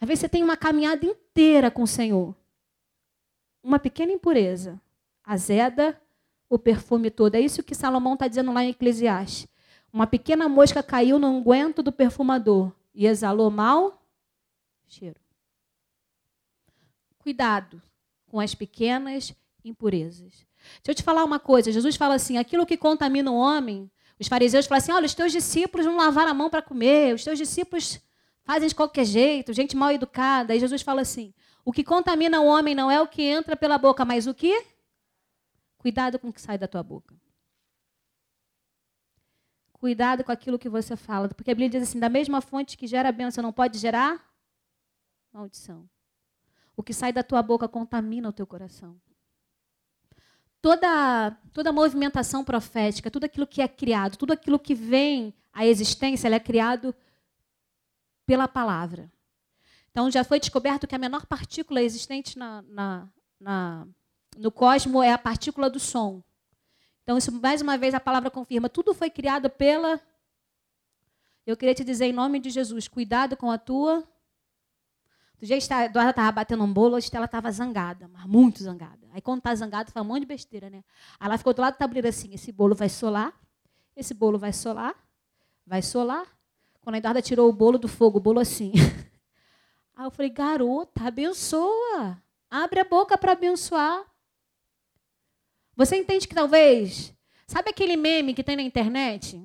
Às 0.00 0.08
vezes 0.08 0.20
você 0.20 0.28
tem 0.28 0.42
uma 0.42 0.56
caminhada 0.56 1.04
inteira 1.04 1.70
com 1.70 1.82
o 1.82 1.86
Senhor. 1.86 2.34
Uma 3.62 3.78
pequena 3.78 4.10
impureza 4.10 4.80
azeda 5.22 6.00
o 6.48 6.58
perfume 6.58 7.10
todo. 7.10 7.34
É 7.34 7.40
isso 7.40 7.62
que 7.62 7.74
Salomão 7.74 8.14
está 8.14 8.26
dizendo 8.26 8.52
lá 8.52 8.64
em 8.64 8.70
Eclesiastes. 8.70 9.46
Uma 9.92 10.06
pequena 10.06 10.48
mosca 10.48 10.82
caiu 10.82 11.18
no 11.18 11.28
unguento 11.28 11.82
do 11.82 11.92
perfumador 11.92 12.72
e 12.94 13.06
exalou 13.06 13.50
mal 13.50 14.02
cheiro. 14.86 15.20
Cuidado 17.18 17.82
com 18.30 18.40
as 18.40 18.54
pequenas 18.54 19.34
impurezas. 19.64 20.46
Deixa 20.76 20.88
eu 20.88 20.94
te 20.94 21.02
falar 21.02 21.24
uma 21.24 21.38
coisa. 21.38 21.72
Jesus 21.72 21.96
fala 21.96 22.14
assim: 22.14 22.38
aquilo 22.38 22.64
que 22.64 22.76
contamina 22.76 23.30
o 23.30 23.36
homem, 23.36 23.90
os 24.18 24.28
fariseus 24.28 24.66
falam 24.66 24.78
assim: 24.78 24.92
olha, 24.92 25.06
os 25.06 25.14
teus 25.14 25.32
discípulos 25.32 25.84
não 25.84 25.96
lavaram 25.96 26.30
a 26.30 26.34
mão 26.34 26.48
para 26.48 26.62
comer, 26.62 27.14
os 27.14 27.24
teus 27.24 27.38
discípulos 27.38 28.00
fazem 28.44 28.68
de 28.68 28.74
qualquer 28.74 29.04
jeito, 29.04 29.52
gente 29.52 29.76
mal 29.76 29.90
educada. 29.90 30.54
E 30.54 30.60
Jesus 30.60 30.82
fala 30.82 31.00
assim: 31.00 31.34
o 31.64 31.72
que 31.72 31.82
contamina 31.82 32.40
o 32.40 32.46
homem 32.46 32.74
não 32.74 32.90
é 32.90 33.00
o 33.00 33.08
que 33.08 33.22
entra 33.22 33.56
pela 33.56 33.76
boca, 33.76 34.04
mas 34.04 34.26
o 34.26 34.34
que 34.34 34.64
Cuidado 35.80 36.18
com 36.18 36.28
o 36.28 36.32
que 36.32 36.42
sai 36.42 36.58
da 36.58 36.68
tua 36.68 36.82
boca. 36.82 37.18
Cuidado 39.72 40.22
com 40.22 40.30
aquilo 40.30 40.58
que 40.58 40.68
você 40.68 40.94
fala, 40.94 41.26
porque 41.28 41.50
a 41.50 41.54
Bíblia 41.54 41.70
diz 41.70 41.88
assim: 41.88 41.98
da 41.98 42.10
mesma 42.10 42.42
fonte 42.42 42.76
que 42.76 42.86
gera 42.86 43.10
bênção 43.10 43.42
não 43.42 43.50
pode 43.50 43.78
gerar 43.78 44.22
maldição. 45.32 45.88
O 46.80 46.82
que 46.82 46.94
sai 46.94 47.12
da 47.12 47.22
tua 47.22 47.42
boca 47.42 47.68
contamina 47.68 48.30
o 48.30 48.32
teu 48.32 48.46
coração. 48.46 48.98
Toda, 50.62 51.30
toda 51.52 51.70
movimentação 51.70 52.42
profética, 52.42 53.10
tudo 53.10 53.24
aquilo 53.24 53.46
que 53.46 53.60
é 53.60 53.68
criado, 53.68 54.16
tudo 54.16 54.32
aquilo 54.32 54.58
que 54.58 54.74
vem 54.74 55.34
à 55.52 55.66
existência, 55.66 56.26
é 56.28 56.40
criado 56.40 56.94
pela 58.24 58.48
palavra. 58.48 59.12
Então 59.90 60.10
já 60.10 60.24
foi 60.24 60.40
descoberto 60.40 60.86
que 60.86 60.94
a 60.94 60.98
menor 60.98 61.26
partícula 61.26 61.82
existente 61.82 62.38
na, 62.38 62.62
na, 62.62 63.08
na 63.38 63.86
no 64.38 64.50
cosmo 64.50 65.02
é 65.02 65.12
a 65.12 65.18
partícula 65.18 65.68
do 65.68 65.78
som. 65.78 66.22
Então, 67.02 67.18
isso 67.18 67.30
mais 67.30 67.60
uma 67.60 67.76
vez 67.76 67.92
a 67.92 68.00
palavra 68.00 68.30
confirma. 68.30 68.70
Tudo 68.70 68.94
foi 68.94 69.10
criado 69.10 69.50
pela. 69.50 70.00
Eu 71.46 71.58
queria 71.58 71.74
te 71.74 71.84
dizer 71.84 72.06
em 72.06 72.12
nome 72.12 72.40
de 72.40 72.48
Jesus, 72.48 72.88
cuidado 72.88 73.36
com 73.36 73.50
a 73.50 73.58
tua. 73.58 74.08
Do 75.40 75.46
que 75.46 75.72
a 75.72 75.86
Eduarda 75.86 76.10
estava 76.10 76.32
batendo 76.32 76.62
um 76.62 76.70
bolo, 76.70 76.96
hoje 76.96 77.08
ela 77.14 77.24
estava 77.24 77.50
zangada, 77.50 78.06
mas 78.08 78.26
muito 78.26 78.62
zangada. 78.62 79.08
Aí 79.10 79.22
quando 79.22 79.38
está 79.38 79.54
zangada, 79.54 79.90
faz 79.90 80.04
um 80.04 80.08
monte 80.08 80.20
de 80.20 80.26
besteira, 80.26 80.68
né? 80.68 80.84
Aí 81.18 81.26
ela 81.26 81.38
ficou 81.38 81.54
do 81.54 81.62
lado 81.62 81.74
do 81.74 81.78
tabuleiro 81.78 82.06
assim, 82.06 82.34
esse 82.34 82.52
bolo 82.52 82.74
vai 82.74 82.90
solar, 82.90 83.32
esse 83.96 84.12
bolo 84.12 84.38
vai 84.38 84.52
solar, 84.52 84.94
vai 85.66 85.80
solar. 85.80 86.26
Quando 86.82 86.96
a 86.96 86.98
Eduarda 86.98 87.22
tirou 87.22 87.48
o 87.48 87.52
bolo 87.54 87.78
do 87.78 87.88
fogo, 87.88 88.18
o 88.18 88.20
bolo 88.20 88.38
assim. 88.38 88.72
Aí 89.96 90.04
eu 90.04 90.10
falei, 90.10 90.30
garota, 90.30 91.06
abençoa. 91.06 92.22
Abre 92.50 92.80
a 92.80 92.84
boca 92.84 93.16
para 93.16 93.32
abençoar. 93.32 94.04
Você 95.74 95.96
entende 95.96 96.28
que 96.28 96.34
talvez. 96.34 97.14
Sabe 97.46 97.70
aquele 97.70 97.96
meme 97.96 98.34
que 98.34 98.44
tem 98.44 98.56
na 98.56 98.62
internet? 98.62 99.42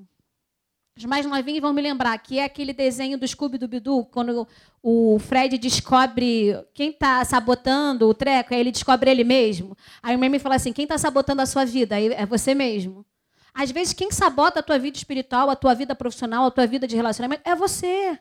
Os 0.98 1.04
mais 1.04 1.26
novinhos 1.26 1.60
vão 1.60 1.74
me 1.74 1.82
lembrar, 1.82 2.18
que 2.20 2.40
é 2.40 2.46
aquele 2.46 2.72
desenho 2.72 3.18
do 3.18 3.28
Scooby 3.28 3.58
do 3.58 3.68
Bidu, 3.68 4.06
quando 4.06 4.48
o 4.82 5.20
Fred 5.20 5.58
descobre 5.58 6.58
quem 6.74 6.92
está 6.92 7.26
sabotando 7.26 8.08
o 8.08 8.14
treco, 8.14 8.54
aí 8.54 8.62
ele 8.62 8.72
descobre 8.72 9.12
ele 9.12 9.26
mesmo. 9.26 9.76
Aí 10.02 10.16
o 10.16 10.20
meme 10.20 10.40
fala 10.40 10.56
assim: 10.56 10.72
quem 10.72 10.84
está 10.84 10.98
sabotando 10.98 11.42
a 11.42 11.46
sua 11.46 11.66
vida? 11.66 11.98
Aí 11.98 12.14
é 12.14 12.26
você 12.26 12.56
mesmo. 12.56 13.06
Às 13.54 13.72
vezes, 13.72 13.92
quem 13.92 14.10
sabota 14.10 14.62
a 14.62 14.64
tua 14.64 14.80
vida 14.80 14.98
espiritual, 14.98 15.50
a 15.50 15.56
tua 15.58 15.74
vida 15.74 15.94
profissional, 15.94 16.46
a 16.46 16.52
tua 16.52 16.66
vida 16.66 16.88
de 16.88 16.96
relacionamento 16.96 17.42
é 17.44 17.54
você. 17.54 18.18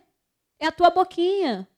É 0.58 0.66
a 0.66 0.72
tua 0.72 0.90
boquinha. 0.90 1.68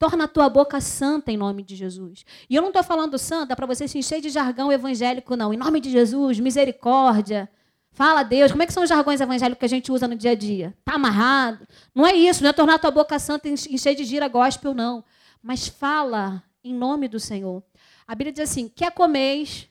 Torna 0.00 0.24
a 0.24 0.28
tua 0.28 0.48
boca 0.48 0.80
santa 0.80 1.30
em 1.30 1.36
nome 1.36 1.62
de 1.62 1.76
Jesus. 1.76 2.24
E 2.50 2.56
eu 2.56 2.62
não 2.62 2.70
estou 2.70 2.82
falando 2.82 3.16
santa 3.18 3.54
para 3.54 3.66
você 3.66 3.86
se 3.86 3.98
encher 3.98 4.20
de 4.20 4.30
jargão 4.30 4.72
evangélico, 4.72 5.36
não. 5.36 5.54
Em 5.54 5.56
nome 5.56 5.80
de 5.80 5.90
Jesus, 5.90 6.40
misericórdia. 6.40 7.48
Fala 7.94 8.20
a 8.20 8.22
Deus. 8.24 8.50
Como 8.50 8.62
é 8.62 8.66
que 8.66 8.72
são 8.72 8.82
os 8.82 8.88
jargões 8.88 9.20
evangélicos 9.20 9.60
que 9.60 9.64
a 9.64 9.68
gente 9.68 9.90
usa 9.92 10.08
no 10.08 10.16
dia 10.16 10.32
a 10.32 10.34
dia? 10.34 10.74
Está 10.80 10.94
amarrado? 10.94 11.66
Não 11.94 12.04
é 12.04 12.12
isso, 12.12 12.42
não 12.42 12.50
é 12.50 12.52
tornar 12.52 12.78
tua 12.80 12.90
boca 12.90 13.18
santa 13.20 13.48
e 13.48 13.52
encher 13.52 13.94
de 13.94 14.04
gira 14.04 14.26
gospel, 14.26 14.74
não. 14.74 15.04
Mas 15.40 15.68
fala 15.68 16.42
em 16.64 16.74
nome 16.74 17.06
do 17.06 17.20
Senhor. 17.20 17.62
A 18.06 18.14
Bíblia 18.16 18.32
diz 18.32 18.50
assim: 18.50 18.68
quer 18.68 18.90
comeis, 18.90 19.68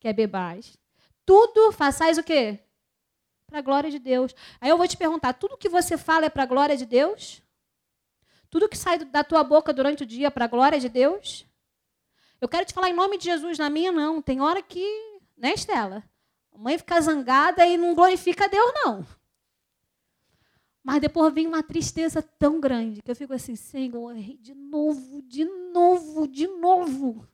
quer 0.00 0.14
bebais. 0.14 0.78
Tudo 1.26 1.70
façais 1.70 2.16
o 2.16 2.22
quê? 2.22 2.60
Para 3.46 3.58
a 3.58 3.62
glória 3.62 3.90
de 3.90 3.98
Deus. 3.98 4.34
Aí 4.58 4.70
eu 4.70 4.78
vou 4.78 4.88
te 4.88 4.96
perguntar: 4.96 5.34
tudo 5.34 5.58
que 5.58 5.68
você 5.68 5.98
fala 5.98 6.24
é 6.24 6.30
para 6.30 6.44
a 6.44 6.46
glória 6.46 6.78
de 6.78 6.86
Deus? 6.86 7.42
Tudo 8.48 8.70
que 8.70 8.76
sai 8.76 8.98
da 9.04 9.22
tua 9.22 9.44
boca 9.44 9.70
durante 9.70 10.02
o 10.02 10.06
dia 10.06 10.30
para 10.30 10.46
a 10.46 10.48
glória 10.48 10.80
de 10.80 10.88
Deus? 10.88 11.44
Eu 12.40 12.48
quero 12.48 12.64
te 12.64 12.72
falar 12.72 12.88
em 12.88 12.94
nome 12.94 13.18
de 13.18 13.24
Jesus, 13.24 13.58
na 13.58 13.68
minha 13.68 13.92
não. 13.92 14.22
Tem 14.22 14.40
hora 14.40 14.62
que, 14.62 14.82
né, 15.36 15.52
Estela? 15.52 16.02
A 16.52 16.58
mãe 16.58 16.78
fica 16.78 17.00
zangada 17.00 17.66
e 17.66 17.76
não 17.76 17.94
glorifica 17.94 18.44
a 18.44 18.48
Deus, 18.48 18.72
não. 18.74 19.06
Mas 20.82 21.00
depois 21.00 21.32
vem 21.32 21.46
uma 21.46 21.62
tristeza 21.62 22.20
tão 22.20 22.60
grande 22.60 23.02
que 23.02 23.10
eu 23.10 23.16
fico 23.16 23.32
assim, 23.32 23.54
Senhor, 23.54 24.14
de 24.14 24.54
novo, 24.54 25.22
de 25.22 25.44
novo, 25.44 26.26
de 26.26 26.46
novo. 26.46 27.26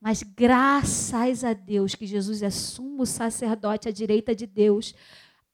Mas 0.00 0.22
graças 0.22 1.44
a 1.44 1.52
Deus 1.52 1.94
que 1.94 2.06
Jesus 2.06 2.42
é 2.42 2.50
sumo 2.50 3.04
sacerdote 3.04 3.88
à 3.88 3.92
direita 3.92 4.34
de 4.34 4.46
Deus, 4.46 4.94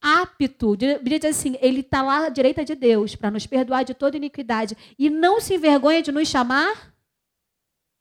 apto, 0.00 0.74
a 0.74 0.98
Bíblia 0.98 1.18
diz 1.18 1.30
assim, 1.30 1.56
ele 1.60 1.80
está 1.80 2.02
lá 2.02 2.26
à 2.26 2.28
direita 2.28 2.64
de 2.64 2.74
Deus 2.74 3.16
para 3.16 3.30
nos 3.30 3.46
perdoar 3.46 3.84
de 3.84 3.94
toda 3.94 4.16
iniquidade 4.16 4.76
e 4.98 5.08
não 5.08 5.40
se 5.40 5.54
envergonha 5.54 6.02
de 6.02 6.12
nos 6.12 6.28
chamar 6.28 6.94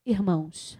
irmãos. 0.06 0.78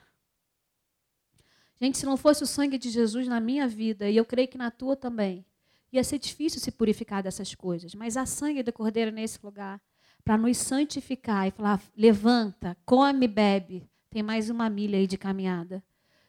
Gente, 1.84 1.98
se 1.98 2.06
não 2.06 2.16
fosse 2.16 2.42
o 2.42 2.48
sangue 2.48 2.78
de 2.78 2.90
Jesus 2.90 3.28
na 3.28 3.42
minha 3.42 3.68
vida, 3.68 4.10
e 4.10 4.16
eu 4.16 4.24
creio 4.24 4.48
que 4.48 4.58
na 4.58 4.72
tua 4.72 4.96
também, 4.96 5.46
ia 5.92 6.02
ser 6.02 6.18
difícil 6.18 6.62
se 6.62 6.72
purificar 6.72 7.22
dessas 7.22 7.54
coisas. 7.54 7.94
Mas 7.94 8.16
há 8.16 8.26
sangue 8.26 8.64
do 8.64 8.72
Cordeiro 8.72 9.12
nesse 9.12 9.38
lugar 9.44 9.82
para 10.24 10.38
nos 10.38 10.56
santificar 10.56 11.46
e 11.46 11.52
falar: 11.52 11.84
levanta, 11.94 12.78
come, 12.86 13.28
bebe. 13.28 13.86
Tem 14.10 14.24
mais 14.24 14.50
uma 14.50 14.70
milha 14.70 14.98
aí 14.98 15.06
de 15.06 15.18
caminhada. 15.18 15.84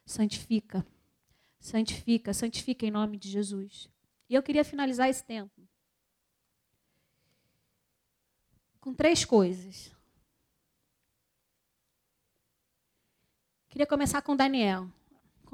Santifica, 0.04 0.84
santifica, 1.60 2.34
santifica 2.34 2.84
em 2.84 2.90
nome 2.90 3.16
de 3.16 3.30
Jesus. 3.30 3.88
E 4.28 4.34
eu 4.34 4.42
queria 4.42 4.64
finalizar 4.64 5.08
esse 5.08 5.22
tempo 5.22 5.62
com 8.80 8.92
três 8.92 9.24
coisas. 9.24 9.92
Queria 13.68 13.86
começar 13.86 14.20
com 14.20 14.34
Daniel. 14.34 14.90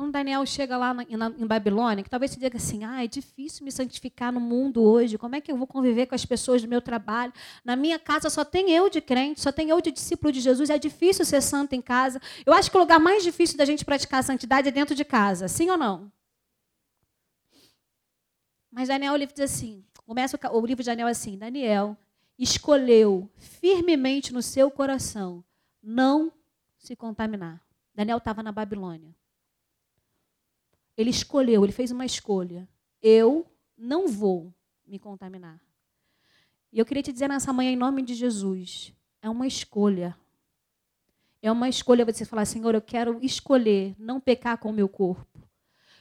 Quando 0.01 0.13
Daniel 0.13 0.47
chega 0.47 0.79
lá 0.79 0.95
na, 0.95 1.05
na, 1.05 1.27
em 1.27 1.47
Babilônia, 1.47 2.03
que 2.03 2.09
talvez 2.09 2.31
você 2.31 2.41
diga 2.41 2.57
assim: 2.57 2.85
ah, 2.85 3.05
é 3.05 3.07
difícil 3.07 3.67
me 3.67 3.71
santificar 3.71 4.33
no 4.33 4.41
mundo 4.41 4.83
hoje, 4.83 5.19
como 5.19 5.37
é 5.37 5.43
que 5.43 5.53
eu 5.53 5.59
vou 5.59 5.67
conviver 5.67 6.07
com 6.07 6.15
as 6.15 6.25
pessoas 6.25 6.63
do 6.63 6.69
meu 6.69 6.81
trabalho? 6.81 7.35
Na 7.63 7.77
minha 7.77 7.99
casa 7.99 8.31
só 8.31 8.43
tem 8.43 8.71
eu 8.71 8.89
de 8.89 9.03
crente, 9.03 9.43
só 9.43 9.53
tem 9.53 9.69
eu 9.69 9.79
de 9.79 9.93
discípulo 9.93 10.33
de 10.33 10.41
Jesus, 10.41 10.71
é 10.71 10.79
difícil 10.79 11.23
ser 11.27 11.43
santo 11.43 11.75
em 11.75 11.83
casa. 11.83 12.19
Eu 12.47 12.55
acho 12.55 12.71
que 12.71 12.79
o 12.79 12.81
lugar 12.81 12.99
mais 12.99 13.23
difícil 13.23 13.59
da 13.59 13.67
gente 13.67 13.85
praticar 13.85 14.21
a 14.21 14.23
santidade 14.23 14.69
é 14.69 14.71
dentro 14.71 14.95
de 14.95 15.05
casa, 15.05 15.49
sim 15.49 15.69
ou 15.69 15.77
não? 15.77 16.11
Mas 18.73 18.89
Daniel 18.89 19.15
ele 19.15 19.27
diz 19.27 19.41
assim: 19.41 19.85
começa 20.07 20.41
o 20.51 20.65
livro 20.65 20.83
de 20.83 20.89
Daniel 20.89 21.09
assim: 21.09 21.37
Daniel 21.37 21.95
escolheu 22.39 23.31
firmemente 23.37 24.33
no 24.33 24.41
seu 24.41 24.71
coração 24.71 25.45
não 25.83 26.33
se 26.79 26.97
contaminar. 26.97 27.61
Daniel 27.95 28.17
estava 28.17 28.43
na 28.43 28.51
Babilônia. 28.51 29.20
Ele 31.01 31.09
escolheu, 31.09 31.65
ele 31.65 31.73
fez 31.73 31.91
uma 31.91 32.05
escolha. 32.05 32.69
Eu 33.01 33.51
não 33.75 34.07
vou 34.07 34.53
me 34.87 34.99
contaminar. 34.99 35.59
E 36.71 36.79
eu 36.79 36.85
queria 36.85 37.03
te 37.03 37.11
dizer 37.11 37.27
nessa 37.27 37.55
manhã, 37.55 37.71
em 37.71 37.77
nome 37.77 38.03
de 38.03 38.13
Jesus, 38.13 38.93
é 39.23 39.31
uma 39.31 39.47
escolha. 39.47 40.15
É 41.41 41.51
uma 41.51 41.71
escolha 41.71 42.05
você 42.05 42.27
falar, 42.27 42.45
Senhor, 42.45 42.75
eu 42.75 42.83
quero 42.83 43.19
escolher 43.23 43.95
não 43.99 44.21
pecar 44.21 44.59
com 44.59 44.69
o 44.69 44.75
meu 44.75 44.91
corpo. 44.91 45.41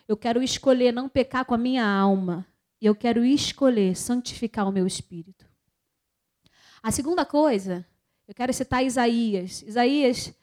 Eu 0.05 0.17
quero 0.17 0.43
escolher 0.43 0.91
não 0.91 1.07
pecar 1.07 1.45
com 1.45 1.53
a 1.53 1.57
minha 1.57 1.87
alma. 1.87 2.45
E 2.81 2.85
eu 2.85 2.93
quero 2.93 3.23
escolher 3.23 3.95
santificar 3.95 4.67
o 4.67 4.71
meu 4.71 4.85
espírito. 4.85 5.47
A 6.83 6.91
segunda 6.91 7.25
coisa, 7.25 7.87
eu 8.27 8.35
quero 8.35 8.51
citar 8.51 8.83
Isaías. 8.83 9.61
Isaías 9.61 10.33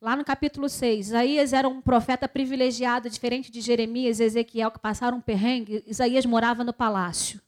Lá 0.00 0.14
no 0.14 0.24
capítulo 0.24 0.68
6, 0.68 1.08
Isaías 1.08 1.52
era 1.52 1.68
um 1.68 1.80
profeta 1.80 2.28
privilegiado, 2.28 3.10
diferente 3.10 3.50
de 3.50 3.60
Jeremias 3.60 4.20
e 4.20 4.24
Ezequiel, 4.24 4.70
que 4.70 4.78
passaram 4.78 5.18
um 5.18 5.20
perrengue. 5.20 5.82
Isaías 5.88 6.24
morava 6.24 6.62
no 6.62 6.72
palácio. 6.72 7.40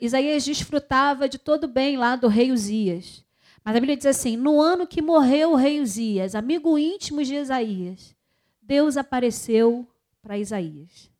Isaías 0.00 0.42
desfrutava 0.42 1.28
de 1.28 1.36
todo 1.36 1.64
o 1.64 1.68
bem 1.68 1.98
lá 1.98 2.16
do 2.16 2.28
rei 2.28 2.50
Uzias. 2.50 3.22
Mas 3.62 3.76
a 3.76 3.80
Bíblia 3.80 3.94
diz 3.94 4.06
assim: 4.06 4.38
no 4.38 4.58
ano 4.58 4.86
que 4.86 5.02
morreu 5.02 5.52
o 5.52 5.54
rei 5.54 5.78
Uzias, 5.82 6.34
amigo 6.34 6.78
íntimo 6.78 7.22
de 7.22 7.34
Isaías, 7.34 8.16
Deus 8.62 8.96
apareceu 8.96 9.86
para 10.22 10.38
Isaías. 10.38 11.10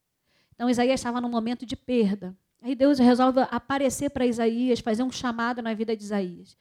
Então 0.55 0.71
Isaías 0.71 0.99
estava 0.99 1.21
num 1.21 1.29
momento 1.29 1.67
de 1.67 1.77
perda. 1.77 2.35
Aí 2.63 2.75
Deus 2.75 2.99
resolve 2.99 3.41
aparecer 3.51 4.09
para 4.09 4.25
Isaías, 4.25 4.81
fazer 4.81 5.03
um 5.03 5.13
chamado 5.13 5.61
na 5.61 5.75
vida 5.75 5.95
de 5.95 6.03
Isaías. 6.03 6.57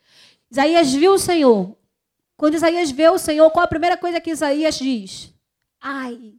Isaías 0.51 0.93
viu 0.93 1.13
o 1.13 1.17
Senhor, 1.17 1.77
quando 2.37 2.55
Isaías 2.55 2.91
vê 2.91 3.09
o 3.09 3.17
Senhor, 3.17 3.49
qual 3.51 3.65
a 3.65 3.69
primeira 3.69 3.97
coisa 3.97 4.19
que 4.19 4.31
Isaías 4.31 4.77
diz? 4.77 5.33
Ai, 5.81 6.33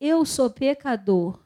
eu 0.00 0.24
sou 0.24 0.50
pecador, 0.50 1.38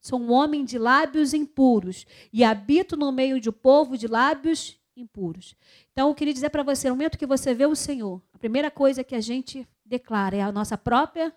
sou 0.00 0.20
um 0.20 0.32
homem 0.32 0.64
de 0.64 0.78
lábios 0.78 1.34
impuros 1.34 2.06
e 2.32 2.44
habito 2.44 2.96
no 2.96 3.10
meio 3.12 3.40
de 3.40 3.50
um 3.50 3.52
povo 3.52 3.96
de 3.98 4.06
lábios 4.06 4.78
impuros. 4.96 5.54
Então, 5.92 6.08
eu 6.08 6.14
queria 6.14 6.32
dizer 6.32 6.50
para 6.50 6.62
você, 6.62 6.88
no 6.88 6.94
momento 6.94 7.18
que 7.18 7.26
você 7.26 7.52
vê 7.52 7.66
o 7.66 7.76
Senhor, 7.76 8.22
a 8.32 8.38
primeira 8.38 8.70
coisa 8.70 9.04
que 9.04 9.14
a 9.14 9.20
gente 9.20 9.68
declara 9.84 10.36
é 10.36 10.42
a 10.42 10.52
nossa 10.52 10.78
própria 10.78 11.34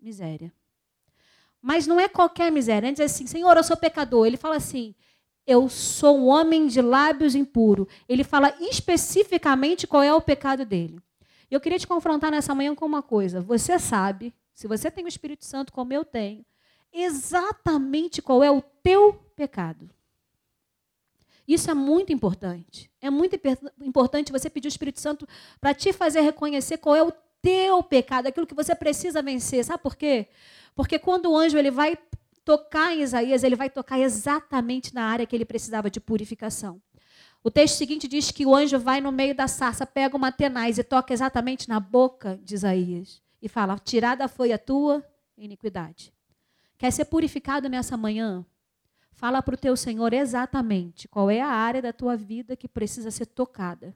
miséria. 0.00 0.52
Mas 1.60 1.86
não 1.86 1.98
é 1.98 2.08
qualquer 2.08 2.50
miséria. 2.50 2.86
Ele 2.86 2.94
diz 2.94 3.12
assim, 3.12 3.26
Senhor, 3.26 3.56
eu 3.56 3.64
sou 3.64 3.76
pecador. 3.76 4.26
Ele 4.26 4.36
fala 4.36 4.56
assim, 4.56 4.94
eu 5.48 5.66
sou 5.70 6.18
um 6.18 6.26
homem 6.26 6.66
de 6.66 6.82
lábios 6.82 7.34
impuro. 7.34 7.88
Ele 8.06 8.22
fala 8.22 8.54
especificamente 8.60 9.86
qual 9.86 10.02
é 10.02 10.12
o 10.12 10.20
pecado 10.20 10.66
dele. 10.66 11.00
Eu 11.50 11.58
queria 11.58 11.78
te 11.78 11.86
confrontar 11.86 12.30
nessa 12.30 12.54
manhã 12.54 12.74
com 12.74 12.84
uma 12.84 13.02
coisa. 13.02 13.40
Você 13.40 13.78
sabe, 13.78 14.34
se 14.52 14.68
você 14.68 14.90
tem 14.90 15.06
o 15.06 15.08
Espírito 15.08 15.46
Santo 15.46 15.72
como 15.72 15.94
eu 15.94 16.04
tenho, 16.04 16.44
exatamente 16.92 18.20
qual 18.20 18.44
é 18.44 18.50
o 18.50 18.60
teu 18.60 19.14
pecado. 19.34 19.88
Isso 21.46 21.70
é 21.70 21.74
muito 21.74 22.12
importante. 22.12 22.90
É 23.00 23.08
muito 23.08 23.40
importante 23.80 24.30
você 24.30 24.50
pedir 24.50 24.68
o 24.68 24.74
Espírito 24.76 25.00
Santo 25.00 25.26
para 25.58 25.72
te 25.72 25.94
fazer 25.94 26.20
reconhecer 26.20 26.76
qual 26.76 26.94
é 26.94 27.02
o 27.02 27.10
teu 27.40 27.82
pecado, 27.82 28.26
aquilo 28.26 28.46
que 28.46 28.54
você 28.54 28.74
precisa 28.74 29.22
vencer. 29.22 29.64
Sabe 29.64 29.82
por 29.82 29.96
quê? 29.96 30.28
Porque 30.74 30.98
quando 30.98 31.30
o 31.30 31.36
anjo 31.36 31.56
ele 31.56 31.70
vai 31.70 31.96
tocar 32.48 32.94
em 32.94 33.02
Isaías, 33.02 33.44
ele 33.44 33.54
vai 33.54 33.68
tocar 33.68 33.98
exatamente 33.98 34.94
na 34.94 35.02
área 35.02 35.26
que 35.26 35.36
ele 35.36 35.44
precisava 35.44 35.90
de 35.90 36.00
purificação. 36.00 36.80
O 37.44 37.50
texto 37.50 37.76
seguinte 37.76 38.08
diz 38.08 38.30
que 38.30 38.46
o 38.46 38.54
anjo 38.54 38.78
vai 38.78 39.02
no 39.02 39.12
meio 39.12 39.34
da 39.34 39.46
sarça, 39.46 39.84
pega 39.84 40.16
uma 40.16 40.32
tenaz 40.32 40.78
e 40.78 40.82
toca 40.82 41.12
exatamente 41.12 41.68
na 41.68 41.78
boca 41.78 42.40
de 42.42 42.54
Isaías 42.54 43.22
e 43.42 43.50
fala: 43.50 43.78
Tirada 43.78 44.26
foi 44.28 44.50
a 44.50 44.58
tua 44.58 45.04
iniquidade. 45.36 46.10
Quer 46.78 46.90
ser 46.90 47.04
purificado 47.04 47.68
nessa 47.68 47.98
manhã? 47.98 48.46
Fala 49.12 49.42
para 49.42 49.54
o 49.54 49.58
teu 49.58 49.76
Senhor 49.76 50.14
exatamente 50.14 51.06
qual 51.06 51.30
é 51.30 51.42
a 51.42 51.48
área 51.48 51.82
da 51.82 51.92
tua 51.92 52.16
vida 52.16 52.56
que 52.56 52.66
precisa 52.66 53.10
ser 53.10 53.26
tocada. 53.26 53.94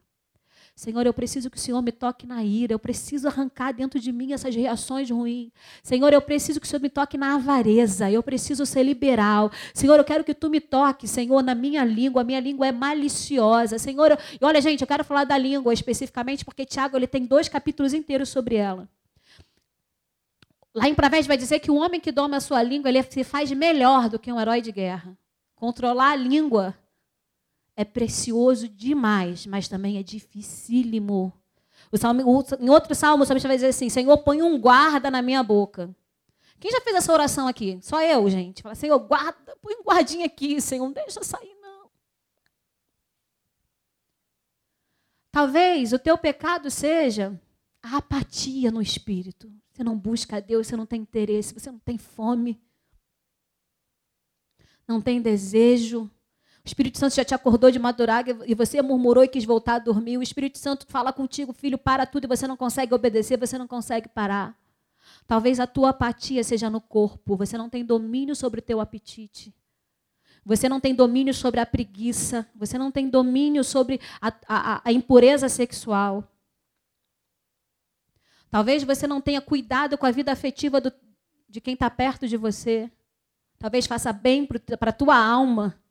Senhor, 0.75 1.07
eu 1.07 1.12
preciso 1.12 1.51
que 1.51 1.57
o 1.57 1.61
Senhor 1.61 1.81
me 1.83 1.93
toque 1.93 2.27
na 2.27 2.43
ira, 2.43 2.73
eu 2.73 2.79
preciso 2.79 3.29
arrancar 3.29 3.73
dentro 3.73 4.01
de 4.01 4.11
mim 4.11 4.33
essas 4.33 4.55
reações 4.55 5.11
ruins. 5.11 5.51
Senhor, 5.83 6.12
eu 6.12 6.20
preciso 6.20 6.59
que 6.59 6.66
o 6.66 6.68
Senhor 6.68 6.81
me 6.81 6.89
toque 6.89 7.18
na 7.18 7.35
avareza, 7.35 8.11
eu 8.11 8.23
preciso 8.23 8.64
ser 8.64 8.83
liberal. 8.83 9.51
Senhor, 9.75 9.99
eu 9.99 10.05
quero 10.05 10.25
que 10.25 10.35
tu 10.35 10.49
me 10.49 10.61
toque, 10.61 11.07
Senhor, 11.07 11.43
na 11.43 11.55
minha 11.55 11.85
língua, 11.85 12.23
a 12.23 12.25
minha 12.25 12.41
língua 12.41 12.66
é 12.66 12.73
maliciosa. 12.73 13.79
Senhor, 13.79 14.18
e 14.41 14.45
olha, 14.45 14.61
gente, 14.61 14.81
eu 14.81 14.87
quero 14.87 15.05
falar 15.05 15.25
da 15.25 15.37
língua 15.37 15.75
especificamente, 15.75 16.45
porque 16.45 16.64
Tiago 16.64 16.97
ele 16.97 17.07
tem 17.07 17.27
dois 17.27 17.49
capítulos 17.49 17.93
inteiros 17.93 18.31
sobre 18.31 18.57
ela. 18.57 18.89
Lá 20.75 20.89
em 20.89 20.95
Provérbios 20.95 21.27
vai 21.27 21.37
dizer 21.37 21.61
que 21.61 21.70
o 21.70 21.77
homem 21.77 22.01
que 22.01 22.11
doma 22.11 22.39
a 22.39 22.41
sua 22.41 22.62
língua, 22.62 22.89
ele 22.89 23.03
se 23.03 23.23
faz 23.23 23.53
melhor 23.53 24.09
do 24.09 24.18
que 24.18 24.33
um 24.33 24.41
herói 24.41 24.62
de 24.62 24.73
guerra. 24.73 25.16
Controlar 25.55 26.12
a 26.12 26.16
língua 26.16 26.75
é 27.77 27.85
precioso 27.85 28.68
demais, 28.68 29.47
mas 29.47 29.68
também 29.68 29.99
é 29.99 30.03
dificílimo. 30.03 31.33
O 31.91 31.99
salmo, 31.99 32.20
em 32.61 32.70
outro 32.70 32.95
salmo, 32.95 33.23
o 33.23 33.27
salmista 33.27 33.49
vai 33.49 33.57
dizer 33.57 33.68
assim: 33.68 33.89
Senhor, 33.89 34.16
põe 34.18 34.43
um 34.43 34.59
guarda 34.59 35.11
na 35.11 35.20
minha 35.20 35.43
boca. 35.43 35.95
Quem 36.59 36.70
já 36.70 36.81
fez 36.81 36.97
essa 36.97 37.12
oração 37.12 37.49
aqui? 37.49 37.79
Só 37.83 38.01
eu, 38.01 38.31
gente. 38.31 38.62
Fala, 38.62 38.75
Senhor, 38.75 38.99
guarda, 39.01 39.57
põe 39.61 39.75
um 39.75 39.83
guardinha 39.83 40.27
aqui, 40.27 40.61
Senhor, 40.61 40.85
não 40.85 40.93
deixa 40.93 41.23
sair, 41.25 41.55
não. 41.61 41.91
Talvez 45.33 45.93
o 45.93 45.99
teu 45.99 46.16
pecado 46.16 46.70
seja 46.70 47.39
a 47.83 47.97
apatia 47.97 48.70
no 48.70 48.81
espírito. 48.81 49.53
Você 49.73 49.83
não 49.83 49.99
busca 49.99 50.37
a 50.37 50.41
Deus, 50.41 50.66
você 50.66 50.77
não 50.77 50.87
tem 50.87 51.01
interesse, 51.01 51.53
você 51.53 51.70
não 51.70 51.79
tem 51.79 51.99
fome, 51.99 52.62
não 54.87 55.01
tem 55.01 55.20
desejo. 55.20 56.11
O 56.64 56.68
Espírito 56.68 56.98
Santo 56.98 57.16
já 57.16 57.24
te 57.24 57.34
acordou 57.34 57.70
de 57.70 57.78
madrugada 57.78 58.38
e 58.46 58.54
você 58.54 58.80
murmurou 58.80 59.24
e 59.24 59.28
quis 59.28 59.44
voltar 59.44 59.74
a 59.74 59.78
dormir. 59.80 60.16
O 60.16 60.22
Espírito 60.22 60.58
Santo 60.58 60.86
fala 60.88 61.12
contigo, 61.12 61.52
filho, 61.52 61.76
para 61.76 62.06
tudo 62.06 62.24
e 62.24 62.28
você 62.28 62.46
não 62.46 62.56
consegue 62.56 62.94
obedecer, 62.94 63.36
você 63.36 63.58
não 63.58 63.66
consegue 63.66 64.08
parar. 64.08 64.56
Talvez 65.26 65.58
a 65.58 65.66
tua 65.66 65.90
apatia 65.90 66.44
seja 66.44 66.70
no 66.70 66.80
corpo, 66.80 67.36
você 67.36 67.58
não 67.58 67.68
tem 67.68 67.84
domínio 67.84 68.36
sobre 68.36 68.60
o 68.60 68.62
teu 68.62 68.80
apetite. 68.80 69.52
Você 70.44 70.68
não 70.68 70.80
tem 70.80 70.94
domínio 70.94 71.34
sobre 71.34 71.60
a 71.60 71.66
preguiça, 71.66 72.48
você 72.54 72.78
não 72.78 72.90
tem 72.90 73.08
domínio 73.08 73.62
sobre 73.64 74.00
a, 74.20 74.32
a, 74.48 74.82
a 74.84 74.92
impureza 74.92 75.48
sexual. 75.48 76.28
Talvez 78.50 78.84
você 78.84 79.06
não 79.06 79.20
tenha 79.20 79.40
cuidado 79.40 79.96
com 79.96 80.04
a 80.04 80.10
vida 80.10 80.30
afetiva 80.30 80.80
do, 80.80 80.92
de 81.48 81.60
quem 81.60 81.74
está 81.74 81.88
perto 81.88 82.28
de 82.28 82.36
você. 82.36 82.90
Talvez 83.58 83.86
faça 83.86 84.12
bem 84.12 84.46
para 84.46 84.90
a 84.90 84.92
tua 84.92 85.16
alma. 85.16 85.82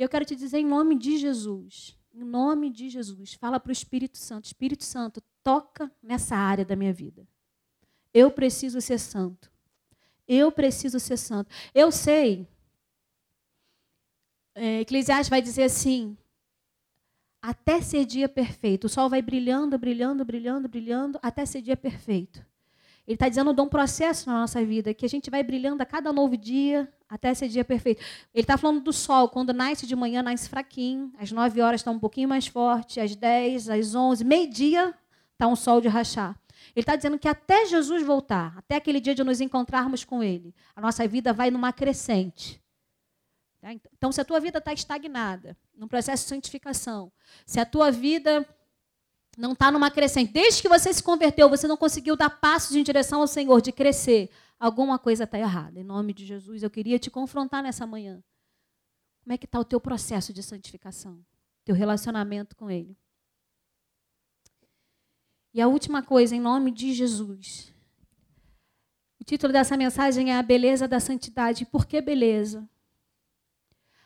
E 0.00 0.02
eu 0.02 0.08
quero 0.08 0.24
te 0.24 0.34
dizer 0.34 0.56
em 0.56 0.64
nome 0.64 0.96
de 0.96 1.18
Jesus, 1.18 1.94
em 2.14 2.24
nome 2.24 2.70
de 2.70 2.88
Jesus, 2.88 3.34
fala 3.34 3.60
para 3.60 3.68
o 3.68 3.72
Espírito 3.72 4.16
Santo: 4.16 4.46
Espírito 4.46 4.82
Santo, 4.82 5.22
toca 5.42 5.92
nessa 6.02 6.34
área 6.34 6.64
da 6.64 6.74
minha 6.74 6.90
vida. 6.90 7.28
Eu 8.14 8.30
preciso 8.30 8.80
ser 8.80 8.98
santo. 8.98 9.52
Eu 10.26 10.50
preciso 10.50 10.98
ser 10.98 11.18
santo. 11.18 11.50
Eu 11.74 11.92
sei. 11.92 12.48
É, 14.54 14.80
Eclesiastes 14.80 15.28
vai 15.28 15.42
dizer 15.42 15.64
assim: 15.64 16.16
até 17.42 17.82
ser 17.82 18.06
dia 18.06 18.26
perfeito. 18.26 18.86
O 18.86 18.88
sol 18.88 19.10
vai 19.10 19.20
brilhando, 19.20 19.78
brilhando, 19.78 20.24
brilhando, 20.24 20.66
brilhando, 20.66 21.20
até 21.22 21.44
ser 21.44 21.60
dia 21.60 21.76
perfeito. 21.76 22.38
Ele 23.06 23.16
está 23.16 23.28
dizendo 23.28 23.52
de 23.52 23.60
um 23.60 23.68
processo 23.68 24.30
na 24.30 24.40
nossa 24.40 24.64
vida, 24.64 24.94
que 24.94 25.04
a 25.04 25.10
gente 25.10 25.28
vai 25.28 25.42
brilhando 25.42 25.82
a 25.82 25.86
cada 25.86 26.10
novo 26.10 26.38
dia, 26.38 26.90
até 27.10 27.30
esse 27.30 27.48
dia 27.48 27.64
perfeito. 27.64 28.00
Ele 28.32 28.42
está 28.42 28.56
falando 28.56 28.80
do 28.80 28.92
sol, 28.92 29.28
quando 29.28 29.52
nasce 29.52 29.86
de 29.86 29.96
manhã, 29.96 30.22
nasce 30.22 30.48
fraquinho, 30.48 31.12
às 31.18 31.32
9 31.32 31.60
horas 31.60 31.80
está 31.80 31.90
um 31.90 31.98
pouquinho 31.98 32.28
mais 32.28 32.46
forte, 32.46 33.00
às 33.00 33.16
10, 33.16 33.68
às 33.68 33.94
11, 33.94 34.24
meio-dia 34.24 34.94
está 35.32 35.46
um 35.48 35.56
sol 35.56 35.80
de 35.80 35.88
rachar. 35.88 36.38
Ele 36.76 36.82
está 36.82 36.94
dizendo 36.94 37.18
que 37.18 37.26
até 37.26 37.66
Jesus 37.66 38.02
voltar, 38.04 38.54
até 38.56 38.76
aquele 38.76 39.00
dia 39.00 39.14
de 39.14 39.24
nos 39.24 39.40
encontrarmos 39.40 40.04
com 40.04 40.22
Ele, 40.22 40.54
a 40.76 40.80
nossa 40.80 41.06
vida 41.08 41.32
vai 41.32 41.50
numa 41.50 41.72
crescente. 41.72 42.62
Tá? 43.60 43.72
Então, 43.72 44.12
se 44.12 44.20
a 44.20 44.24
tua 44.24 44.38
vida 44.38 44.58
está 44.58 44.72
estagnada, 44.72 45.56
num 45.74 45.88
processo 45.88 46.24
de 46.24 46.28
santificação, 46.28 47.10
se 47.44 47.58
a 47.58 47.66
tua 47.66 47.90
vida 47.90 48.46
não 49.36 49.52
está 49.52 49.70
numa 49.70 49.90
crescente. 49.90 50.32
Desde 50.32 50.60
que 50.60 50.68
você 50.68 50.92
se 50.92 51.02
converteu, 51.02 51.48
você 51.48 51.66
não 51.66 51.76
conseguiu 51.76 52.16
dar 52.16 52.30
passos 52.30 52.76
em 52.76 52.82
direção 52.82 53.20
ao 53.20 53.26
Senhor, 53.26 53.60
de 53.60 53.72
crescer. 53.72 54.30
Alguma 54.60 54.98
coisa 54.98 55.24
está 55.24 55.38
errada. 55.38 55.80
Em 55.80 55.82
nome 55.82 56.12
de 56.12 56.26
Jesus, 56.26 56.62
eu 56.62 56.70
queria 56.70 56.98
te 56.98 57.10
confrontar 57.10 57.62
nessa 57.62 57.86
manhã. 57.86 58.22
Como 59.22 59.32
é 59.32 59.38
que 59.38 59.46
está 59.46 59.58
o 59.58 59.64
teu 59.64 59.80
processo 59.80 60.34
de 60.34 60.42
santificação? 60.42 61.24
Teu 61.64 61.74
relacionamento 61.74 62.54
com 62.54 62.70
Ele. 62.70 62.94
E 65.54 65.62
a 65.62 65.66
última 65.66 66.02
coisa, 66.02 66.36
em 66.36 66.40
nome 66.40 66.70
de 66.70 66.92
Jesus. 66.92 67.74
O 69.18 69.24
título 69.24 69.50
dessa 69.50 69.78
mensagem 69.78 70.30
é 70.30 70.36
A 70.36 70.42
Beleza 70.42 70.86
da 70.86 71.00
Santidade. 71.00 71.64
Por 71.64 71.86
que 71.86 72.00
beleza? 72.02 72.68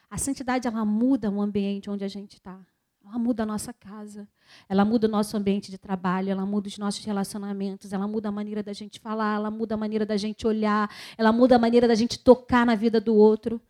A 0.09 0.17
santidade, 0.17 0.69
ela 0.69 0.85
muda 0.85 1.29
o 1.31 1.43
ambiente 1.43 1.91
onde 1.91 2.05
a 2.05 2.09
gente 2.09 2.35
está. 2.35 2.65
Ela 3.05 3.19
muda 3.19 3.43
a 3.43 3.47
nossa 3.47 3.73
casa, 3.73 4.29
ela 4.69 4.85
muda 4.85 5.07
o 5.07 5.11
nosso 5.11 5.37
ambiente 5.37 5.71
de 5.71 5.79
trabalho, 5.79 6.31
ela 6.31 6.45
muda 6.47 6.69
os 6.69 6.79
nossos 6.79 7.05
relacionamentos, 7.05 7.93
ela 7.93 8.09
muda 8.09 8.29
a 8.29 8.33
maneira 8.33 8.63
da 8.63 8.73
gente 8.73 9.01
falar, 9.01 9.37
ela 9.37 9.51
muda 9.51 9.75
a 9.75 9.79
maneira 9.79 10.07
da 10.07 10.17
gente 10.17 10.47
olhar, 10.47 10.91
ela 11.17 11.33
muda 11.33 11.57
a 11.57 11.59
maneira 11.59 11.87
da 11.89 11.95
gente 11.95 12.19
tocar 12.19 12.65
na 12.65 12.75
vida 12.75 13.01
do 13.01 13.15
outro. 13.15 13.61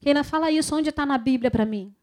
Quem 0.00 0.14
fala 0.22 0.50
isso, 0.50 0.74
onde 0.74 0.90
está 0.90 1.04
na 1.04 1.18
Bíblia 1.18 1.50
para 1.50 1.64
mim? 1.64 1.94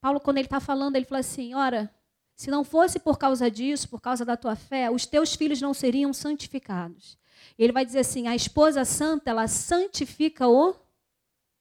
Paulo, 0.00 0.20
quando 0.20 0.38
ele 0.38 0.46
está 0.46 0.60
falando, 0.60 0.96
ele 0.96 1.06
fala 1.06 1.20
assim: 1.20 1.54
ora, 1.54 1.90
se 2.36 2.50
não 2.50 2.64
fosse 2.64 2.98
por 2.98 3.16
causa 3.16 3.50
disso, 3.50 3.88
por 3.88 4.00
causa 4.00 4.24
da 4.24 4.36
tua 4.36 4.56
fé, 4.56 4.90
os 4.90 5.06
teus 5.06 5.34
filhos 5.34 5.60
não 5.60 5.72
seriam 5.72 6.12
santificados. 6.12 7.16
E 7.58 7.62
ele 7.62 7.72
vai 7.72 7.86
dizer 7.86 8.00
assim: 8.00 8.26
a 8.26 8.34
esposa 8.34 8.84
santa, 8.84 9.30
ela 9.30 9.46
santifica 9.46 10.48
o 10.48 10.74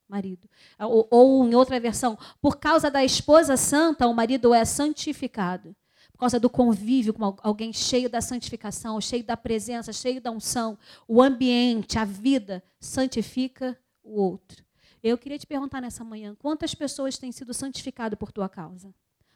marido. 0.08 0.50
Ou, 0.80 1.08
ou, 1.10 1.48
em 1.48 1.56
outra 1.56 1.80
versão, 1.80 2.18
por 2.42 2.58
causa 2.58 2.90
da 2.90 3.04
esposa 3.04 3.58
santa, 3.58 4.08
o 4.08 4.14
marido 4.14 4.54
é 4.54 4.64
santificado. 4.66 5.76
Por 6.12 6.20
causa 6.20 6.40
do 6.40 6.50
convívio 6.50 7.14
com 7.14 7.36
alguém 7.42 7.74
cheio 7.74 8.10
da 8.10 8.22
santificação, 8.22 9.02
cheio 9.02 9.24
da 9.24 9.36
presença, 9.36 9.92
cheio 9.92 10.22
da 10.22 10.32
unção, 10.32 10.78
o 11.08 11.22
ambiente, 11.22 11.98
a 11.98 12.06
vida, 12.06 12.64
santifica 12.80 13.78
o 14.04 14.22
outro. 14.22 14.64
Eu 15.02 15.18
queria 15.18 15.38
te 15.38 15.48
perguntar 15.48 15.82
nessa 15.82 16.04
manhã: 16.04 16.36
quantas 16.36 16.74
pessoas 16.74 17.18
têm 17.18 17.32
sido 17.32 17.54
santificadas 17.54 18.18
por 18.18 18.32
tua 18.32 18.48
causa? 18.48 18.94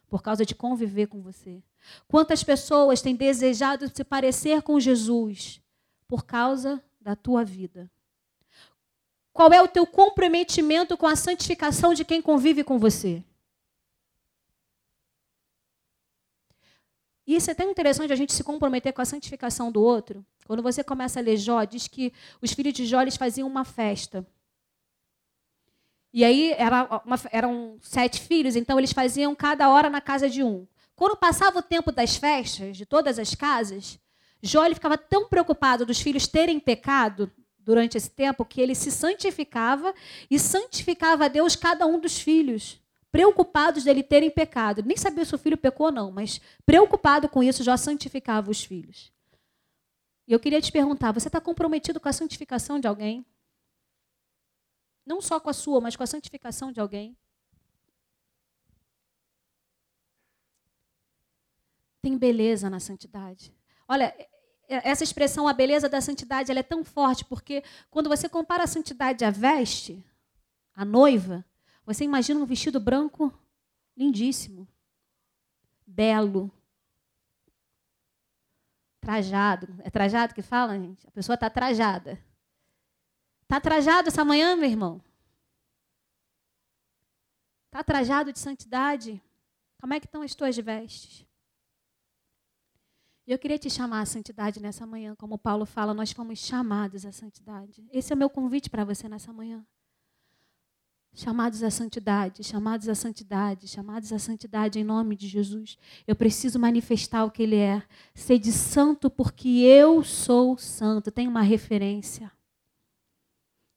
Por 0.07 0.21
causa 0.21 0.45
de 0.45 0.55
conviver 0.55 1.07
com 1.07 1.21
você? 1.21 1.61
Quantas 2.07 2.43
pessoas 2.43 3.01
têm 3.01 3.15
desejado 3.15 3.91
se 3.93 4.03
parecer 4.03 4.61
com 4.61 4.79
Jesus 4.79 5.59
por 6.07 6.25
causa 6.25 6.81
da 7.01 7.15
tua 7.15 7.43
vida? 7.43 7.91
Qual 9.37 9.53
é 9.53 9.61
o 9.61 9.67
teu 9.67 9.85
comprometimento 9.85 10.97
com 10.97 11.05
a 11.05 11.15
santificação 11.15 11.93
de 11.93 12.03
quem 12.03 12.19
convive 12.23 12.63
com 12.63 12.79
você? 12.79 13.23
Isso 17.23 17.51
é 17.51 17.53
tão 17.53 17.69
interessante 17.69 18.11
a 18.11 18.15
gente 18.15 18.33
se 18.33 18.43
comprometer 18.43 18.91
com 18.93 19.01
a 19.03 19.05
santificação 19.05 19.71
do 19.71 19.79
outro. 19.79 20.25
Quando 20.47 20.63
você 20.63 20.83
começa 20.83 21.19
a 21.19 21.21
ler 21.21 21.37
Jó, 21.37 21.63
diz 21.65 21.87
que 21.87 22.11
os 22.41 22.51
filhos 22.51 22.73
de 22.73 22.87
Jó 22.87 22.99
eles 22.99 23.15
faziam 23.15 23.47
uma 23.47 23.63
festa. 23.63 24.25
E 26.11 26.25
aí 26.25 26.53
era 26.53 27.01
uma, 27.05 27.19
eram 27.31 27.77
sete 27.79 28.19
filhos, 28.19 28.55
então 28.55 28.79
eles 28.79 28.91
faziam 28.91 29.35
cada 29.35 29.69
hora 29.69 29.87
na 29.87 30.01
casa 30.01 30.27
de 30.27 30.41
um. 30.41 30.65
Quando 30.95 31.15
passava 31.15 31.59
o 31.59 31.61
tempo 31.61 31.91
das 31.91 32.15
festas, 32.15 32.75
de 32.75 32.87
todas 32.87 33.19
as 33.19 33.35
casas, 33.35 33.99
Jó 34.41 34.65
ele 34.65 34.73
ficava 34.73 34.97
tão 34.97 35.29
preocupado 35.29 35.85
dos 35.85 36.01
filhos 36.01 36.25
terem 36.25 36.59
pecado 36.59 37.31
durante 37.67 37.97
esse 37.97 38.09
tempo 38.09 38.45
que 38.45 38.61
ele 38.61 38.73
se 38.73 38.89
santificava 38.89 39.93
e 40.31 40.39
santificava 40.39 41.25
a 41.25 41.27
Deus 41.27 41.53
cada 41.53 41.85
um 41.85 41.99
dos 41.99 42.17
filhos, 42.17 42.81
preocupados 43.11 43.83
dele 43.83 44.01
terem 44.01 44.31
pecado. 44.31 44.81
Nem 44.85 44.95
sabia 44.95 45.25
se 45.25 45.35
o 45.35 45.37
filho 45.37 45.57
pecou 45.57 45.87
ou 45.87 45.91
não, 45.91 46.09
mas 46.09 46.39
preocupado 46.65 47.27
com 47.27 47.43
isso 47.43 47.65
já 47.65 47.75
santificava 47.75 48.49
os 48.49 48.63
filhos. 48.63 49.11
E 50.25 50.31
eu 50.31 50.39
queria 50.39 50.61
te 50.61 50.71
perguntar: 50.71 51.11
você 51.11 51.27
está 51.27 51.41
comprometido 51.41 51.99
com 51.99 52.07
a 52.07 52.13
santificação 52.13 52.79
de 52.79 52.87
alguém? 52.87 53.25
Não 55.05 55.19
só 55.19 55.37
com 55.37 55.49
a 55.49 55.53
sua, 55.53 55.81
mas 55.81 55.97
com 55.97 56.03
a 56.03 56.07
santificação 56.07 56.71
de 56.71 56.79
alguém? 56.79 57.17
Tem 62.01 62.17
beleza 62.17 62.69
na 62.69 62.79
santidade. 62.79 63.53
Olha, 63.89 64.15
essa 64.67 65.03
expressão, 65.03 65.47
a 65.47 65.53
beleza 65.53 65.87
da 65.87 66.01
santidade, 66.01 66.51
ela 66.51 66.59
é 66.59 66.63
tão 66.63 66.83
forte, 66.83 67.23
porque 67.25 67.63
quando 67.89 68.09
você 68.09 68.27
compara 68.27 68.63
a 68.63 68.67
santidade 68.67 69.23
à 69.23 69.31
veste, 69.31 70.03
a 70.75 70.83
noiva, 70.83 71.45
você 71.85 72.03
imagina 72.03 72.39
um 72.39 72.45
vestido 72.45 72.79
branco 72.79 73.33
lindíssimo, 73.95 74.67
belo, 75.85 76.51
trajado. 78.99 79.67
É 79.83 79.89
trajado 79.89 80.35
que 80.35 80.41
fala, 80.41 80.77
gente? 80.77 81.07
A 81.07 81.11
pessoa 81.11 81.35
está 81.35 81.49
trajada. 81.49 82.21
Está 83.43 83.61
trajado 83.61 84.09
essa 84.09 84.25
manhã, 84.25 84.55
meu 84.55 84.69
irmão? 84.69 85.01
Está 87.67 87.83
trajado 87.83 88.33
de 88.33 88.39
santidade? 88.39 89.21
Como 89.79 89.93
é 89.93 89.99
que 89.99 90.05
estão 90.07 90.21
as 90.21 90.35
tuas 90.35 90.57
vestes? 90.57 91.26
E 93.27 93.33
eu 93.33 93.37
queria 93.37 93.59
te 93.59 93.69
chamar 93.69 93.99
à 93.99 94.05
santidade 94.05 94.61
nessa 94.61 94.87
manhã, 94.87 95.13
como 95.13 95.37
Paulo 95.37 95.65
fala, 95.65 95.93
nós 95.93 96.13
fomos 96.13 96.39
chamados 96.39 97.05
à 97.05 97.11
santidade. 97.11 97.85
Esse 97.91 98.13
é 98.13 98.15
o 98.15 98.17
meu 98.17 98.29
convite 98.29 98.69
para 98.69 98.85
você 98.85 99.09
nessa 99.09 99.33
manhã. 99.33 99.65
Chamados 101.13 101.61
à 101.61 101.69
santidade, 101.69 102.41
chamados 102.41 102.87
à 102.87 102.95
santidade, 102.95 103.67
chamados 103.67 104.13
à 104.13 104.19
santidade 104.19 104.79
em 104.79 104.83
nome 104.85 105.17
de 105.17 105.27
Jesus. 105.27 105.77
Eu 106.07 106.15
preciso 106.15 106.57
manifestar 106.57 107.25
o 107.25 107.31
que 107.31 107.43
Ele 107.43 107.57
é. 107.57 107.83
Sede 108.15 108.53
santo 108.53 109.09
porque 109.09 109.49
eu 109.49 110.05
sou 110.05 110.57
santo. 110.57 111.11
Tem 111.11 111.27
uma 111.27 111.41
referência. 111.41 112.31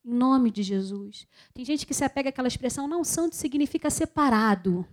Em 0.05 0.15
nome 0.15 0.53
de 0.53 0.63
Jesus. 0.63 1.27
Tem 1.53 1.65
gente 1.65 1.85
que 1.85 1.95
se 1.95 2.05
apega 2.05 2.29
àquela 2.29 2.47
expressão, 2.47 2.87
não, 2.87 3.03
santo 3.03 3.35
significa 3.35 3.91
separado. 3.91 4.87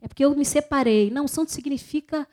É 0.00 0.08
porque 0.08 0.24
eu 0.24 0.34
me 0.34 0.44
separei. 0.44 1.08
Não, 1.08 1.28
santo 1.28 1.52
significa 1.52 2.26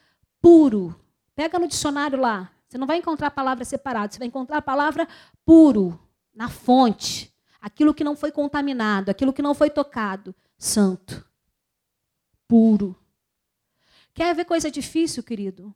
puro. 0.46 0.96
Pega 1.34 1.58
no 1.58 1.68
dicionário 1.68 2.20
lá. 2.20 2.52
Você 2.68 2.78
não 2.78 2.86
vai 2.86 2.98
encontrar 2.98 3.28
a 3.28 3.32
palavra 3.32 3.66
separado, 3.66 4.14
você 4.14 4.20
vai 4.20 4.28
encontrar 4.28 4.58
a 4.60 4.62
palavra 4.62 5.08
puro, 5.44 6.00
na 6.36 6.50
fonte. 6.50 7.34
Aquilo 7.60 7.96
que 7.96 8.04
não 8.04 8.16
foi 8.16 8.32
contaminado, 8.32 9.10
aquilo 9.10 9.34
que 9.34 9.42
não 9.42 9.56
foi 9.56 9.72
tocado. 9.72 10.36
Santo. 10.56 11.28
Puro. 12.48 12.96
Quer 14.14 14.36
ver 14.36 14.46
coisa 14.46 14.70
difícil, 14.70 15.24
querido? 15.24 15.76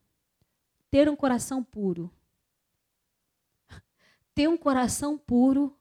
Ter 0.92 1.10
um 1.10 1.16
coração 1.16 1.64
puro. 1.64 2.12
Ter 4.36 4.48
um 4.48 4.56
coração 4.56 5.18
puro. 5.18 5.76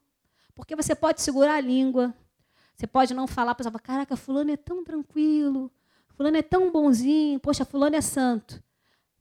Porque 0.55 0.75
você 0.75 0.95
pode 0.95 1.21
segurar 1.21 1.57
a 1.57 1.61
língua. 1.61 2.11
Você 2.75 2.87
pode 2.87 3.13
não 3.13 3.27
falar, 3.27 3.53
para 3.53 3.69
caraca, 3.79 4.17
fulano 4.17 4.49
é 4.49 4.57
tão 4.57 4.83
tranquilo. 4.83 5.71
Fulano 6.15 6.37
é 6.37 6.41
tão 6.41 6.71
bonzinho. 6.71 7.39
Poxa, 7.39 7.63
fulano 7.63 7.95
é 7.95 8.01
santo 8.01 8.63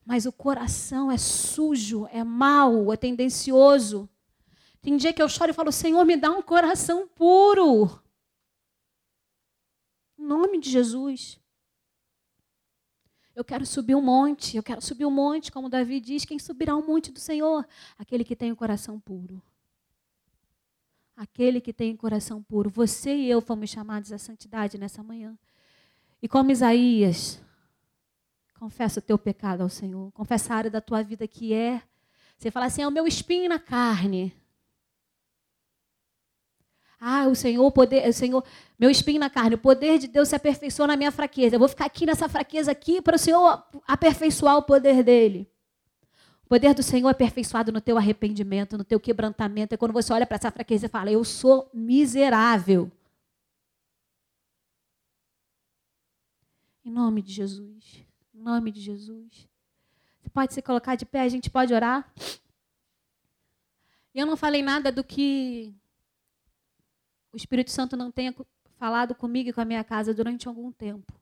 mas 0.08 0.24
o 0.24 0.32
coração 0.32 1.12
é 1.12 1.18
sujo, 1.18 2.08
é 2.10 2.24
mau, 2.24 2.90
é 2.90 2.96
tendencioso. 2.96 4.08
Tem 4.80 4.96
dia 4.96 5.12
que 5.12 5.20
eu 5.20 5.28
choro 5.28 5.50
e 5.50 5.54
falo: 5.54 5.70
Senhor, 5.70 6.02
me 6.06 6.16
dá 6.16 6.30
um 6.30 6.40
coração 6.40 7.06
puro. 7.06 8.00
Em 10.18 10.24
nome 10.24 10.58
de 10.60 10.70
Jesus. 10.70 11.38
Eu 13.36 13.44
quero 13.44 13.66
subir 13.66 13.94
um 13.94 14.00
monte, 14.00 14.56
eu 14.56 14.62
quero 14.62 14.80
subir 14.80 15.04
um 15.04 15.10
monte, 15.10 15.52
como 15.52 15.68
Davi 15.68 16.00
diz: 16.00 16.24
quem 16.24 16.38
subirá 16.38 16.74
um 16.74 16.86
monte 16.86 17.12
do 17.12 17.20
Senhor? 17.20 17.68
Aquele 17.98 18.24
que 18.24 18.34
tem 18.34 18.50
o 18.50 18.56
coração 18.56 18.98
puro. 18.98 19.42
Aquele 21.14 21.60
que 21.60 21.74
tem 21.74 21.92
o 21.92 21.98
coração 21.98 22.42
puro. 22.42 22.70
Você 22.70 23.14
e 23.14 23.28
eu 23.28 23.42
fomos 23.42 23.68
chamados 23.68 24.10
à 24.10 24.16
santidade 24.16 24.78
nessa 24.78 25.02
manhã. 25.02 25.38
E 26.22 26.26
como 26.26 26.50
Isaías, 26.50 27.42
Confessa 28.58 28.98
o 28.98 29.02
teu 29.02 29.16
pecado 29.16 29.62
ao 29.62 29.68
Senhor. 29.68 30.10
Confessa 30.12 30.52
a 30.52 30.56
área 30.56 30.70
da 30.70 30.80
tua 30.80 31.02
vida 31.02 31.28
que 31.28 31.54
é. 31.54 31.80
Você 32.36 32.50
fala 32.50 32.66
assim: 32.66 32.82
é 32.82 32.88
o 32.88 32.90
meu 32.90 33.06
espinho 33.06 33.48
na 33.48 33.58
carne. 33.58 34.34
Ah, 37.00 37.28
o 37.28 37.34
Senhor, 37.36 37.70
poder, 37.70 38.08
o 38.08 38.12
Senhor, 38.12 38.44
meu 38.76 38.90
espinho 38.90 39.20
na 39.20 39.30
carne, 39.30 39.54
o 39.54 39.58
poder 39.58 40.00
de 40.00 40.08
Deus 40.08 40.28
se 40.28 40.34
aperfeiçoa 40.34 40.88
na 40.88 40.96
minha 40.96 41.12
fraqueza. 41.12 41.54
Eu 41.54 41.60
vou 41.60 41.68
ficar 41.68 41.84
aqui 41.84 42.04
nessa 42.04 42.28
fraqueza 42.28 42.72
aqui 42.72 43.00
para 43.00 43.14
o 43.14 43.18
Senhor 43.18 43.62
aperfeiçoar 43.86 44.56
o 44.56 44.62
poder 44.62 45.04
dele. 45.04 45.48
O 46.44 46.48
poder 46.48 46.74
do 46.74 46.82
Senhor 46.82 47.06
é 47.08 47.12
aperfeiçoado 47.12 47.70
no 47.70 47.80
teu 47.80 47.96
arrependimento, 47.96 48.76
no 48.76 48.82
teu 48.82 48.98
quebrantamento. 48.98 49.74
É 49.74 49.76
quando 49.76 49.92
você 49.92 50.12
olha 50.12 50.26
para 50.26 50.36
essa 50.36 50.50
fraqueza 50.50 50.86
e 50.86 50.88
fala: 50.88 51.12
Eu 51.12 51.22
sou 51.22 51.70
miserável. 51.72 52.90
Em 56.84 56.90
nome 56.90 57.22
de 57.22 57.32
Jesus. 57.32 58.07
Nome 58.48 58.72
de 58.72 58.80
Jesus. 58.80 59.46
Você 60.22 60.30
pode 60.30 60.54
se 60.54 60.62
colocar 60.62 60.94
de 60.94 61.04
pé, 61.04 61.20
a 61.20 61.28
gente 61.28 61.50
pode 61.50 61.74
orar? 61.74 62.10
E 64.14 64.18
eu 64.18 64.24
não 64.24 64.38
falei 64.38 64.62
nada 64.62 64.90
do 64.90 65.04
que 65.04 65.74
o 67.30 67.36
Espírito 67.36 67.70
Santo 67.70 67.94
não 67.94 68.10
tenha 68.10 68.34
falado 68.78 69.14
comigo 69.14 69.50
e 69.50 69.52
com 69.52 69.60
a 69.60 69.66
minha 69.66 69.84
casa 69.84 70.14
durante 70.14 70.48
algum 70.48 70.72
tempo. 70.72 71.12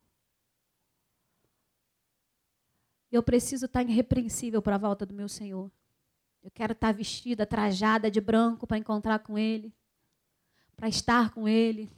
Eu 3.11 3.25
preciso 3.25 3.67
estar 3.67 3.83
irrepreensível 3.83 4.63
para 4.63 4.77
a 4.77 4.79
volta 4.79 5.05
do 5.05 5.13
meu 5.13 5.29
Senhor. 5.29 5.69
Eu 6.45 6.51
quero 6.53 6.75
estar 6.75 6.93
vestida, 6.93 7.45
trajada 7.45 8.09
de 8.09 8.21
branco 8.21 8.69
para 8.69 8.79
encontrar 8.79 9.19
com 9.19 9.37
Ele, 9.37 9.75
para 10.77 10.89
estar 10.89 11.31
com 11.31 11.49
Ele. 11.49 11.91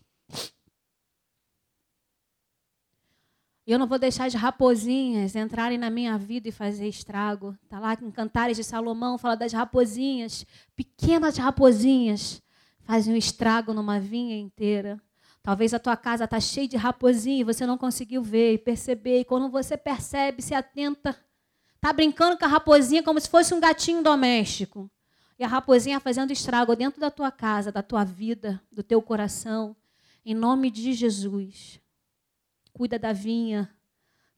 Eu 3.68 3.78
não 3.78 3.86
vou 3.86 3.98
deixar 3.98 4.24
as 4.24 4.32
raposinhas 4.32 5.36
entrarem 5.36 5.76
na 5.76 5.90
minha 5.90 6.16
vida 6.16 6.48
e 6.48 6.52
fazer 6.52 6.88
estrago. 6.88 7.54
Está 7.62 7.78
lá 7.78 7.92
em 8.00 8.10
Cantares 8.10 8.56
de 8.56 8.64
Salomão, 8.64 9.18
fala 9.18 9.36
das 9.36 9.52
raposinhas, 9.52 10.46
pequenas 10.74 11.36
raposinhas, 11.36 12.40
fazem 12.80 13.12
um 13.12 13.16
estrago 13.16 13.74
numa 13.74 14.00
vinha 14.00 14.38
inteira. 14.38 14.98
Talvez 15.42 15.74
a 15.74 15.78
tua 15.78 15.98
casa 15.98 16.24
está 16.24 16.40
cheia 16.40 16.66
de 16.66 16.78
raposinha 16.78 17.42
e 17.42 17.44
você 17.44 17.66
não 17.66 17.76
conseguiu 17.76 18.22
ver 18.22 18.54
e 18.54 18.58
perceber. 18.58 19.20
E 19.20 19.24
quando 19.24 19.50
você 19.50 19.76
percebe, 19.76 20.40
se 20.40 20.54
atenta 20.54 21.14
Tá 21.80 21.92
brincando 21.92 22.36
com 22.36 22.44
a 22.44 22.48
raposinha 22.48 23.02
como 23.02 23.20
se 23.20 23.28
fosse 23.28 23.54
um 23.54 23.60
gatinho 23.60 24.02
doméstico. 24.02 24.90
E 25.38 25.44
a 25.44 25.46
raposinha 25.46 26.00
fazendo 26.00 26.32
estrago 26.32 26.74
dentro 26.74 27.00
da 27.00 27.10
tua 27.10 27.30
casa, 27.30 27.70
da 27.70 27.82
tua 27.82 28.02
vida, 28.02 28.60
do 28.72 28.82
teu 28.82 29.00
coração. 29.00 29.76
Em 30.24 30.34
nome 30.34 30.70
de 30.70 30.92
Jesus. 30.92 31.80
Cuida 32.78 32.96
da 32.96 33.12
vinha. 33.12 33.68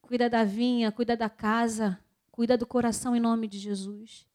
Cuida 0.01 0.27
da 0.27 0.43
vinha, 0.43 0.91
cuida 0.91 1.15
da 1.15 1.29
casa, 1.29 2.03
cuida 2.31 2.57
do 2.57 2.65
coração 2.65 3.15
em 3.15 3.19
nome 3.19 3.47
de 3.47 3.59
Jesus. 3.59 4.27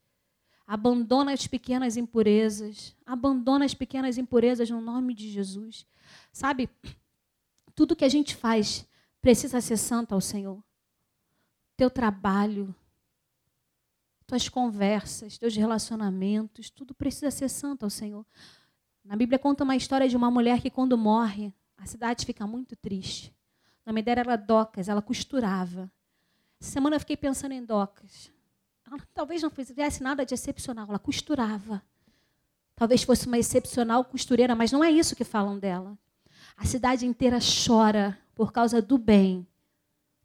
Abandona 0.65 1.33
as 1.33 1.49
pequenas 1.49 1.97
impurezas. 1.97 2.95
Abandona 3.05 3.65
as 3.65 3.75
pequenas 3.75 4.17
impurezas 4.17 4.71
no 4.71 4.81
nome 4.81 5.13
de 5.13 5.29
Jesus. 5.29 5.85
Sabe, 6.33 6.71
tudo 7.75 7.97
que 7.97 8.05
a 8.05 8.09
gente 8.09 8.37
faz 8.37 8.87
precisa 9.21 9.61
ser 9.61 9.77
santo 9.77 10.15
ao 10.15 10.21
Senhor. 10.21 10.63
Teu 11.77 11.91
trabalho, 11.91 12.73
tuas 14.25 14.49
conversas, 14.49 15.37
teus 15.37 15.57
relacionamentos, 15.57 16.71
tudo 16.71 16.95
precisa 16.95 17.33
ser 17.33 17.49
santo 17.49 17.83
ao 17.83 17.91
Senhor. 17.91 18.25
Na 19.05 19.17
Bíblia 19.17 19.37
conta 19.37 19.65
uma 19.65 19.75
história 19.75 20.09
de 20.09 20.17
uma 20.17 20.31
mulher 20.31 20.63
que, 20.63 20.71
quando 20.71 20.97
morre, 20.97 21.53
a 21.77 21.87
cidade 21.87 22.25
fica 22.25 22.47
muito 22.47 22.77
triste. 22.77 23.36
O 23.87 23.91
nome 23.91 24.03
dela 24.03 24.21
era 24.21 24.37
Docas, 24.37 24.89
ela 24.89 25.01
costurava. 25.01 25.89
Essa 26.61 26.73
semana 26.73 26.97
eu 26.97 27.01
fiquei 27.01 27.17
pensando 27.17 27.53
em 27.53 27.65
Docas. 27.65 28.33
Ela 28.85 28.99
talvez 29.15 29.41
não 29.43 29.51
fizesse 29.51 30.03
nada 30.03 30.27
de 30.27 30.35
excepcional, 30.35 30.87
ela 30.89 30.99
costurava. 30.99 31.81
Talvez 32.75 33.05
fosse 33.05 33.29
uma 33.29 33.39
excepcional 33.39 34.05
costureira, 34.05 34.57
mas 34.57 34.73
não 34.73 34.83
é 34.83 34.91
isso 34.91 35.15
que 35.15 35.23
falam 35.23 35.57
dela. 35.57 35.97
A 36.57 36.65
cidade 36.65 37.07
inteira 37.07 37.39
chora 37.39 38.19
por 38.35 38.51
causa 38.51 38.83
do 38.83 38.99
bem 38.99 39.47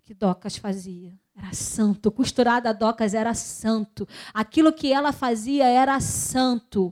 que 0.03 0.13
Docas 0.15 0.57
fazia. 0.57 1.13
Era 1.35 1.53
santo. 1.53 2.11
Costurada 2.11 2.73
Docas 2.73 3.13
era 3.13 3.33
santo. 3.35 4.07
Aquilo 4.33 4.73
que 4.73 4.91
ela 4.91 5.13
fazia 5.13 5.65
era 5.65 5.99
santo. 5.99 6.91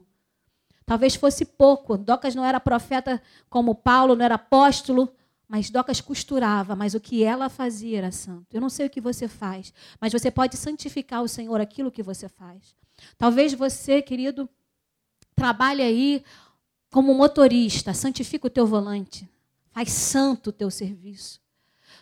Talvez 0.85 1.15
fosse 1.15 1.45
pouco. 1.45 1.97
Docas 1.97 2.35
não 2.35 2.45
era 2.45 2.59
profeta 2.59 3.21
como 3.49 3.73
Paulo, 3.73 4.15
não 4.15 4.23
era 4.23 4.35
apóstolo, 4.35 5.11
mas 5.49 5.71
Docas 5.71 5.99
costurava, 5.99 6.75
mas 6.75 6.93
o 6.93 6.99
que 6.99 7.23
ela 7.23 7.49
fazia 7.49 7.97
era 7.97 8.11
santo. 8.11 8.53
Eu 8.53 8.61
não 8.61 8.69
sei 8.69 8.85
o 8.85 8.89
que 8.89 9.01
você 9.01 9.27
faz, 9.27 9.73
mas 9.99 10.13
você 10.13 10.29
pode 10.29 10.55
santificar 10.55 11.23
o 11.23 11.27
Senhor 11.27 11.59
aquilo 11.59 11.91
que 11.91 12.03
você 12.03 12.29
faz. 12.29 12.75
Talvez 13.17 13.51
você, 13.55 13.99
querido, 13.99 14.47
trabalhe 15.35 15.81
aí 15.81 16.23
como 16.91 17.15
motorista, 17.15 17.95
santifica 17.95 18.45
o 18.45 18.49
teu 18.49 18.67
volante, 18.67 19.27
faz 19.71 19.91
santo 19.91 20.51
o 20.51 20.53
teu 20.53 20.69
serviço. 20.69 21.41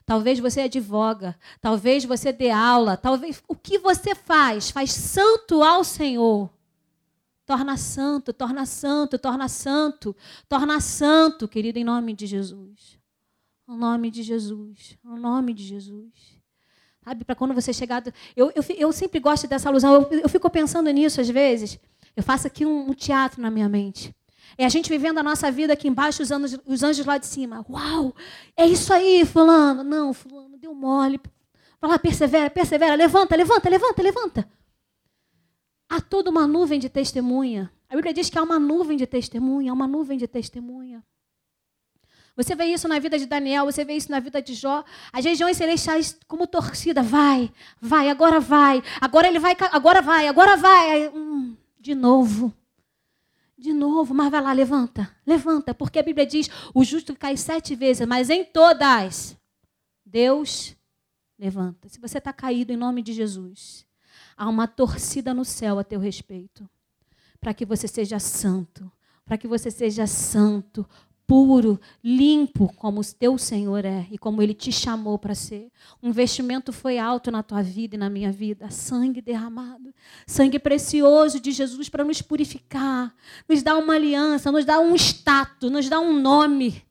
Talvez 0.05 0.39
você 0.39 0.61
advoga, 0.61 1.33
talvez 1.61 2.03
você 2.03 2.33
dê 2.33 2.49
aula, 2.49 2.97
talvez 2.97 3.41
o 3.47 3.55
que 3.55 3.79
você 3.79 4.13
faz, 4.13 4.71
faz 4.71 4.91
santo 4.91 5.63
ao 5.63 5.85
Senhor. 5.85 6.49
Torna 7.45 7.77
santo, 7.77 8.33
torna 8.33 8.65
santo, 8.65 9.17
torna 9.17 9.47
santo, 9.47 10.13
torna 10.49 10.81
santo, 10.81 11.47
querido, 11.47 11.79
em 11.79 11.83
nome 11.85 12.13
de 12.13 12.27
Jesus. 12.27 12.97
Em 13.67 13.75
nome 13.75 14.09
de 14.09 14.23
Jesus, 14.23 14.97
em 15.03 15.19
nome 15.19 15.53
de 15.53 15.63
Jesus. 15.63 16.37
Sabe, 17.03 17.25
para 17.25 17.35
quando 17.35 17.53
você 17.53 17.73
chegar. 17.73 18.03
Eu, 18.35 18.51
eu, 18.55 18.63
eu 18.77 18.91
sempre 18.91 19.19
gosto 19.19 19.47
dessa 19.47 19.69
alusão, 19.69 20.07
eu, 20.09 20.19
eu 20.21 20.29
fico 20.29 20.49
pensando 20.49 20.89
nisso 20.89 21.19
às 21.19 21.29
vezes. 21.29 21.79
Eu 22.15 22.23
faço 22.23 22.47
aqui 22.47 22.65
um, 22.65 22.89
um 22.89 22.93
teatro 22.93 23.41
na 23.41 23.51
minha 23.51 23.69
mente. 23.69 24.15
É 24.57 24.65
a 24.65 24.69
gente 24.69 24.89
vivendo 24.89 25.17
a 25.17 25.23
nossa 25.23 25.51
vida 25.51 25.73
aqui 25.73 25.87
embaixo, 25.87 26.23
os 26.23 26.29
os 26.65 26.83
anjos 26.83 27.05
lá 27.05 27.17
de 27.17 27.27
cima. 27.27 27.65
Uau! 27.69 28.15
É 28.55 28.65
isso 28.65 28.93
aí, 28.93 29.25
fulano. 29.25 29.83
Não, 29.83 30.13
fulano, 30.13 30.57
deu 30.57 30.73
mole. 30.73 31.19
Vai 31.79 31.91
lá, 31.91 31.99
persevera, 31.99 32.49
persevera. 32.49 32.95
Levanta, 32.95 33.35
levanta, 33.35 33.69
levanta, 33.69 34.01
levanta. 34.01 34.49
Há 35.89 36.01
toda 36.01 36.29
uma 36.29 36.47
nuvem 36.47 36.79
de 36.79 36.89
testemunha. 36.89 37.71
A 37.89 37.95
Bíblia 37.95 38.13
diz 38.13 38.29
que 38.29 38.37
há 38.37 38.43
uma 38.43 38.59
nuvem 38.59 38.97
de 38.97 39.07
testemunha, 39.07 39.71
há 39.71 39.73
uma 39.73 39.87
nuvem 39.87 40.17
de 40.17 40.27
testemunha. 40.27 41.03
Você 42.37 42.53
vê 42.53 42.65
isso 42.65 42.87
na 42.87 42.99
vida 42.99 43.17
de 43.17 43.25
Daniel, 43.25 43.65
você 43.65 43.83
vê 43.83 43.93
isso 43.93 44.11
na 44.11 44.19
vida 44.19 44.39
de 44.39 44.53
Jó. 44.53 44.85
As 45.11 45.25
regiões 45.25 45.57
celestiais 45.57 46.15
como 46.27 46.45
torcida, 46.45 47.01
vai, 47.01 47.51
vai, 47.81 48.11
agora 48.11 48.39
vai, 48.39 48.83
agora 49.01 49.27
ele 49.27 49.39
vai, 49.39 49.57
agora 49.71 50.03
vai, 50.03 50.27
agora 50.27 50.55
vai. 50.55 51.09
Hum, 51.09 51.57
de 51.79 51.95
novo. 51.95 52.53
De 53.57 53.73
novo, 53.73 54.13
mas 54.13 54.29
vai 54.29 54.39
lá, 54.39 54.53
levanta, 54.53 55.11
levanta, 55.25 55.73
porque 55.73 55.97
a 55.97 56.03
Bíblia 56.03 56.27
diz: 56.27 56.47
o 56.75 56.83
justo 56.83 57.15
cai 57.15 57.35
sete 57.35 57.73
vezes, 57.73 58.05
mas 58.07 58.29
em 58.29 58.45
todas, 58.45 59.35
Deus 60.05 60.75
levanta. 61.39 61.89
Se 61.89 61.99
você 61.99 62.19
está 62.19 62.31
caído 62.31 62.71
em 62.71 62.77
nome 62.77 63.01
de 63.01 63.13
Jesus, 63.13 63.83
há 64.37 64.47
uma 64.47 64.67
torcida 64.67 65.33
no 65.33 65.43
céu 65.43 65.79
a 65.79 65.83
teu 65.83 65.99
respeito, 65.99 66.69
para 67.41 67.51
que 67.51 67.65
você 67.65 67.87
seja 67.87 68.19
santo, 68.19 68.91
para 69.25 69.39
que 69.39 69.47
você 69.47 69.71
seja 69.71 70.05
santo, 70.05 70.87
puro, 71.27 71.77
limpo, 72.01 72.73
como 72.77 73.01
o 73.01 73.03
teu 73.03 73.37
Senhor 73.37 73.83
é 73.83 74.07
e 74.09 74.17
como 74.17 74.41
Ele 74.41 74.53
te 74.53 74.71
chamou 74.71 75.19
para 75.19 75.35
ser. 75.35 75.69
Um 76.01 76.07
investimento 76.07 76.71
foi 76.71 76.97
alto 76.97 77.29
na 77.29 77.43
tua 77.43 77.61
vida 77.61 77.95
e 77.95 77.99
na 77.99 78.09
minha 78.09 78.31
vida. 78.31 78.71
Sangue 78.71 79.21
derramado. 79.21 79.93
Sangue 80.25 80.57
precioso 80.57 81.41
de 81.41 81.51
Jesus 81.51 81.89
para 81.89 82.05
nos 82.05 82.21
purificar, 82.21 83.13
nos 83.47 83.61
dar 83.61 83.77
uma 83.77 83.95
aliança, 83.95 84.51
nos 84.51 84.63
dar 84.63 84.79
um 84.79 84.95
status, 84.95 85.69
nos 85.69 85.89
dar 85.89 85.99
um 85.99 86.17
nome. 86.17 86.81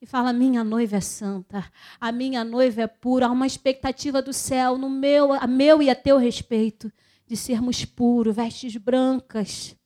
E 0.00 0.06
fala: 0.06 0.32
minha 0.32 0.64
noiva 0.64 0.96
é 0.96 1.00
santa, 1.00 1.70
a 2.00 2.10
minha 2.10 2.42
noiva 2.42 2.82
é 2.82 2.86
pura. 2.86 3.26
Há 3.26 3.30
uma 3.30 3.46
expectativa 3.46 4.22
do 4.22 4.32
céu 4.32 4.78
no 4.78 4.88
meu, 4.88 5.34
a 5.34 5.46
meu 5.46 5.82
e 5.82 5.90
a 5.90 5.94
teu 5.94 6.16
respeito 6.16 6.90
de 7.26 7.36
sermos 7.36 7.84
puros, 7.84 8.34
vestes 8.34 8.74
brancas 8.78 9.77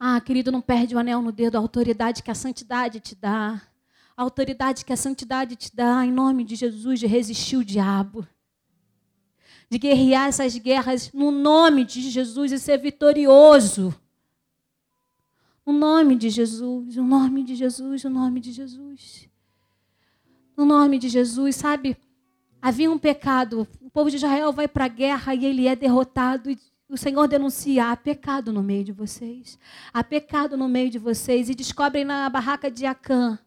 ah, 0.00 0.20
querido, 0.20 0.52
não 0.52 0.60
perde 0.60 0.94
o 0.94 0.98
anel 0.98 1.20
no 1.20 1.32
dedo, 1.32 1.56
a 1.56 1.58
autoridade 1.58 2.22
que 2.22 2.30
a 2.30 2.34
santidade 2.34 3.00
te 3.00 3.16
dá. 3.16 3.60
A 4.16 4.22
autoridade 4.22 4.84
que 4.84 4.92
a 4.92 4.96
santidade 4.96 5.56
te 5.56 5.74
dá, 5.74 6.04
em 6.04 6.12
nome 6.12 6.44
de 6.44 6.54
Jesus, 6.54 7.00
de 7.00 7.06
resistir 7.06 7.56
o 7.56 7.64
diabo. 7.64 8.26
De 9.68 9.76
guerrear 9.76 10.28
essas 10.28 10.56
guerras 10.56 11.12
no 11.12 11.30
nome 11.30 11.84
de 11.84 12.00
Jesus 12.00 12.52
e 12.52 12.58
ser 12.58 12.78
vitorioso. 12.78 13.92
No 15.66 15.72
nome 15.72 16.16
de 16.16 16.30
Jesus, 16.30 16.96
no 16.96 17.04
nome 17.04 17.42
de 17.42 17.56
Jesus, 17.56 18.04
no 18.04 18.10
nome 18.10 18.40
de 18.40 18.52
Jesus. 18.52 19.28
No 20.56 20.64
nome 20.64 20.98
de 20.98 21.08
Jesus, 21.08 21.56
sabe? 21.56 21.96
Havia 22.62 22.90
um 22.90 22.98
pecado. 22.98 23.66
O 23.80 23.90
povo 23.90 24.10
de 24.10 24.16
Israel 24.16 24.52
vai 24.52 24.66
para 24.66 24.86
a 24.86 24.88
guerra 24.88 25.34
e 25.34 25.44
ele 25.44 25.66
é 25.66 25.76
derrotado 25.76 26.50
o 26.88 26.96
Senhor 26.96 27.28
denuncia: 27.28 27.90
há 27.90 27.96
pecado 27.96 28.52
no 28.52 28.62
meio 28.62 28.82
de 28.82 28.92
vocês. 28.92 29.58
Há 29.92 30.02
pecado 30.02 30.56
no 30.56 30.68
meio 30.68 30.90
de 30.90 30.98
vocês. 30.98 31.48
E 31.48 31.54
descobrem 31.54 32.04
na 32.04 32.28
barraca 32.30 32.70
de 32.70 32.86
Acã 32.86 33.38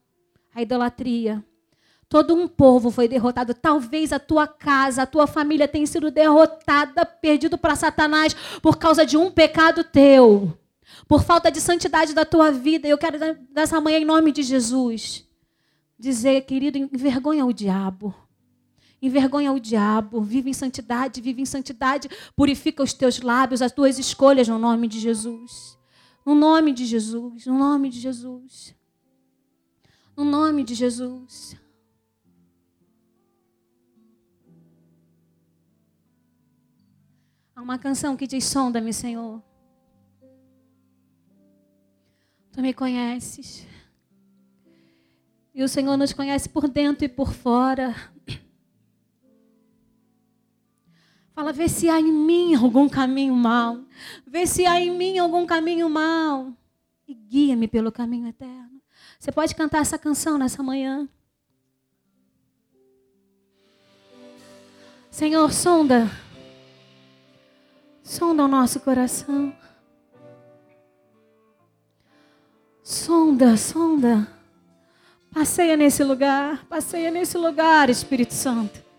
a 0.53 0.61
idolatria. 0.61 1.43
Todo 2.07 2.35
um 2.35 2.47
povo 2.47 2.91
foi 2.91 3.07
derrotado. 3.07 3.53
Talvez 3.53 4.11
a 4.11 4.19
tua 4.19 4.45
casa, 4.45 5.03
a 5.03 5.07
tua 5.07 5.25
família 5.25 5.67
tenha 5.67 5.87
sido 5.87 6.11
derrotada, 6.11 7.05
perdido 7.05 7.57
para 7.57 7.75
Satanás 7.75 8.35
por 8.61 8.77
causa 8.77 9.05
de 9.05 9.17
um 9.17 9.31
pecado 9.31 9.83
teu. 9.83 10.57
Por 11.07 11.23
falta 11.23 11.49
de 11.49 11.61
santidade 11.61 12.13
da 12.13 12.25
tua 12.25 12.51
vida. 12.51 12.87
Eu 12.87 12.97
quero, 12.97 13.17
nessa 13.55 13.79
manhã, 13.79 13.97
em 13.97 14.05
nome 14.05 14.31
de 14.31 14.43
Jesus, 14.43 15.25
dizer, 15.97 16.41
querido, 16.41 16.77
envergonha 16.77 17.45
o 17.45 17.53
diabo 17.53 18.13
envergonha 19.01 19.51
o 19.51 19.59
diabo, 19.59 20.21
vive 20.21 20.49
em 20.49 20.53
santidade, 20.53 21.21
vive 21.21 21.41
em 21.41 21.45
santidade, 21.45 22.09
purifica 22.35 22.83
os 22.83 22.93
teus 22.93 23.19
lábios, 23.19 23.61
as 23.61 23.71
tuas 23.71 23.97
escolhas 23.97 24.47
no 24.47 24.59
nome 24.59 24.87
de 24.87 24.99
Jesus. 24.99 25.77
No 26.25 26.35
nome 26.35 26.71
de 26.71 26.85
Jesus, 26.85 27.45
no 27.47 27.57
nome 27.57 27.89
de 27.89 27.99
Jesus. 27.99 28.75
No 30.15 30.23
nome 30.23 30.63
de 30.63 30.75
Jesus. 30.75 31.55
Há 37.55 37.61
uma 37.61 37.79
canção 37.79 38.15
que 38.15 38.27
diz: 38.27 38.43
Sonda-me, 38.45 38.93
Senhor. 38.93 39.41
Tu 42.51 42.61
me 42.61 42.73
conheces. 42.73 43.65
E 45.53 45.63
o 45.63 45.67
Senhor 45.67 45.97
nos 45.97 46.11
conhece 46.13 46.49
por 46.49 46.67
dentro 46.67 47.05
e 47.05 47.09
por 47.09 47.33
fora. 47.33 47.95
Fala, 51.33 51.53
vê 51.53 51.67
se 51.69 51.89
há 51.89 51.99
em 51.99 52.11
mim 52.11 52.55
algum 52.55 52.89
caminho 52.89 53.33
mau. 53.33 53.79
Vê 54.27 54.45
se 54.45 54.65
há 54.65 54.79
em 54.79 54.91
mim 54.91 55.17
algum 55.17 55.45
caminho 55.45 55.89
mau. 55.89 56.53
E 57.07 57.13
guia-me 57.13 57.67
pelo 57.67 57.91
caminho 57.91 58.27
eterno. 58.27 58.81
Você 59.19 59.31
pode 59.31 59.55
cantar 59.55 59.81
essa 59.81 59.97
canção 59.97 60.37
nessa 60.37 60.61
manhã. 60.61 61.07
Senhor, 65.09 65.51
sonda. 65.51 66.09
Sonda 68.03 68.45
o 68.45 68.47
nosso 68.47 68.79
coração. 68.79 69.55
Sonda, 72.83 73.55
sonda. 73.55 74.27
Passeia 75.33 75.77
nesse 75.77 76.03
lugar, 76.03 76.65
passeia 76.65 77.09
nesse 77.09 77.37
lugar, 77.37 77.89
Espírito 77.89 78.33
Santo. 78.33 78.90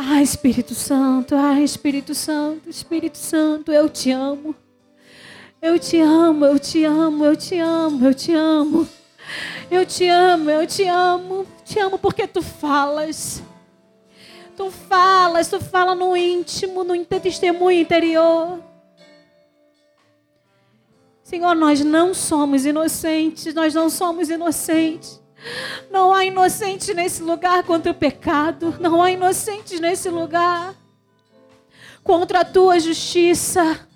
Ah, 0.00 0.22
Espírito 0.22 0.76
Santo, 0.76 1.34
ah, 1.34 1.60
Espírito 1.60 2.14
Santo, 2.14 2.70
Espírito 2.70 3.18
Santo, 3.18 3.72
eu 3.72 3.88
te 3.88 4.12
amo. 4.12 4.54
Eu 5.60 5.76
te 5.76 5.98
amo, 5.98 6.44
eu 6.44 6.56
te 6.56 6.84
amo, 6.84 7.24
eu 7.24 7.36
te 7.36 7.58
amo, 7.58 8.06
eu 8.06 8.14
te 8.14 8.32
amo. 8.32 8.88
Eu 9.68 9.84
te 9.84 10.06
amo, 10.08 10.48
eu 10.50 10.64
te 10.68 10.86
amo. 10.86 11.44
Te 11.64 11.80
amo 11.80 11.98
porque 11.98 12.28
tu 12.28 12.40
falas. 12.40 13.42
Tu 14.56 14.70
falas, 14.70 15.48
tu 15.48 15.58
fala 15.58 15.96
no 15.96 16.16
íntimo, 16.16 16.84
no 16.84 17.04
testemunho 17.04 17.80
interior. 17.80 18.62
Senhor, 21.24 21.56
nós 21.56 21.80
não 21.80 22.14
somos 22.14 22.64
inocentes, 22.64 23.52
nós 23.52 23.74
não 23.74 23.90
somos 23.90 24.30
inocentes. 24.30 25.20
Não 25.90 26.12
há 26.12 26.24
inocente 26.24 26.92
nesse 26.92 27.22
lugar 27.22 27.62
contra 27.62 27.92
o 27.92 27.94
pecado, 27.94 28.76
não 28.80 29.02
há 29.02 29.10
inocentes 29.10 29.80
nesse 29.80 30.08
lugar 30.08 30.74
contra 32.02 32.40
a 32.40 32.44
tua 32.44 32.80
justiça. 32.80 33.87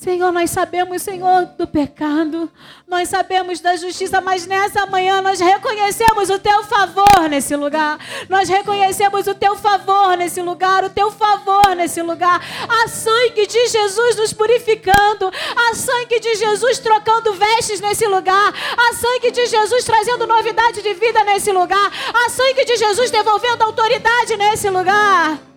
Senhor, 0.00 0.32
nós 0.32 0.48
sabemos, 0.48 1.02
Senhor, 1.02 1.44
do 1.58 1.66
pecado, 1.66 2.50
nós 2.88 3.06
sabemos 3.06 3.60
da 3.60 3.76
justiça, 3.76 4.18
mas 4.18 4.46
nessa 4.46 4.86
manhã 4.86 5.20
nós 5.20 5.38
reconhecemos 5.38 6.30
o 6.30 6.38
teu 6.38 6.64
favor 6.64 7.28
nesse 7.28 7.54
lugar. 7.54 7.98
Nós 8.26 8.48
reconhecemos 8.48 9.26
o 9.26 9.34
teu 9.34 9.54
favor 9.56 10.16
nesse 10.16 10.40
lugar, 10.40 10.84
o 10.84 10.88
teu 10.88 11.10
favor 11.10 11.76
nesse 11.76 12.00
lugar. 12.00 12.40
A 12.66 12.88
sangue 12.88 13.46
de 13.46 13.68
Jesus 13.68 14.16
nos 14.16 14.32
purificando, 14.32 15.30
a 15.68 15.74
sangue 15.74 16.18
de 16.18 16.34
Jesus 16.34 16.78
trocando 16.78 17.34
vestes 17.34 17.78
nesse 17.82 18.06
lugar, 18.06 18.54
a 18.78 18.94
sangue 18.94 19.30
de 19.30 19.46
Jesus 19.48 19.84
trazendo 19.84 20.26
novidade 20.26 20.80
de 20.80 20.94
vida 20.94 21.22
nesse 21.24 21.52
lugar, 21.52 21.92
a 22.14 22.30
sangue 22.30 22.64
de 22.64 22.78
Jesus 22.78 23.10
devolvendo 23.10 23.64
autoridade 23.64 24.34
nesse 24.38 24.70
lugar. 24.70 25.49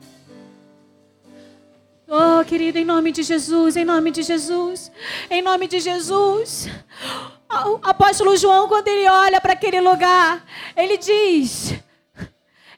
Oh, 2.15 2.45
querido, 2.45 2.77
em 2.77 2.85
nome 2.85 3.11
de 3.11 3.23
Jesus, 3.23 3.75
em 3.75 3.83
nome 3.83 4.11
de 4.11 4.21
Jesus, 4.21 4.91
em 5.31 5.41
nome 5.41 5.67
de 5.67 5.79
Jesus. 5.79 6.67
O 7.49 7.79
apóstolo 7.81 8.37
João, 8.37 8.67
quando 8.67 8.87
ele 8.87 9.09
olha 9.09 9.41
para 9.41 9.53
aquele 9.53 9.81
lugar, 9.81 10.45
ele 10.77 10.95
diz: 10.95 11.73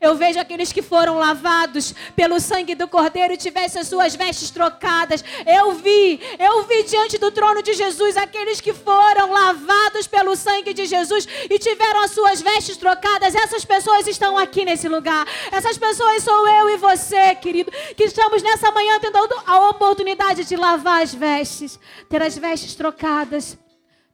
eu 0.05 0.15
vejo 0.15 0.39
aqueles 0.39 0.71
que 0.71 0.81
foram 0.81 1.17
lavados 1.17 1.93
pelo 2.15 2.39
sangue 2.39 2.75
do 2.75 2.87
Cordeiro 2.87 3.33
e 3.33 3.37
tivessem 3.37 3.81
as 3.81 3.87
suas 3.87 4.15
vestes 4.15 4.49
trocadas. 4.49 5.23
Eu 5.45 5.73
vi, 5.73 6.19
eu 6.39 6.63
vi 6.63 6.83
diante 6.83 7.17
do 7.17 7.31
trono 7.31 7.61
de 7.61 7.73
Jesus 7.73 8.15
aqueles 8.15 8.61
que 8.61 8.73
foram 8.73 9.31
lavados 9.31 10.07
pelo 10.07 10.35
sangue 10.35 10.73
de 10.73 10.85
Jesus 10.85 11.27
e 11.49 11.57
tiveram 11.59 12.03
as 12.03 12.11
suas 12.11 12.41
vestes 12.41 12.77
trocadas. 12.77 13.35
Essas 13.35 13.65
pessoas 13.65 14.07
estão 14.07 14.37
aqui 14.37 14.63
nesse 14.63 14.87
lugar. 14.87 15.27
Essas 15.51 15.77
pessoas 15.77 16.23
sou 16.23 16.47
eu 16.47 16.69
e 16.69 16.77
você, 16.77 17.35
querido, 17.35 17.71
que 17.95 18.03
estamos 18.03 18.41
nessa 18.43 18.71
manhã 18.71 18.99
tendo 18.99 19.17
a 19.45 19.69
oportunidade 19.69 20.45
de 20.45 20.55
lavar 20.55 21.01
as 21.01 21.13
vestes, 21.13 21.79
ter 22.09 22.21
as 22.21 22.37
vestes 22.37 22.75
trocadas 22.75 23.57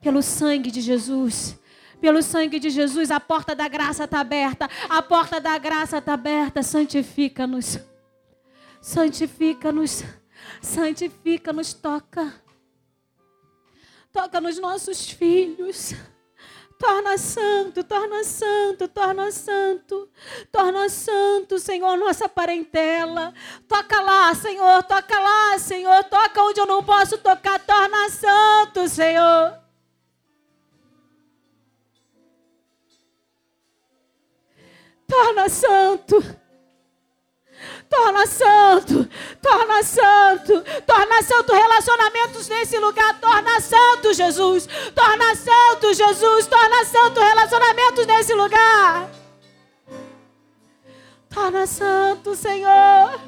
pelo 0.02 0.22
sangue 0.22 0.72
de 0.72 0.82
Jesus. 0.82 1.61
Pelo 2.02 2.24
sangue 2.24 2.60
de 2.60 2.72
Jesus, 2.72 3.12
a 3.12 3.20
porta 3.20 3.54
da 3.56 3.68
graça 3.68 4.06
está 4.06 4.20
aberta. 4.20 4.68
A 4.90 5.04
porta 5.04 5.40
da 5.40 5.56
graça 5.60 6.00
está 6.00 6.14
aberta. 6.14 6.64
Santifica-nos. 6.64 7.80
Santifica-nos. 8.82 10.04
Santifica-nos. 10.60 11.74
Toca. 11.76 12.34
Toca 14.12 14.42
nos 14.42 14.58
nossos 14.58 15.12
filhos. 15.12 15.94
Torna 16.80 17.16
santo, 17.16 17.84
torna 17.84 18.24
santo, 18.24 18.88
torna 18.88 19.32
santo, 19.32 20.10
torna 20.52 20.90
santo, 20.90 21.60
Senhor, 21.60 21.96
nossa 21.96 22.28
parentela. 22.28 23.36
Toca 23.68 24.02
lá, 24.02 24.34
Senhor, 24.34 24.82
toca 24.82 25.20
lá, 25.20 25.60
Senhor, 25.60 26.04
toca 26.06 26.42
onde 26.42 26.60
eu 26.60 26.66
não 26.66 26.84
posso 26.84 27.20
tocar, 27.20 27.60
torna 27.60 28.10
santo, 28.10 28.90
Senhor. 28.90 29.61
Torna 35.12 35.50
santo. 35.50 36.24
Torna 37.90 38.26
santo, 38.26 39.10
torna 39.42 39.84
santo, 39.84 40.64
torna 40.86 41.22
santo. 41.22 41.54
Relacionamentos 41.54 42.48
nesse 42.48 42.80
lugar, 42.80 43.20
torna 43.20 43.60
santo, 43.60 44.14
Jesus, 44.14 44.68
torna 44.96 45.36
santo, 45.36 45.94
Jesus, 45.94 46.48
torna 46.48 46.86
santo. 46.86 47.20
Relacionamentos 47.20 48.06
nesse 48.06 48.34
lugar. 48.34 49.10
Torna 51.30 51.68
santo, 51.68 52.34
Senhor. 52.34 53.20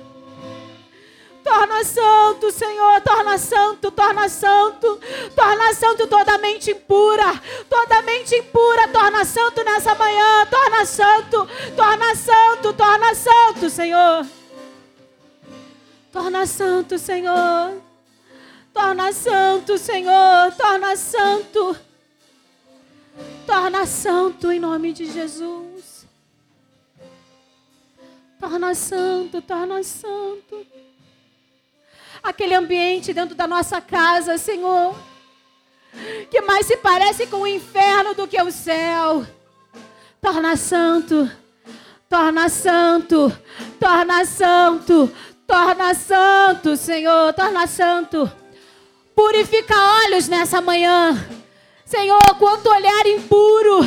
Torna 1.43 1.83
santo, 1.83 2.49
Senhor, 2.51 3.01
torna 3.01 3.37
santo, 3.37 3.91
torna 3.91 4.29
santo, 4.29 4.97
torna 5.35 5.73
santo 5.73 6.07
toda 6.07 6.37
mente 6.37 6.71
impura, 6.71 7.33
toda 7.67 8.01
mente 8.01 8.37
impura, 8.37 8.87
torna 8.87 9.25
santo 9.25 9.61
nessa 9.61 9.93
manhã, 9.93 10.45
torna 10.49 10.85
santo, 10.85 11.47
torna 11.75 12.15
santo, 12.15 12.73
torna 12.73 13.13
santo, 13.13 13.69
Senhor. 13.69 14.25
Torna 16.13 16.45
santo, 16.45 16.97
Senhor. 16.97 17.81
Torna 18.71 19.11
santo, 19.11 19.77
Senhor, 19.77 20.53
torna 20.55 20.95
santo. 20.95 21.77
Torna 23.45 23.85
santo 23.85 24.49
em 24.49 24.59
nome 24.59 24.93
de 24.93 25.05
Jesus. 25.05 26.05
Torna 28.39 28.73
santo, 28.73 29.41
torna 29.41 29.83
santo 29.83 30.82
aquele 32.23 32.55
ambiente 32.55 33.13
dentro 33.13 33.35
da 33.35 33.45
nossa 33.45 33.81
casa, 33.81 34.37
Senhor, 34.37 34.95
que 36.31 36.41
mais 36.41 36.65
se 36.65 36.77
parece 36.77 37.27
com 37.27 37.41
o 37.41 37.47
inferno 37.47 38.15
do 38.15 38.27
que 38.27 38.41
o 38.41 38.51
céu. 38.51 39.27
Torna 40.21 40.55
santo, 40.55 41.29
torna 42.07 42.47
santo, 42.47 43.37
torna 43.77 44.23
santo, 44.23 45.11
torna 45.45 45.93
santo, 45.93 46.77
Senhor, 46.77 47.33
torna 47.33 47.67
santo. 47.67 48.31
Purifica 49.13 49.75
olhos 50.05 50.29
nessa 50.29 50.61
manhã. 50.61 51.13
Senhor, 51.85 52.35
quanto 52.39 52.69
olhar 52.69 53.05
impuro 53.05 53.81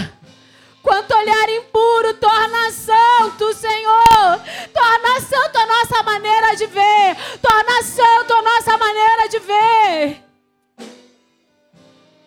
Quanto 0.86 1.16
olhar 1.16 1.48
impuro, 1.48 2.14
torna 2.14 2.70
santo, 2.70 3.52
Senhor. 3.54 4.38
Torna 4.72 5.20
santo 5.20 5.58
a 5.58 5.66
nossa 5.66 6.02
maneira 6.04 6.54
de 6.54 6.66
ver. 6.66 7.16
Torna 7.42 7.82
santo 7.82 8.32
a 8.32 8.42
nossa 8.42 8.78
maneira 8.78 9.28
de 9.28 9.38
ver. 9.40 10.24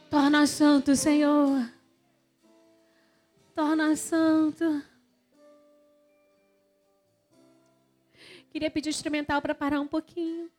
Torna 0.10 0.46
santo, 0.46 0.94
Senhor. 0.94 1.72
Torna 3.56 3.96
santo. 3.96 4.84
Queria 8.52 8.70
pedir 8.70 8.90
o 8.90 8.92
instrumental 8.92 9.42
para 9.42 9.56
parar 9.56 9.80
um 9.80 9.88
pouquinho. 9.88 10.52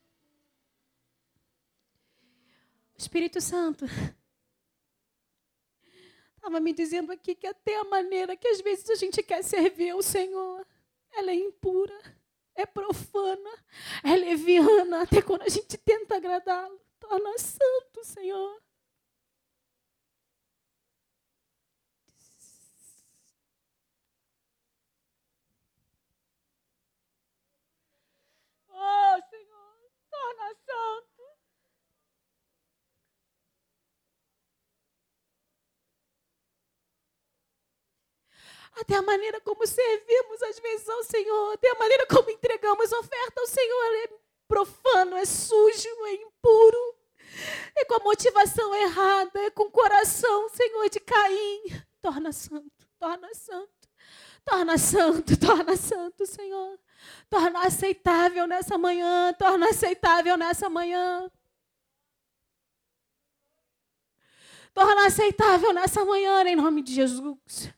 Espírito 2.96 3.42
Santo. 3.42 3.84
Estava 6.50 6.64
me 6.64 6.72
dizendo 6.72 7.12
aqui 7.12 7.32
que 7.36 7.46
até 7.46 7.76
a 7.76 7.84
maneira 7.84 8.36
que 8.36 8.48
às 8.48 8.60
vezes 8.60 8.90
a 8.90 8.96
gente 8.96 9.22
quer 9.22 9.40
servir 9.44 9.90
ao 9.90 10.02
Senhor, 10.02 10.66
ela 11.12 11.30
é 11.30 11.34
impura, 11.36 11.96
é 12.56 12.66
profana, 12.66 13.50
é 14.02 14.16
leviana, 14.16 15.02
até 15.02 15.22
quando 15.22 15.42
a 15.42 15.48
gente 15.48 15.78
tenta 15.78 16.16
agradá-lo. 16.16 16.80
Torna 16.98 17.38
santo, 17.38 18.02
Senhor. 18.02 18.60
Oh, 28.70 29.20
Senhor, 29.30 29.90
torna 30.10 30.54
santo. 30.66 31.09
Até 38.72 38.94
a 38.96 39.02
maneira 39.02 39.40
como 39.40 39.66
servimos 39.66 40.42
às 40.42 40.58
vezes 40.58 40.88
ao 40.88 41.02
Senhor, 41.04 41.52
até 41.54 41.70
a 41.70 41.78
maneira 41.78 42.06
como 42.06 42.30
entregamos 42.30 42.92
oferta 42.92 43.40
ao 43.40 43.46
Senhor 43.46 43.94
é 44.04 44.08
profano, 44.48 45.16
é 45.16 45.24
sujo, 45.24 45.88
é 46.06 46.14
impuro, 46.14 46.96
é 47.76 47.84
com 47.84 47.94
a 47.94 48.00
motivação 48.00 48.74
errada, 48.74 49.40
é 49.40 49.50
com 49.50 49.64
o 49.64 49.70
coração, 49.70 50.48
Senhor, 50.48 50.88
de 50.88 51.00
Caim. 51.00 51.62
Torna 52.02 52.32
santo, 52.32 52.88
torna 52.98 53.32
santo, 53.34 53.88
torna 54.44 54.78
santo, 54.78 55.36
torna 55.38 55.76
santo, 55.76 56.26
Senhor. 56.26 56.78
Torna 57.28 57.64
aceitável 57.64 58.46
nessa 58.46 58.76
manhã, 58.76 59.32
torna 59.38 59.68
aceitável 59.70 60.36
nessa 60.36 60.68
manhã. 60.68 61.30
Torna 64.74 65.06
aceitável 65.06 65.72
nessa 65.72 66.04
manhã, 66.04 66.42
em 66.44 66.56
nome 66.56 66.82
de 66.82 66.94
Jesus. 66.94 67.72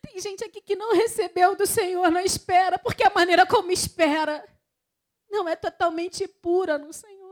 Tem 0.00 0.13
gente 0.24 0.42
aqui 0.42 0.60
que 0.60 0.74
não 0.74 0.94
recebeu 0.94 1.54
do 1.54 1.66
Senhor 1.66 2.10
na 2.10 2.22
espera, 2.22 2.78
porque 2.78 3.04
a 3.04 3.10
maneira 3.10 3.46
como 3.46 3.70
espera 3.70 4.42
não 5.30 5.46
é 5.48 5.54
totalmente 5.54 6.26
pura 6.26 6.78
no 6.78 6.92
Senhor. 6.92 7.24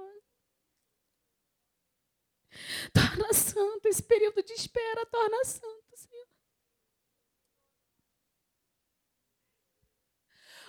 Torna 2.93 3.33
santo 3.33 3.89
esse 3.89 4.03
período 4.03 4.43
de 4.43 4.53
espera, 4.53 5.07
torna 5.07 5.43
santo, 5.45 5.97
Senhor. 5.97 6.29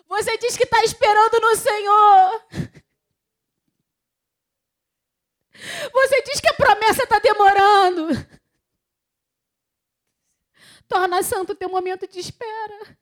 Você 0.08 0.38
diz 0.38 0.56
que 0.56 0.64
está 0.64 0.82
esperando 0.84 1.42
no 1.42 1.56
Senhor. 1.56 2.48
Você 5.92 6.22
diz 6.24 6.40
que 6.40 6.50
a 6.50 6.54
promessa 6.54 7.04
está 7.04 7.20
demorando. 7.20 8.08
Torna 10.94 11.24
santo 11.24 11.54
o 11.54 11.56
teu 11.56 11.70
momento 11.70 12.08
de 12.08 12.20
espera. 12.20 12.98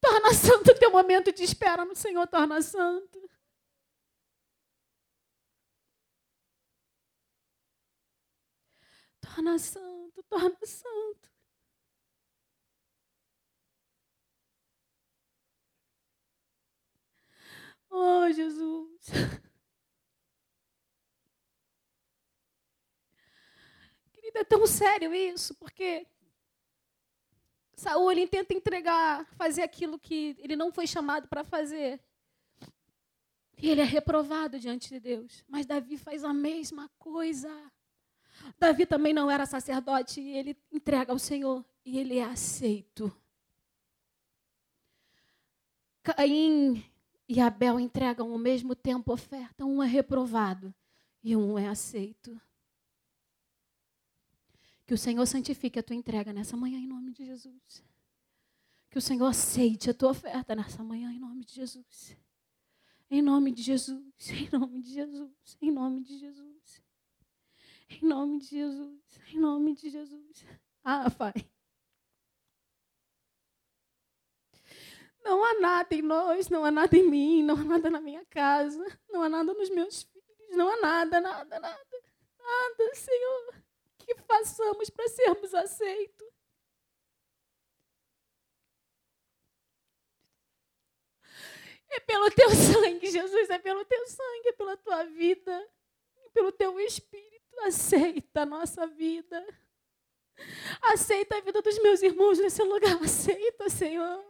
Torna 0.00 0.34
santo 0.34 0.72
o 0.72 0.74
teu 0.74 0.90
momento 0.90 1.32
de 1.32 1.44
espera 1.44 1.84
no 1.84 1.94
Senhor, 1.94 2.26
torna 2.26 2.60
santo. 2.60 3.30
Torna 9.20 9.58
santo, 9.60 10.22
torna 10.24 10.58
santo. 10.66 11.30
Oh, 17.90 18.28
Jesus. 18.32 19.45
Querida, 24.26 24.40
é 24.40 24.44
tão 24.44 24.66
sério 24.66 25.14
isso, 25.14 25.54
porque 25.54 26.04
Saul 27.76 28.10
ele 28.10 28.26
tenta 28.26 28.52
entregar, 28.52 29.24
fazer 29.36 29.62
aquilo 29.62 29.98
que 29.98 30.36
ele 30.40 30.56
não 30.56 30.72
foi 30.72 30.86
chamado 30.86 31.28
para 31.28 31.44
fazer. 31.44 32.00
E 33.58 33.70
ele 33.70 33.82
é 33.82 33.84
reprovado 33.84 34.58
diante 34.58 34.88
de 34.88 34.98
Deus. 34.98 35.44
Mas 35.46 35.64
Davi 35.64 35.96
faz 35.96 36.24
a 36.24 36.32
mesma 36.32 36.90
coisa. 36.98 37.50
Davi 38.58 38.84
também 38.84 39.12
não 39.12 39.30
era 39.30 39.46
sacerdote 39.46 40.20
e 40.20 40.36
ele 40.36 40.56
entrega 40.72 41.12
ao 41.12 41.18
Senhor 41.18 41.64
e 41.84 41.96
ele 41.98 42.18
é 42.18 42.24
aceito. 42.24 43.14
Caim 46.02 46.84
e 47.28 47.40
Abel 47.40 47.78
entregam 47.78 48.32
ao 48.32 48.38
mesmo 48.38 48.74
tempo 48.74 49.12
oferta, 49.12 49.64
um 49.64 49.82
é 49.82 49.86
reprovado 49.86 50.74
e 51.22 51.36
um 51.36 51.58
é 51.58 51.68
aceito. 51.68 52.40
Que 54.86 54.94
o 54.94 54.98
Senhor 54.98 55.26
santifique 55.26 55.80
a 55.80 55.82
tua 55.82 55.96
entrega 55.96 56.32
nessa 56.32 56.56
manhã 56.56 56.78
em 56.78 56.86
nome 56.86 57.12
de 57.12 57.24
Jesus. 57.24 57.84
Que 58.88 58.98
o 58.98 59.02
Senhor 59.02 59.26
aceite 59.26 59.90
a 59.90 59.94
tua 59.94 60.10
oferta 60.10 60.54
nessa 60.54 60.82
manhã 60.82 61.10
em 61.10 61.18
nome 61.18 61.44
de 61.44 61.54
Jesus. 61.54 62.16
Em 63.10 63.20
nome 63.20 63.50
de 63.52 63.62
Jesus, 63.62 64.30
em 64.30 64.48
nome 64.50 64.80
de 64.80 64.92
Jesus, 64.92 65.58
em 65.60 65.70
nome 65.72 66.02
de 66.02 66.18
Jesus. 66.18 66.82
Em 67.88 68.04
nome 68.04 68.38
de 68.38 68.46
Jesus, 68.48 69.20
em 69.28 69.38
nome 69.38 69.74
de 69.74 69.90
Jesus. 69.90 70.44
Ah, 70.84 71.10
Pai. 71.10 71.34
Não 75.24 75.42
há 75.44 75.54
nada 75.60 75.94
em 75.94 76.02
nós, 76.02 76.48
não 76.48 76.64
há 76.64 76.70
nada 76.70 76.96
em 76.96 77.08
mim, 77.08 77.42
não 77.42 77.56
há 77.56 77.64
nada 77.64 77.90
na 77.90 78.00
minha 78.00 78.24
casa, 78.26 78.84
não 79.08 79.22
há 79.22 79.28
nada 79.28 79.52
nos 79.52 79.68
meus 79.70 80.04
filhos, 80.04 80.56
não 80.56 80.68
há 80.68 80.80
nada, 80.80 81.20
nada, 81.20 81.58
nada, 81.58 82.02
nada, 82.38 82.94
Senhor 82.94 83.65
que 84.06 84.14
façamos 84.22 84.88
para 84.88 85.08
sermos 85.08 85.52
aceitos. 85.52 86.26
É 91.90 92.00
pelo 92.00 92.30
teu 92.30 92.50
sangue, 92.50 93.10
Jesus, 93.10 93.50
é 93.50 93.58
pelo 93.58 93.84
teu 93.84 94.06
sangue, 94.06 94.48
é 94.48 94.52
pela 94.52 94.76
tua 94.76 95.04
vida, 95.04 95.70
é 96.24 96.28
pelo 96.30 96.52
teu 96.52 96.78
espírito. 96.80 97.36
Aceita 97.60 98.42
a 98.42 98.46
nossa 98.46 98.86
vida. 98.86 99.44
Aceita 100.82 101.38
a 101.38 101.40
vida 101.40 101.62
dos 101.62 101.78
meus 101.80 102.02
irmãos 102.02 102.38
nesse 102.38 102.62
lugar. 102.62 103.02
Aceita, 103.02 103.70
Senhor. 103.70 104.24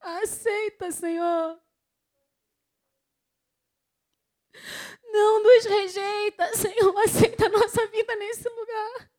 Aceita, 0.00 0.90
Senhor. 0.90 1.60
Não 5.12 5.42
nos 5.42 5.64
rejeita, 5.64 6.52
Senhor. 6.56 6.96
Aceita 6.98 7.46
a 7.46 7.48
nossa 7.48 7.86
vida 7.86 8.14
nesse 8.16 8.48
lugar. 8.48 9.10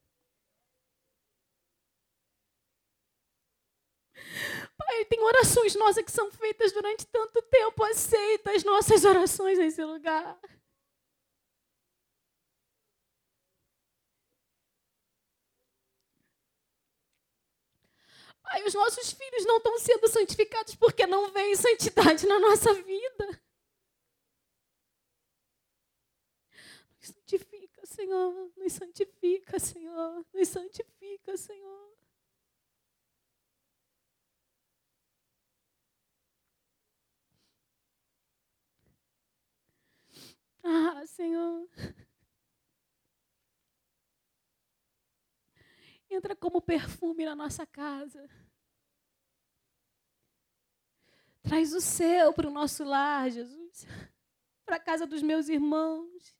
Pai, 4.78 5.06
tem 5.06 5.22
orações 5.22 5.76
nossas 5.76 6.04
que 6.04 6.12
são 6.12 6.32
feitas 6.32 6.72
durante 6.72 7.06
tanto 7.08 7.42
tempo. 7.44 7.84
Aceita 7.84 8.52
as 8.52 8.64
nossas 8.64 9.04
orações 9.06 9.58
nesse 9.58 9.84
lugar. 9.84 10.40
Pai, 18.50 18.64
os 18.64 18.74
nossos 18.74 19.12
filhos 19.12 19.46
não 19.46 19.58
estão 19.58 19.78
sendo 19.78 20.08
santificados 20.08 20.74
porque 20.74 21.06
não 21.06 21.30
vem 21.32 21.56
santidade 21.56 22.26
na 22.26 22.40
nossa 22.40 22.74
vida. 22.74 23.42
Nos 26.98 27.10
santifica, 27.10 27.79
Senhor. 27.90 28.52
Nos 28.56 28.74
santifica, 28.74 29.60
Senhor. 29.60 30.26
Nos 30.34 30.48
santifica, 30.48 31.36
Senhor. 31.36 31.98
Ah, 40.64 41.06
Senhor. 41.06 41.68
Entra 46.10 46.36
como 46.36 46.62
perfume 46.62 47.26
na 47.26 47.36
nossa 47.36 47.66
casa. 47.66 48.28
Traz 51.42 51.74
o 51.74 51.82
céu 51.82 52.34
para 52.34 52.48
o 52.48 52.52
nosso 52.52 52.84
lar, 52.84 53.32
Jesus. 53.32 53.86
Para 54.66 54.76
a 54.76 54.80
casa 54.80 55.08
dos 55.08 55.24
meus 55.24 55.50
irmãos. 55.50 56.39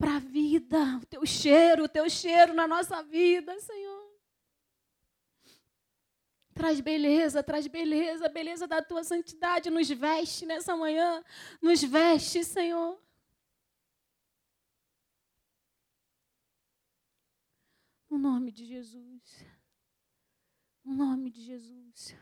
Para 0.00 0.16
a 0.16 0.18
vida, 0.18 0.96
o 0.96 1.04
teu 1.04 1.26
cheiro, 1.26 1.84
o 1.84 1.88
teu 1.88 2.08
cheiro 2.08 2.54
na 2.54 2.66
nossa 2.66 3.02
vida, 3.02 3.60
Senhor. 3.60 4.10
Traz 6.54 6.80
beleza, 6.80 7.42
traz 7.42 7.66
beleza, 7.66 8.26
beleza 8.30 8.66
da 8.66 8.82
tua 8.82 9.04
santidade. 9.04 9.68
Nos 9.68 9.90
veste 9.90 10.46
nessa 10.46 10.74
manhã. 10.74 11.22
Nos 11.60 11.82
veste, 11.82 12.42
Senhor. 12.42 12.98
No 18.08 18.16
nome 18.16 18.50
de 18.50 18.64
Jesus. 18.64 19.44
No 20.82 20.94
nome 20.94 21.30
de 21.30 21.42
Jesus. 21.42 22.16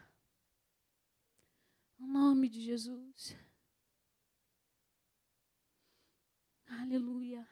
No 1.97 2.09
nome 2.09 2.49
de 2.49 2.61
Jesus. 2.61 3.37
Aleluia. 6.67 7.47